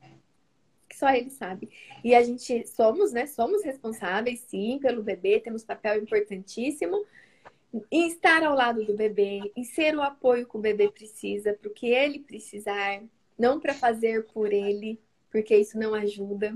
que 0.93 0.99
só 0.99 1.09
ele 1.09 1.31
sabe. 1.31 1.69
E 2.03 2.13
a 2.13 2.21
gente 2.21 2.65
somos, 2.67 3.11
né? 3.11 3.25
Somos 3.25 3.63
responsáveis, 3.63 4.41
sim, 4.41 4.79
pelo 4.79 5.01
bebê, 5.01 5.39
temos 5.39 5.63
papel 5.63 6.01
importantíssimo 6.01 7.03
em 7.91 8.07
estar 8.07 8.43
ao 8.43 8.55
lado 8.55 8.85
do 8.85 8.95
bebê, 8.95 9.51
em 9.55 9.63
ser 9.63 9.95
o 9.95 10.01
apoio 10.01 10.47
que 10.47 10.55
o 10.55 10.61
bebê 10.61 10.91
precisa, 10.91 11.53
para 11.53 11.67
o 11.67 11.73
que 11.73 11.87
ele 11.87 12.19
precisar, 12.19 13.01
não 13.37 13.59
para 13.59 13.73
fazer 13.73 14.27
por 14.27 14.53
ele, 14.53 14.99
porque 15.31 15.57
isso 15.57 15.79
não 15.79 15.95
ajuda. 15.95 16.55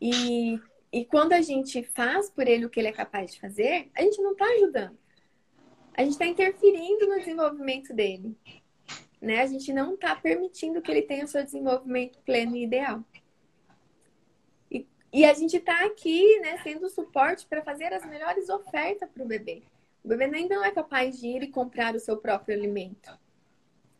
E, 0.00 0.58
e 0.92 1.04
quando 1.04 1.32
a 1.32 1.40
gente 1.40 1.84
faz 1.84 2.28
por 2.28 2.48
ele 2.48 2.66
o 2.66 2.70
que 2.70 2.80
ele 2.80 2.88
é 2.88 2.92
capaz 2.92 3.32
de 3.32 3.40
fazer, 3.40 3.88
a 3.94 4.02
gente 4.02 4.20
não 4.20 4.32
está 4.32 4.46
ajudando. 4.46 4.98
A 5.96 6.02
gente 6.02 6.14
está 6.14 6.26
interferindo 6.26 7.06
no 7.06 7.20
desenvolvimento 7.20 7.94
dele 7.94 8.36
né? 9.24 9.40
A 9.40 9.46
gente 9.46 9.72
não 9.72 9.94
está 9.94 10.14
permitindo 10.14 10.82
que 10.82 10.90
ele 10.90 11.02
tenha 11.02 11.24
o 11.24 11.28
seu 11.28 11.42
desenvolvimento 11.42 12.18
pleno 12.20 12.56
e 12.56 12.64
ideal. 12.64 13.02
E, 14.70 14.86
e 15.12 15.24
a 15.24 15.32
gente 15.32 15.56
está 15.56 15.84
aqui, 15.86 16.38
né, 16.40 16.58
sendo 16.62 16.88
suporte 16.90 17.46
para 17.46 17.62
fazer 17.62 17.92
as 17.92 18.04
melhores 18.06 18.48
ofertas 18.48 19.08
para 19.10 19.22
o 19.22 19.26
bebê. 19.26 19.62
O 20.04 20.08
bebê 20.08 20.24
ainda 20.24 20.56
não 20.56 20.64
é 20.64 20.70
capaz 20.70 21.18
de 21.18 21.26
ir 21.26 21.42
e 21.42 21.50
comprar 21.50 21.94
o 21.94 22.00
seu 22.00 22.18
próprio 22.18 22.54
alimento. 22.54 23.18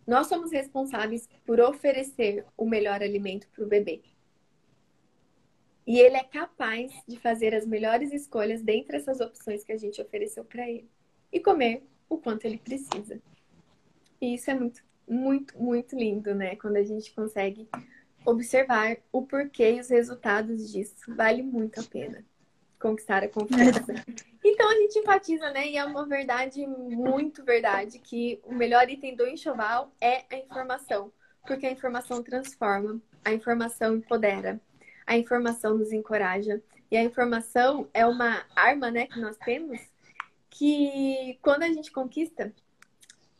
Nós 0.07 0.27
somos 0.27 0.53
responsáveis 0.53 1.27
por 1.47 1.59
oferecer 1.59 2.45
o 2.57 2.67
melhor 2.67 3.03
alimento 3.03 3.49
para 3.49 3.65
o 3.65 3.69
bebê. 3.69 4.03
E 5.87 5.99
ele 5.99 6.17
é 6.17 6.25
capaz 6.25 6.93
de 7.09 7.19
fazer 7.19 7.55
as 7.55 7.67
melhores 7.67 8.13
escolhas 8.13 8.63
dentre 8.63 8.97
essas 8.97 9.21
opções 9.21 9.65
que 9.65 9.73
a 9.73 9.79
gente 9.79 10.01
ofereceu 10.01 10.45
para 10.45 10.69
ele. 10.69 10.89
E 11.33 11.41
comer 11.41 11.83
o 12.09 12.19
quanto 12.19 12.45
ele 12.45 12.59
precisa. 12.59 13.21
E 14.21 14.35
isso 14.35 14.51
é 14.51 14.55
muito 14.55 14.83
muito, 15.09 15.57
muito 15.59 15.97
lindo, 15.97 16.35
né? 16.35 16.57
Quando 16.57 16.77
a 16.77 16.83
gente 16.83 17.13
consegue 17.13 17.69
observar 18.25 18.97
o 19.13 19.23
porquê 19.23 19.75
e 19.75 19.81
os 19.81 19.89
resultados 19.89 20.73
disso. 20.73 21.15
Vale 21.15 21.43
muito 21.43 21.81
a 21.81 21.85
pena 21.85 22.25
conquistar 22.79 23.23
a 23.23 23.29
confiança. 23.29 23.95
Então 24.47 24.71
a 24.71 24.75
gente 24.75 24.99
enfatiza, 24.99 25.51
né? 25.53 25.69
E 25.69 25.79
é 25.79 25.85
uma 25.87 26.07
verdade 26.07 26.67
muito 26.67 27.43
verdade 27.43 27.99
que 27.99 28.39
o 28.45 28.55
melhor 28.55 28.87
item 28.91 29.17
do 29.17 29.27
enxoval 29.27 29.91
é 29.99 30.27
a 30.31 30.37
informação, 30.37 31.11
porque 31.47 31.65
a 31.65 31.71
informação 31.71 32.23
transforma, 32.23 33.01
a 33.25 33.33
informação 33.33 33.97
empodera, 33.97 34.61
a 35.07 35.17
informação 35.17 35.79
nos 35.79 35.93
encoraja 35.93 36.63
e 36.91 36.97
a 36.99 37.03
informação 37.03 37.89
é 37.95 38.05
uma 38.05 38.45
arma, 38.55 38.91
né, 38.91 39.07
que 39.07 39.19
nós 39.19 39.39
temos 39.39 39.81
que 40.51 41.39
quando 41.41 41.63
a 41.63 41.73
gente 41.73 41.91
conquista 41.91 42.53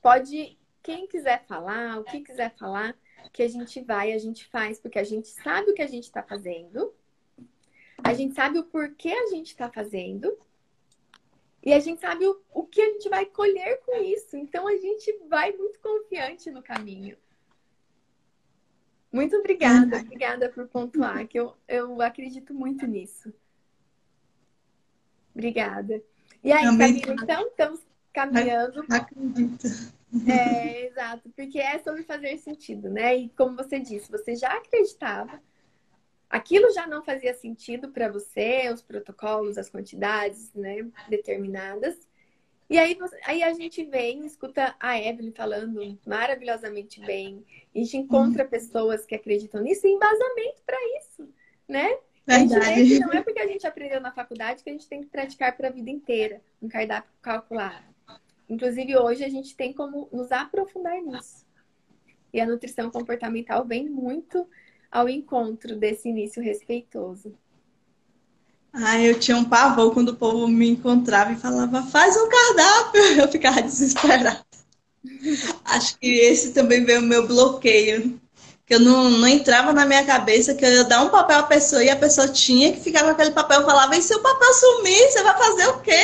pode 0.01 0.57
quem 0.85 1.07
quiser 1.07 1.45
falar, 1.47 1.99
o 1.99 2.05
que 2.05 2.21
quiser 2.21 2.55
falar, 2.57 2.95
que 3.33 3.43
a 3.43 3.49
gente 3.49 3.81
vai, 3.81 4.13
a 4.13 4.19
gente 4.19 4.47
faz, 4.49 4.79
porque 4.79 4.99
a 4.99 5.03
gente 5.03 5.29
sabe 5.29 5.71
o 5.71 5.75
que 5.75 5.81
a 5.81 5.87
gente 5.87 6.05
está 6.05 6.23
fazendo, 6.23 6.95
a 8.05 8.13
gente 8.13 8.35
sabe 8.35 8.59
o 8.59 8.65
porquê 8.65 9.09
a 9.09 9.27
gente 9.29 9.47
está 9.47 9.71
fazendo, 9.71 10.39
e 11.63 11.73
a 11.73 11.81
gente 11.81 12.03
sabe 12.03 12.27
o, 12.27 12.39
o 12.53 12.65
que 12.65 12.83
a 12.83 12.93
gente 12.93 13.09
vai 13.09 13.25
colher 13.25 13.81
com 13.81 13.97
isso. 14.03 14.37
Então 14.37 14.69
a 14.69 14.77
gente 14.77 15.11
vai 15.27 15.51
muito 15.53 15.81
confiante 15.81 16.51
no 16.51 16.63
caminho. 16.63 17.17
Muito 19.11 19.35
obrigada, 19.37 19.97
obrigada 20.01 20.51
por 20.51 20.69
pontuar, 20.69 21.27
que 21.27 21.39
eu, 21.39 21.57
eu 21.67 22.03
acredito 22.03 22.53
muito 22.53 22.87
nisso. 22.87 23.33
Obrigada. 25.35 26.03
E 26.43 26.53
aí. 26.53 26.65
Camila, 26.65 27.15
então, 27.15 27.47
estamos 27.47 27.81
caminhando. 28.15 28.85
Acredito. 28.89 29.67
É, 30.31 30.87
exato, 30.87 31.29
porque 31.35 31.59
é 31.59 31.79
sobre 31.81 32.05
fazer 32.05 32.39
sentido, 32.39 32.89
né? 32.89 33.17
E 33.17 33.29
como 33.31 33.57
você 33.57 33.81
disse, 33.81 34.11
você 34.11 34.37
já 34.37 34.53
acreditava, 34.53 35.43
aquilo 36.31 36.73
já 36.73 36.87
não 36.87 37.03
fazia 37.03 37.35
sentido 37.35 37.91
para 37.91 38.09
você, 38.09 38.71
os 38.73 38.81
protocolos, 38.81 39.59
as 39.59 39.69
quantidades, 39.69 40.55
né, 40.55 40.87
determinadas. 41.09 41.97
E 42.71 42.79
aí, 42.79 42.97
aí 43.27 43.43
a 43.43 43.53
gente 43.53 43.85
vem, 43.85 44.25
escuta 44.25 44.75
a 44.79 44.99
Evelyn 44.99 45.33
falando 45.33 45.99
maravilhosamente 46.07 47.01
bem, 47.01 47.45
a 47.75 47.79
gente 47.79 47.97
encontra 47.97 48.45
uhum. 48.45 48.51
pessoas 48.51 49.05
que 49.05 49.15
acreditam 49.15 49.61
nisso 49.61 49.87
e 49.87 49.91
embasamento 49.91 50.63
para 50.65 50.79
isso, 50.99 51.29
né? 51.69 51.99
Verdade. 52.27 53.01
não 53.01 53.13
é 53.13 53.23
porque 53.23 53.41
a 53.41 53.47
gente 53.47 53.67
aprendeu 53.67 54.01
na 54.01 54.11
faculdade 54.11 54.63
que 54.65 54.71
a 54.71 54.73
gente 54.73 54.89
tem 54.89 55.03
que 55.03 55.09
praticar 55.09 55.55
para 55.57 55.69
a 55.69 55.73
vida 55.73 55.91
inteira, 55.91 56.41
um 56.63 56.69
cardápio 56.69 57.11
calculado. 57.21 57.94
Inclusive, 58.49 58.97
hoje 58.97 59.25
a 59.25 59.29
gente 59.29 59.57
tem 59.57 59.73
como 59.73 60.09
nos 60.13 60.31
aprofundar 60.31 61.01
nisso. 61.01 61.45
E 62.33 62.41
a 62.41 62.47
nutrição 62.47 62.91
comportamental 62.91 63.65
vem 63.65 63.89
muito 63.89 64.47
ao 64.91 65.09
encontro 65.09 65.77
desse 65.77 66.09
início 66.09 66.43
respeitoso. 66.43 67.35
Ah, 68.73 69.01
eu 69.01 69.19
tinha 69.19 69.37
um 69.37 69.45
pavor 69.45 69.95
quando 69.95 70.09
o 70.09 70.17
povo 70.17 70.49
me 70.49 70.69
encontrava 70.69 71.33
e 71.33 71.37
falava, 71.37 71.83
faz 71.85 72.17
um 72.17 72.29
cardápio. 72.29 73.03
Eu 73.23 73.29
ficava 73.29 73.63
desesperada. 73.63 74.45
Acho 75.65 75.97
que 75.99 76.09
esse 76.09 76.53
também 76.53 76.85
veio 76.85 76.99
o 76.99 77.03
meu 77.05 77.27
bloqueio. 77.27 78.21
Que 78.67 78.75
eu 78.75 78.81
não, 78.81 79.11
não 79.11 79.29
entrava 79.29 79.75
na 79.75 79.85
minha 79.85 80.03
cabeça 80.07 80.55
que 80.55 80.65
eu 80.65 80.73
ia 80.73 80.85
dar 80.85 81.03
um 81.03 81.11
papel 81.11 81.39
à 81.39 81.43
pessoa 81.43 81.85
e 81.85 81.91
a 81.91 81.97
pessoa 81.97 82.27
tinha 82.27 82.73
que 82.73 82.81
ficar 82.81 83.05
com 83.05 83.11
aquele 83.11 83.33
papel. 83.33 83.61
Eu 83.61 83.67
falava, 83.67 83.95
e 83.95 84.01
se 84.01 84.15
o 84.15 84.23
papel 84.23 84.55
sumir, 84.55 85.11
você 85.11 85.23
vai 85.23 85.37
fazer 85.37 85.67
o 85.69 85.81
quê? 85.81 86.03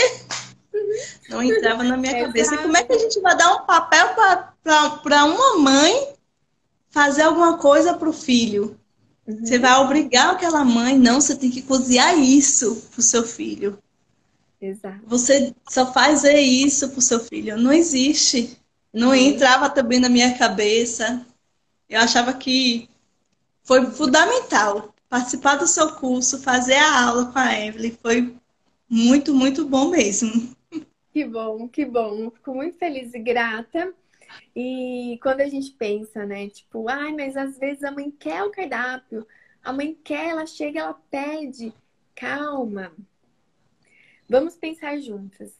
Não 1.31 1.43
entrava 1.43 1.85
na 1.85 1.97
minha 1.97 2.27
cabeça. 2.27 2.55
E 2.55 2.59
como 2.59 2.77
é 2.77 2.83
que 2.83 2.93
a 2.93 2.99
gente 2.99 3.21
vai 3.21 3.37
dar 3.37 3.55
um 3.55 3.65
papel 3.65 4.15
para 4.65 5.25
uma 5.25 5.59
mãe 5.59 6.09
fazer 6.91 7.23
alguma 7.23 7.57
coisa 7.57 7.95
para 7.95 8.09
o 8.09 8.13
filho? 8.13 8.77
Uhum. 9.27 9.47
Você 9.47 9.59
vai 9.59 9.79
obrigar 9.79 10.35
aquela 10.35 10.65
mãe, 10.65 10.99
não, 10.99 11.21
você 11.21 11.37
tem 11.37 11.51
que 11.51 11.63
cozinhar 11.63 12.19
isso 12.19 12.83
para 12.91 12.99
o 12.99 13.03
seu 13.03 13.23
filho. 13.23 13.79
Exato. 14.61 15.01
Você 15.07 15.55
só 15.69 15.91
faz 15.93 16.25
isso 16.25 16.89
para 16.91 16.99
o 16.99 17.03
seu 17.03 17.21
filho. 17.21 17.57
Não 17.57 17.73
existe. 17.73 18.59
Não 18.93 19.09
uhum. 19.09 19.15
entrava 19.15 19.71
também 19.71 20.01
na 20.01 20.09
minha 20.09 20.37
cabeça. 20.37 21.25
Eu 21.89 22.01
achava 22.01 22.33
que 22.33 22.89
foi 23.63 23.87
fundamental 23.87 24.93
participar 25.09 25.57
do 25.57 25.67
seu 25.67 25.93
curso, 25.93 26.41
fazer 26.41 26.75
a 26.75 27.05
aula 27.05 27.27
com 27.27 27.39
a 27.39 27.59
Evelyn. 27.59 27.97
Foi 28.03 28.35
muito, 28.89 29.33
muito 29.33 29.65
bom 29.65 29.91
mesmo. 29.91 30.55
Que 31.13 31.25
bom, 31.25 31.69
que 31.69 31.85
bom. 31.85 32.31
Fico 32.31 32.55
muito 32.55 32.79
feliz 32.79 33.13
e 33.15 33.19
grata. 33.19 33.93
E 34.55 35.19
quando 35.23 35.41
a 35.41 35.49
gente 35.49 35.73
pensa, 35.73 36.25
né, 36.25 36.49
tipo, 36.49 36.89
ai, 36.89 37.13
mas 37.13 37.37
às 37.37 37.59
vezes 37.59 37.83
a 37.83 37.91
mãe 37.91 38.11
quer 38.11 38.45
o 38.45 38.51
cardápio, 38.51 39.27
a 39.63 39.73
mãe 39.73 39.93
quer, 40.05 40.31
ela 40.31 40.47
chega, 40.47 40.81
ela 40.81 40.95
pede. 41.11 41.73
Calma. 42.15 42.93
Vamos 44.29 44.57
pensar 44.57 44.99
juntas. 44.99 45.59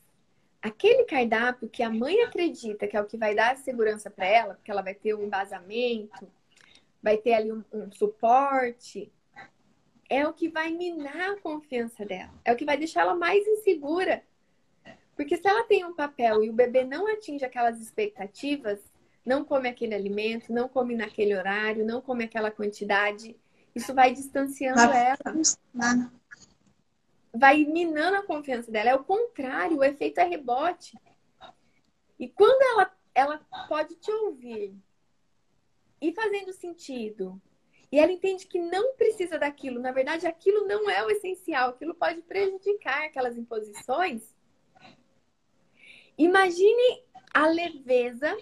Aquele 0.63 1.05
cardápio 1.05 1.69
que 1.69 1.83
a 1.83 1.91
mãe 1.91 2.21
acredita 2.21 2.87
que 2.87 2.97
é 2.97 3.01
o 3.01 3.07
que 3.07 3.17
vai 3.17 3.35
dar 3.35 3.57
segurança 3.57 4.11
para 4.11 4.27
ela, 4.27 4.55
porque 4.55 4.71
ela 4.71 4.83
vai 4.83 4.95
ter 4.95 5.15
um 5.15 5.25
embasamento, 5.25 6.31
vai 7.03 7.17
ter 7.17 7.33
ali 7.33 7.51
um, 7.51 7.65
um 7.73 7.91
suporte, 7.91 9.11
é 10.09 10.27
o 10.29 10.35
que 10.35 10.49
vai 10.49 10.71
minar 10.71 11.33
a 11.33 11.41
confiança 11.41 12.05
dela, 12.05 12.35
é 12.45 12.53
o 12.53 12.57
que 12.57 12.65
vai 12.65 12.77
deixar 12.77 13.01
ela 13.01 13.15
mais 13.15 13.47
insegura 13.47 14.23
porque 15.21 15.37
se 15.37 15.47
ela 15.47 15.65
tem 15.65 15.85
um 15.85 15.93
papel 15.93 16.43
e 16.43 16.49
o 16.49 16.53
bebê 16.55 16.83
não 16.83 17.07
atinge 17.07 17.45
aquelas 17.45 17.79
expectativas, 17.79 18.81
não 19.23 19.45
come 19.45 19.69
aquele 19.69 19.95
alimento, 19.95 20.51
não 20.51 20.67
come 20.67 20.97
naquele 20.97 21.37
horário, 21.37 21.85
não 21.85 22.01
come 22.01 22.25
aquela 22.25 22.51
quantidade, 22.51 23.39
isso 23.75 23.93
vai 23.93 24.15
distanciando 24.15 24.81
vai 24.81 25.09
ela. 25.09 26.11
Vai 27.35 27.65
minando 27.67 28.17
a 28.17 28.23
confiança 28.23 28.73
dela. 28.73 28.89
É 28.89 28.95
o 28.95 29.05
contrário, 29.05 29.77
o 29.77 29.85
efeito 29.85 30.21
é 30.21 30.25
rebote. 30.25 30.99
E 32.19 32.27
quando 32.27 32.63
ela, 32.63 32.91
ela 33.15 33.47
pode 33.69 33.97
te 33.97 34.11
ouvir 34.11 34.75
e 36.01 36.15
fazendo 36.15 36.55
sentido, 36.55 37.39
e 37.93 37.99
ela 37.99 38.11
entende 38.11 38.47
que 38.47 38.59
não 38.59 38.97
precisa 38.97 39.39
daquilo, 39.39 39.81
na 39.81 39.93
verdade, 39.93 40.27
aquilo 40.27 40.67
não 40.67 40.89
é 40.89 41.05
o 41.05 41.11
essencial, 41.11 41.69
aquilo 41.69 41.95
pode 41.95 42.23
prejudicar 42.23 43.05
aquelas 43.05 43.37
imposições 43.37 44.40
Imagine 46.21 47.03
a 47.33 47.49
leveza 47.49 48.37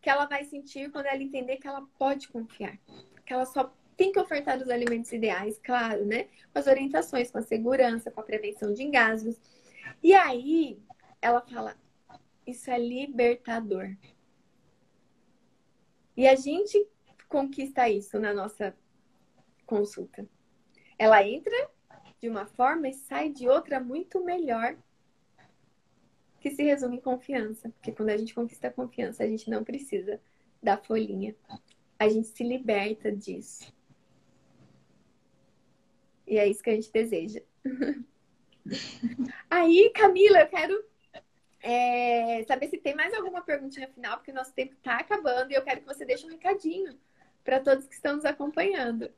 que 0.00 0.10
ela 0.10 0.26
vai 0.26 0.42
sentir 0.42 0.90
quando 0.90 1.06
ela 1.06 1.22
entender 1.22 1.58
que 1.58 1.68
ela 1.68 1.86
pode 1.96 2.26
confiar. 2.26 2.76
Que 3.24 3.32
ela 3.32 3.46
só 3.46 3.72
tem 3.96 4.10
que 4.10 4.18
ofertar 4.18 4.58
os 4.58 4.68
alimentos 4.68 5.12
ideais, 5.12 5.60
claro, 5.62 6.04
né? 6.04 6.24
Com 6.52 6.58
as 6.58 6.66
orientações, 6.66 7.30
com 7.30 7.38
a 7.38 7.42
segurança, 7.42 8.10
com 8.10 8.20
a 8.20 8.24
prevenção 8.24 8.72
de 8.72 8.82
engasgos. 8.82 9.40
E 10.02 10.12
aí, 10.12 10.82
ela 11.22 11.40
fala: 11.40 11.76
Isso 12.44 12.68
é 12.68 12.78
libertador. 12.80 13.96
E 16.16 16.26
a 16.26 16.34
gente 16.34 16.84
conquista 17.28 17.88
isso 17.88 18.18
na 18.18 18.34
nossa 18.34 18.76
consulta. 19.64 20.28
Ela 20.98 21.24
entra 21.24 21.70
de 22.20 22.28
uma 22.28 22.44
forma 22.44 22.88
e 22.88 22.92
sai 22.92 23.30
de 23.30 23.48
outra 23.48 23.78
muito 23.78 24.24
melhor 24.24 24.76
que 26.48 26.54
se 26.54 26.62
resume 26.62 26.98
em 26.98 27.00
confiança. 27.00 27.70
Porque 27.70 27.90
quando 27.90 28.10
a 28.10 28.16
gente 28.16 28.32
conquista 28.32 28.68
a 28.68 28.72
confiança, 28.72 29.24
a 29.24 29.26
gente 29.26 29.50
não 29.50 29.64
precisa 29.64 30.20
da 30.62 30.76
folhinha. 30.76 31.34
A 31.98 32.08
gente 32.08 32.28
se 32.28 32.44
liberta 32.44 33.10
disso. 33.10 33.74
E 36.24 36.38
é 36.38 36.46
isso 36.46 36.62
que 36.62 36.70
a 36.70 36.74
gente 36.74 36.92
deseja. 36.92 37.40
Aí, 39.50 39.90
Camila, 39.94 40.40
eu 40.40 40.48
quero 40.48 40.84
é, 41.60 42.44
saber 42.46 42.68
se 42.68 42.78
tem 42.78 42.94
mais 42.94 43.12
alguma 43.12 43.42
perguntinha 43.42 43.88
final, 43.88 44.18
porque 44.18 44.32
nosso 44.32 44.52
tempo 44.52 44.74
está 44.74 44.98
acabando 44.98 45.50
e 45.50 45.54
eu 45.54 45.62
quero 45.62 45.80
que 45.80 45.86
você 45.86 46.04
deixe 46.04 46.26
um 46.26 46.30
recadinho 46.30 46.96
para 47.42 47.58
todos 47.58 47.86
que 47.86 47.94
estão 47.94 48.16
nos 48.16 48.24
acompanhando. 48.24 49.10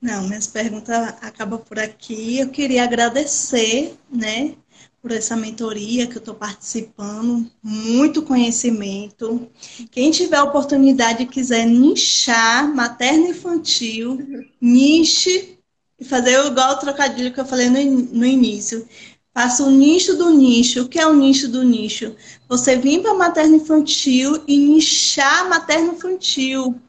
Não, 0.00 0.26
minhas 0.26 0.48
perguntas 0.48 0.96
acabam 1.22 1.60
por 1.60 1.78
aqui. 1.78 2.40
Eu 2.40 2.50
queria 2.50 2.82
agradecer, 2.82 3.96
né, 4.10 4.56
por 5.02 5.10
essa 5.10 5.34
mentoria 5.34 6.06
que 6.06 6.16
eu 6.16 6.20
estou 6.20 6.34
participando, 6.34 7.50
muito 7.60 8.22
conhecimento. 8.22 9.50
Quem 9.90 10.12
tiver 10.12 10.40
oportunidade 10.40 11.24
e 11.24 11.26
quiser 11.26 11.66
nichar 11.66 12.72
materno 12.72 13.26
infantil, 13.26 14.46
niche 14.60 15.58
e 15.98 16.04
fazer 16.04 16.46
igual 16.46 16.74
o 16.74 16.78
trocadilho 16.78 17.32
que 17.32 17.40
eu 17.40 17.44
falei 17.44 17.68
no, 17.68 17.82
no 17.82 18.24
início. 18.24 18.86
Faça 19.34 19.64
o 19.64 19.70
nicho 19.70 20.16
do 20.16 20.30
nicho. 20.30 20.82
O 20.82 20.88
que 20.88 21.00
é 21.00 21.06
o 21.06 21.14
nicho 21.14 21.48
do 21.48 21.64
nicho? 21.64 22.14
Você 22.48 22.76
vir 22.76 23.02
para 23.02 23.12
materno 23.14 23.56
infantil 23.56 24.44
e 24.46 24.56
nichar 24.56 25.48
materno 25.48 25.94
infantil 25.94 26.80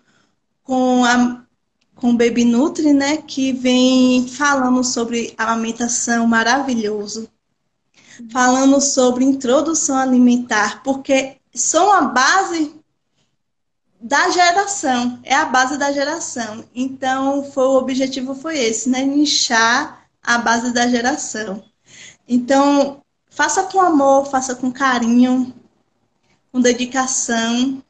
com 0.61 1.03
a 1.03 1.41
com 1.95 2.09
o 2.09 2.18
Baby 2.18 2.43
Nutri, 2.43 2.91
né, 2.91 3.18
que 3.18 3.53
vem 3.53 4.28
falando 4.28 4.84
sobre 4.84 5.34
amamentação 5.38 6.28
maravilhoso 6.28 7.30
falando 8.32 8.80
sobre 8.82 9.24
introdução 9.24 9.97
alimentar, 9.97 10.84
porque 10.84 11.38
são 11.53 11.91
a 11.91 12.01
base 12.01 12.76
da 13.99 14.30
geração, 14.30 15.20
é 15.24 15.34
a 15.34 15.45
base 15.45 15.78
da 15.78 15.91
geração. 15.91 16.66
Então, 16.76 17.43
foi, 17.43 17.66
o 17.66 17.78
objetivo 17.78 18.36
foi 18.36 18.59
esse, 18.59 18.89
né? 18.89 19.01
Nichar 19.03 20.07
a 20.22 20.38
base 20.38 20.74
da 20.74 20.88
geração. 20.88 21.64
Então, 22.28 23.01
faça 23.30 23.64
com 23.64 23.80
amor, 23.80 24.26
faça 24.26 24.55
com 24.55 24.72
carinho, 24.72 25.53
com 26.51 26.59
dedicação, 26.59 27.82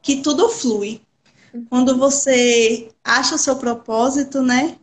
que 0.00 0.22
tudo 0.22 0.48
flui. 0.48 1.02
Quando 1.68 1.96
você 1.96 2.88
acha 3.02 3.34
o 3.34 3.38
seu 3.38 3.56
propósito, 3.56 4.40
né? 4.42 4.78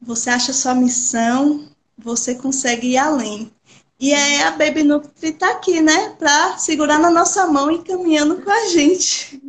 Você 0.00 0.28
acha 0.28 0.50
a 0.50 0.54
sua 0.54 0.74
missão, 0.74 1.68
você 1.96 2.34
consegue 2.34 2.88
ir 2.88 2.98
além. 2.98 3.50
E 3.98 4.12
aí 4.12 4.42
a 4.42 4.50
Baby 4.50 4.82
Nutri 4.82 5.30
está 5.30 5.52
aqui, 5.52 5.80
né? 5.80 6.10
Para 6.18 6.58
segurar 6.58 6.98
na 6.98 7.10
nossa 7.10 7.46
mão 7.46 7.70
e 7.70 7.82
caminhando 7.82 8.42
com 8.42 8.50
a 8.50 8.68
gente. 8.68 9.40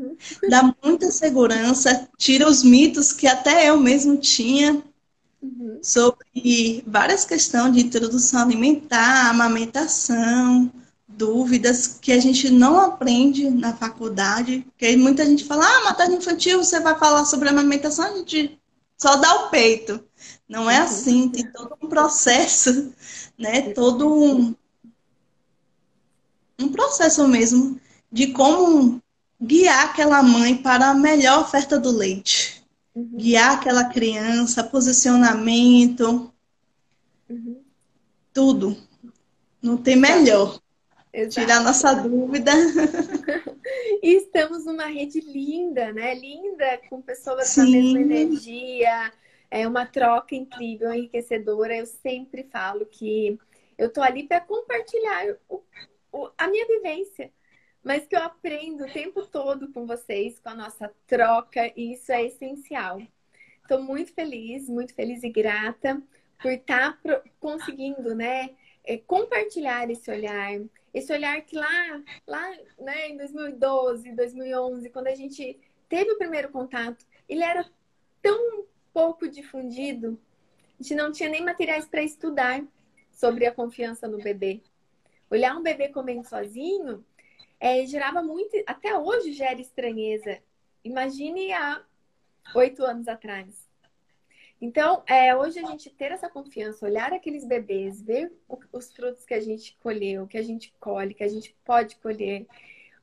Dá 0.50 0.74
muita 0.82 1.12
segurança, 1.12 2.08
tira 2.18 2.48
os 2.48 2.64
mitos 2.64 3.12
que 3.12 3.28
até 3.28 3.70
eu 3.70 3.78
mesmo 3.78 4.18
tinha 4.18 4.82
uhum. 5.42 5.80
sobre 5.82 6.84
várias 6.88 7.26
questões 7.26 7.74
de 7.74 7.82
introdução 7.82 8.42
alimentar, 8.42 9.30
amamentação, 9.30 10.72
dúvidas 11.08 12.00
que 12.00 12.12
a 12.12 12.20
gente 12.20 12.50
não 12.50 12.80
aprende 12.80 13.50
na 13.50 13.74
faculdade, 13.74 14.66
que 14.78 14.96
muita 14.96 15.26
gente 15.26 15.44
fala, 15.44 15.66
ah, 15.66 15.84
maternidade 15.86 16.24
infantil, 16.24 16.64
você 16.64 16.80
vai 16.80 16.98
falar 16.98 17.26
sobre 17.26 17.50
amamentação, 17.50 18.06
a 18.06 18.18
gente 18.18 18.58
só 18.98 19.18
dá 19.18 19.34
o 19.36 19.50
peito. 19.50 20.00
Não 20.48 20.70
é 20.70 20.78
assim, 20.78 21.30
tem 21.30 21.46
todo 21.52 21.76
um 21.82 21.90
processo, 21.90 22.94
né? 23.38 23.74
Todo 23.74 24.14
um, 24.14 24.56
um 26.60 26.72
processo 26.72 27.28
mesmo 27.28 27.80
de 28.12 28.28
como 28.32 29.02
guiar 29.42 29.86
aquela 29.86 30.24
mãe 30.24 30.56
para 30.56 30.90
a 30.90 30.94
melhor 30.94 31.42
oferta 31.42 31.78
do 31.78 31.92
leite. 31.92 32.64
Uhum. 32.96 33.12
Guiar 33.14 33.56
aquela 33.56 33.86
criança, 33.86 34.64
posicionamento, 34.64 36.32
uhum. 37.30 37.62
tudo. 38.34 38.78
Não 39.62 39.76
tem 39.76 39.96
melhor. 39.96 40.60
Exato. 41.14 41.42
Tirar 41.42 41.62
nossa 41.62 41.94
dúvida. 41.94 42.52
e 44.02 44.18
estamos 44.18 44.66
numa 44.66 44.86
rede 44.86 45.20
linda, 45.20 45.92
né? 45.92 46.16
Linda, 46.16 46.80
com 46.90 47.02
pessoas 47.02 47.48
Sim. 47.50 47.62
com 47.62 47.68
a 47.68 47.72
mesma 47.72 48.00
energia. 48.00 49.14
É 49.50 49.68
uma 49.68 49.86
troca 49.86 50.36
incrível, 50.36 50.94
enriquecedora. 50.94 51.76
Eu 51.76 51.86
sempre 51.86 52.44
falo 52.44 52.86
que 52.86 53.38
eu 53.78 53.92
tô 53.92 54.02
ali 54.02 54.28
para 54.28 54.42
compartilhar 54.42 55.38
o, 55.50 55.64
o, 56.12 56.30
a 56.38 56.48
minha 56.48 56.66
vivência, 56.68 57.32
mas 57.84 58.06
que 58.06 58.16
eu 58.16 58.22
aprendo 58.22 58.86
o 58.86 58.92
tempo 58.92 59.26
todo 59.26 59.72
com 59.72 59.86
vocês, 59.86 60.40
com 60.40 60.50
a 60.50 60.56
nossa 60.56 60.92
troca, 61.06 61.72
e 61.76 61.94
isso 61.94 62.12
é 62.12 62.26
essencial. 62.26 63.02
Estou 63.62 63.82
muito 63.82 64.14
feliz, 64.14 64.68
muito 64.70 64.94
feliz 64.94 65.24
e 65.24 65.30
grata 65.30 66.02
por 66.42 66.52
estar 66.52 67.00
tá 67.02 67.22
conseguindo, 67.40 68.16
né? 68.16 68.56
é, 68.88 68.98
compartilhar 68.98 69.90
esse 69.92 70.10
olhar, 70.10 70.62
esse 70.94 71.12
olhar 71.12 71.40
que 71.42 71.56
lá, 71.58 72.02
lá 72.26 72.58
né, 72.80 73.10
em 73.10 73.18
2012, 73.18 74.14
2011, 74.14 74.90
quando 74.90 75.08
a 75.08 75.16
gente 75.16 75.60
teve 75.90 76.12
o 76.12 76.18
primeiro 76.18 76.50
contato, 76.50 77.06
ele 77.28 77.44
era 77.44 77.70
tão 78.22 78.66
pouco 78.98 79.30
difundido, 79.30 80.20
a 80.80 80.82
gente 80.82 80.96
não 80.96 81.12
tinha 81.12 81.30
nem 81.30 81.46
materiais 81.46 81.88
para 81.88 82.02
estudar 82.02 82.66
sobre 83.12 83.46
a 83.46 83.54
confiança 83.54 84.08
no 84.08 84.18
bebê. 84.18 84.60
Olhar 85.30 85.56
um 85.56 85.62
bebê 85.62 85.90
comendo 85.90 86.28
sozinho 86.28 87.06
é, 87.60 87.86
gerava 87.86 88.24
muito, 88.24 88.58
até 88.66 88.98
hoje 88.98 89.34
gera 89.34 89.62
estranheza. 89.62 90.40
Imagine 90.84 91.54
há 91.54 91.86
oito 92.56 92.84
anos 92.84 93.08
atrás. 93.08 93.70
Então, 94.60 95.04
é, 95.06 95.36
hoje 95.36 95.60
a 95.60 95.68
gente 95.68 95.92
ter 95.92 96.12
essa 96.12 96.28
confiança, 96.28 96.84
olhar 96.84 97.14
aqueles 97.14 97.46
bebês, 97.46 98.02
ver 98.02 98.34
os 98.74 98.92
frutos 98.92 99.28
que 99.28 99.36
a 99.36 99.40
gente 99.40 99.78
colheu, 99.80 100.26
que 100.26 100.40
a 100.40 100.44
gente 100.44 100.74
colhe, 100.80 101.14
que 101.14 101.24
a 101.24 101.30
gente 101.30 101.56
pode 101.64 101.98
colher, 101.98 102.48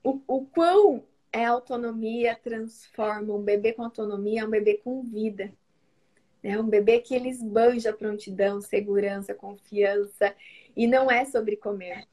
o, 0.03 0.21
o 0.27 0.45
quão 0.45 1.05
é 1.33 1.45
autonomia 1.45 2.35
transforma 2.35 3.33
um 3.33 3.43
bebê 3.43 3.73
com 3.73 3.85
autonomia, 3.85 4.45
um 4.45 4.51
bebê 4.51 4.79
com 4.79 5.01
vida. 5.01 5.53
É 6.45 6.61
um 6.61 6.69
bebê 6.69 7.01
que 7.01 7.15
ele 7.15 7.31
esbanja 7.31 7.91
prontidão, 7.91 8.61
segurança, 8.61 9.33
confiança. 9.33 10.35
E 10.77 10.87
não 10.87 11.11
é 11.11 11.25
sobre 11.25 11.57
comer. 11.57 12.07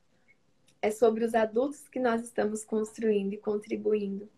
É 0.82 0.90
sobre 0.90 1.26
os 1.26 1.36
adultos 1.36 1.88
que 1.90 2.00
nós 2.00 2.24
estamos 2.24 2.64
construindo 2.64 3.34
e 3.34 3.38
contribuindo. 3.38 4.30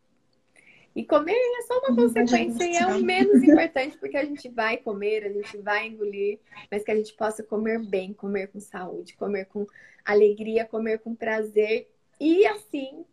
E 0.95 1.05
comer 1.05 1.35
é 1.35 1.61
só 1.63 1.79
uma 1.79 1.95
consequência 1.95 2.65
e 2.65 2.75
é 2.75 2.87
o 2.87 3.03
menos 3.03 3.41
importante, 3.43 3.97
porque 3.97 4.17
a 4.17 4.25
gente 4.25 4.49
vai 4.49 4.77
comer, 4.77 5.25
a 5.25 5.31
gente 5.31 5.57
vai 5.57 5.87
engolir, 5.87 6.39
mas 6.69 6.83
que 6.83 6.91
a 6.91 6.95
gente 6.95 7.13
possa 7.13 7.43
comer 7.43 7.79
bem, 7.79 8.13
comer 8.13 8.47
com 8.47 8.59
saúde, 8.59 9.15
comer 9.15 9.45
com 9.45 9.65
alegria, 10.05 10.65
comer 10.65 10.99
com 10.99 11.15
prazer 11.15 11.89
e 12.19 12.45
assim 12.45 13.05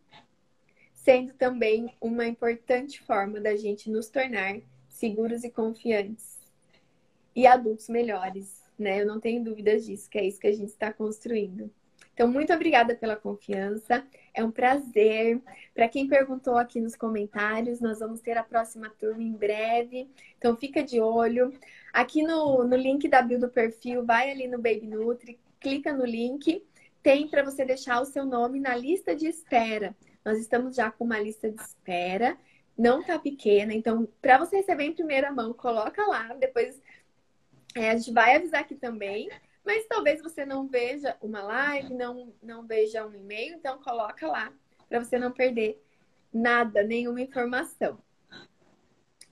sendo 0.93 1.33
também 1.33 1.91
uma 1.99 2.27
importante 2.27 3.01
forma 3.01 3.39
da 3.39 3.55
gente 3.55 3.89
nos 3.89 4.09
tornar 4.09 4.59
seguros 4.87 5.43
e 5.43 5.49
confiantes 5.49 6.30
e 7.35 7.47
adultos 7.47 7.89
melhores, 7.89 8.61
né? 8.77 9.01
Eu 9.01 9.05
não 9.05 9.19
tenho 9.19 9.43
dúvidas 9.43 9.85
disso, 9.85 10.09
que 10.09 10.17
é 10.17 10.25
isso 10.25 10.39
que 10.39 10.47
a 10.47 10.53
gente 10.53 10.69
está 10.69 10.91
construindo. 10.91 11.71
Então, 12.13 12.27
muito 12.27 12.53
obrigada 12.53 12.95
pela 12.95 13.15
confiança. 13.15 14.05
É 14.33 14.43
um 14.43 14.51
prazer. 14.51 15.41
Para 15.73 15.87
quem 15.87 16.07
perguntou 16.07 16.57
aqui 16.57 16.79
nos 16.79 16.95
comentários, 16.95 17.79
nós 17.79 17.99
vamos 17.99 18.21
ter 18.21 18.37
a 18.37 18.43
próxima 18.43 18.89
turma 18.99 19.23
em 19.23 19.31
breve. 19.31 20.09
Então, 20.37 20.55
fica 20.55 20.83
de 20.83 20.99
olho. 20.99 21.53
Aqui 21.93 22.21
no, 22.21 22.63
no 22.63 22.75
link 22.75 23.07
da 23.07 23.21
bio 23.21 23.39
do 23.39 23.49
perfil, 23.49 24.05
vai 24.05 24.29
ali 24.29 24.47
no 24.47 24.57
Baby 24.57 24.87
Nutri, 24.87 25.39
clica 25.59 25.93
no 25.93 26.05
link. 26.05 26.63
Tem 27.01 27.27
para 27.27 27.43
você 27.43 27.65
deixar 27.65 28.01
o 28.01 28.05
seu 28.05 28.25
nome 28.25 28.59
na 28.59 28.75
lista 28.75 29.15
de 29.15 29.27
espera. 29.27 29.95
Nós 30.23 30.37
estamos 30.37 30.75
já 30.75 30.91
com 30.91 31.05
uma 31.05 31.19
lista 31.19 31.49
de 31.49 31.61
espera. 31.61 32.37
Não 32.77 33.03
tá 33.03 33.19
pequena, 33.19 33.73
então 33.73 34.07
para 34.21 34.37
você 34.37 34.57
receber 34.57 34.85
em 34.85 34.93
primeira 34.93 35.31
mão, 35.31 35.53
coloca 35.53 36.05
lá. 36.07 36.33
Depois 36.39 36.80
é, 37.75 37.89
a 37.89 37.95
gente 37.95 38.11
vai 38.11 38.35
avisar 38.35 38.61
aqui 38.61 38.75
também. 38.75 39.29
Mas 39.63 39.85
talvez 39.85 40.21
você 40.21 40.43
não 40.45 40.67
veja 40.67 41.15
uma 41.21 41.41
live, 41.43 41.93
não, 41.93 42.33
não 42.41 42.65
veja 42.65 43.05
um 43.05 43.13
e-mail, 43.13 43.55
então 43.55 43.77
coloca 43.77 44.27
lá 44.27 44.51
para 44.89 45.03
você 45.03 45.19
não 45.19 45.31
perder 45.31 45.81
nada, 46.33 46.83
nenhuma 46.83 47.21
informação. 47.21 47.99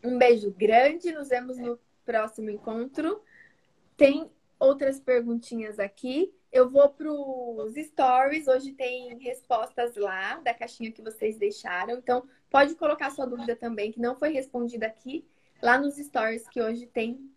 Um 0.04 0.18
beijo 0.18 0.52
grande, 0.52 1.12
nos 1.12 1.30
vemos 1.30 1.58
no 1.58 1.80
próximo 2.06 2.50
encontro. 2.50 3.22
Tem 3.98 4.32
outras 4.60 5.00
perguntinhas 5.00 5.80
aqui. 5.80 6.34
Eu 6.52 6.70
vou 6.70 6.90
para 6.90 7.12
os 7.12 7.76
stories, 7.76 8.48
hoje 8.48 8.72
tem 8.72 9.18
respostas 9.20 9.96
lá 9.96 10.36
da 10.40 10.54
caixinha 10.54 10.92
que 10.92 11.02
vocês 11.02 11.38
deixaram. 11.38 11.98
Então, 11.98 12.28
pode 12.50 12.76
colocar 12.76 13.12
sua 13.12 13.26
dúvida 13.26 13.56
também, 13.56 13.92
que 13.92 14.00
não 14.00 14.16
foi 14.16 14.32
respondida 14.32 14.88
aqui, 14.88 15.28
lá 15.62 15.78
nos 15.78 15.96
stories, 15.98 16.48
que 16.48 16.62
hoje 16.62 16.88
tem 16.88 17.30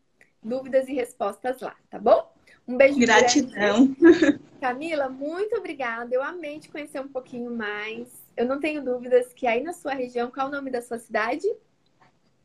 dúvidas 0.42 0.88
e 0.88 0.92
respostas 0.92 1.60
lá, 1.60 1.76
tá 1.88 1.98
bom? 1.98 2.32
Um 2.66 2.76
beijo 2.76 2.98
Gratidão. 2.98 3.86
Grande. 3.86 4.40
Camila, 4.60 5.08
muito 5.08 5.56
obrigada. 5.56 6.14
Eu 6.14 6.22
amei 6.22 6.60
te 6.60 6.68
conhecer 6.68 7.00
um 7.00 7.08
pouquinho 7.08 7.50
mais. 7.50 8.22
Eu 8.36 8.46
não 8.46 8.60
tenho 8.60 8.84
dúvidas 8.84 9.32
que 9.32 9.46
aí 9.46 9.62
na 9.62 9.72
sua 9.72 9.94
região, 9.94 10.30
qual 10.30 10.46
é 10.46 10.50
o 10.50 10.52
nome 10.52 10.70
da 10.70 10.80
sua 10.80 10.98
cidade? 10.98 11.46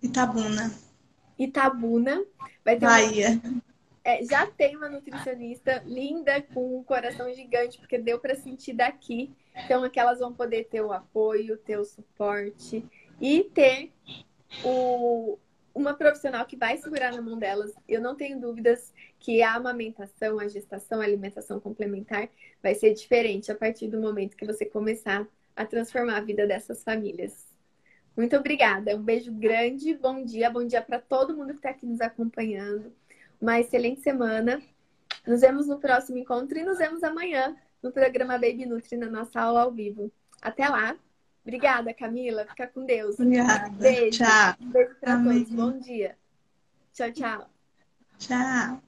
Itabuna. 0.02 0.74
Itabuna. 1.38 2.24
Vai 2.66 2.78
ter 2.78 2.86
Bahia. 2.86 3.42
Uma... 3.44 3.62
É, 4.04 4.24
já 4.24 4.48
tem 4.48 4.76
uma 4.76 4.90
nutricionista 4.90 5.84
linda 5.86 6.42
com 6.42 6.80
um 6.80 6.84
coração 6.84 7.32
gigante, 7.34 7.78
porque 7.78 7.98
deu 7.98 8.18
para 8.20 8.36
sentir 8.36 8.74
daqui. 8.74 9.36
Então, 9.56 9.84
é 9.84 9.90
que 9.90 10.00
elas 10.00 10.20
vão 10.20 10.34
poder 10.34 10.66
ter 10.66 10.82
o 10.82 10.94
apoio, 10.94 11.58
ter 11.58 11.78
o 11.78 11.86
suporte 11.86 12.86
e 13.20 13.44
ter 13.44 13.92
o, 14.64 15.38
uma 15.78 15.94
profissional 15.94 16.44
que 16.48 16.58
vai 16.58 16.76
segurar 16.80 17.14
na 17.14 17.22
mão 17.22 17.38
delas. 17.38 17.72
Eu 17.88 18.02
não 18.02 18.16
tenho 18.16 18.40
dúvidas 18.40 18.92
que 19.20 19.44
a 19.44 19.54
amamentação, 19.54 20.40
a 20.40 20.48
gestação, 20.48 21.00
a 21.00 21.04
alimentação 21.04 21.60
complementar 21.60 22.30
vai 22.64 22.74
ser 22.74 22.96
diferente 22.96 23.52
a 23.52 23.56
partir 23.56 23.88
do 23.88 24.02
momento 24.02 24.36
que 24.36 24.46
você 24.46 24.66
começar 24.66 25.28
a 25.56 25.66
transformar 25.66 26.18
a 26.18 26.22
vida 26.22 26.48
dessas 26.48 26.84
famílias. 26.84 27.46
Muito 28.16 28.36
obrigada. 28.36 28.96
Um 28.96 29.04
beijo 29.04 29.32
grande. 29.32 29.94
Bom 29.94 30.26
dia. 30.26 30.50
Bom 30.50 30.66
dia 30.66 30.82
para 30.82 31.00
todo 31.00 31.38
mundo 31.38 31.50
que 31.50 31.58
está 31.58 31.70
aqui 31.70 31.86
nos 31.86 32.02
acompanhando. 32.02 32.92
Uma 33.40 33.60
excelente 33.60 34.02
semana. 34.02 34.60
Nos 35.28 35.42
vemos 35.42 35.68
no 35.68 35.80
próximo 35.80 36.18
encontro 36.18 36.58
e 36.58 36.64
nos 36.64 36.80
vemos 36.80 37.04
amanhã 37.04 37.56
no 37.84 37.92
programa 37.92 38.34
Baby 38.34 38.66
Nutri 38.66 38.98
na 38.98 39.12
nossa 39.12 39.40
aula 39.40 39.62
ao 39.62 39.72
vivo. 39.72 40.12
Até 40.42 40.68
lá. 40.68 40.98
Obrigada, 41.48 41.94
Camila. 41.94 42.46
Fica 42.46 42.68
com 42.68 42.86
Deus. 42.86 43.18
Obrigada. 43.18 43.70
Beijo. 43.70 44.18
Tchau. 44.18 44.56
beijo 44.60 44.96
para 45.00 45.24
todos. 45.24 45.50
Bom 45.50 45.80
dia. 45.80 46.18
Tchau, 46.94 47.12
tchau. 47.14 47.50
Tchau. 48.20 48.82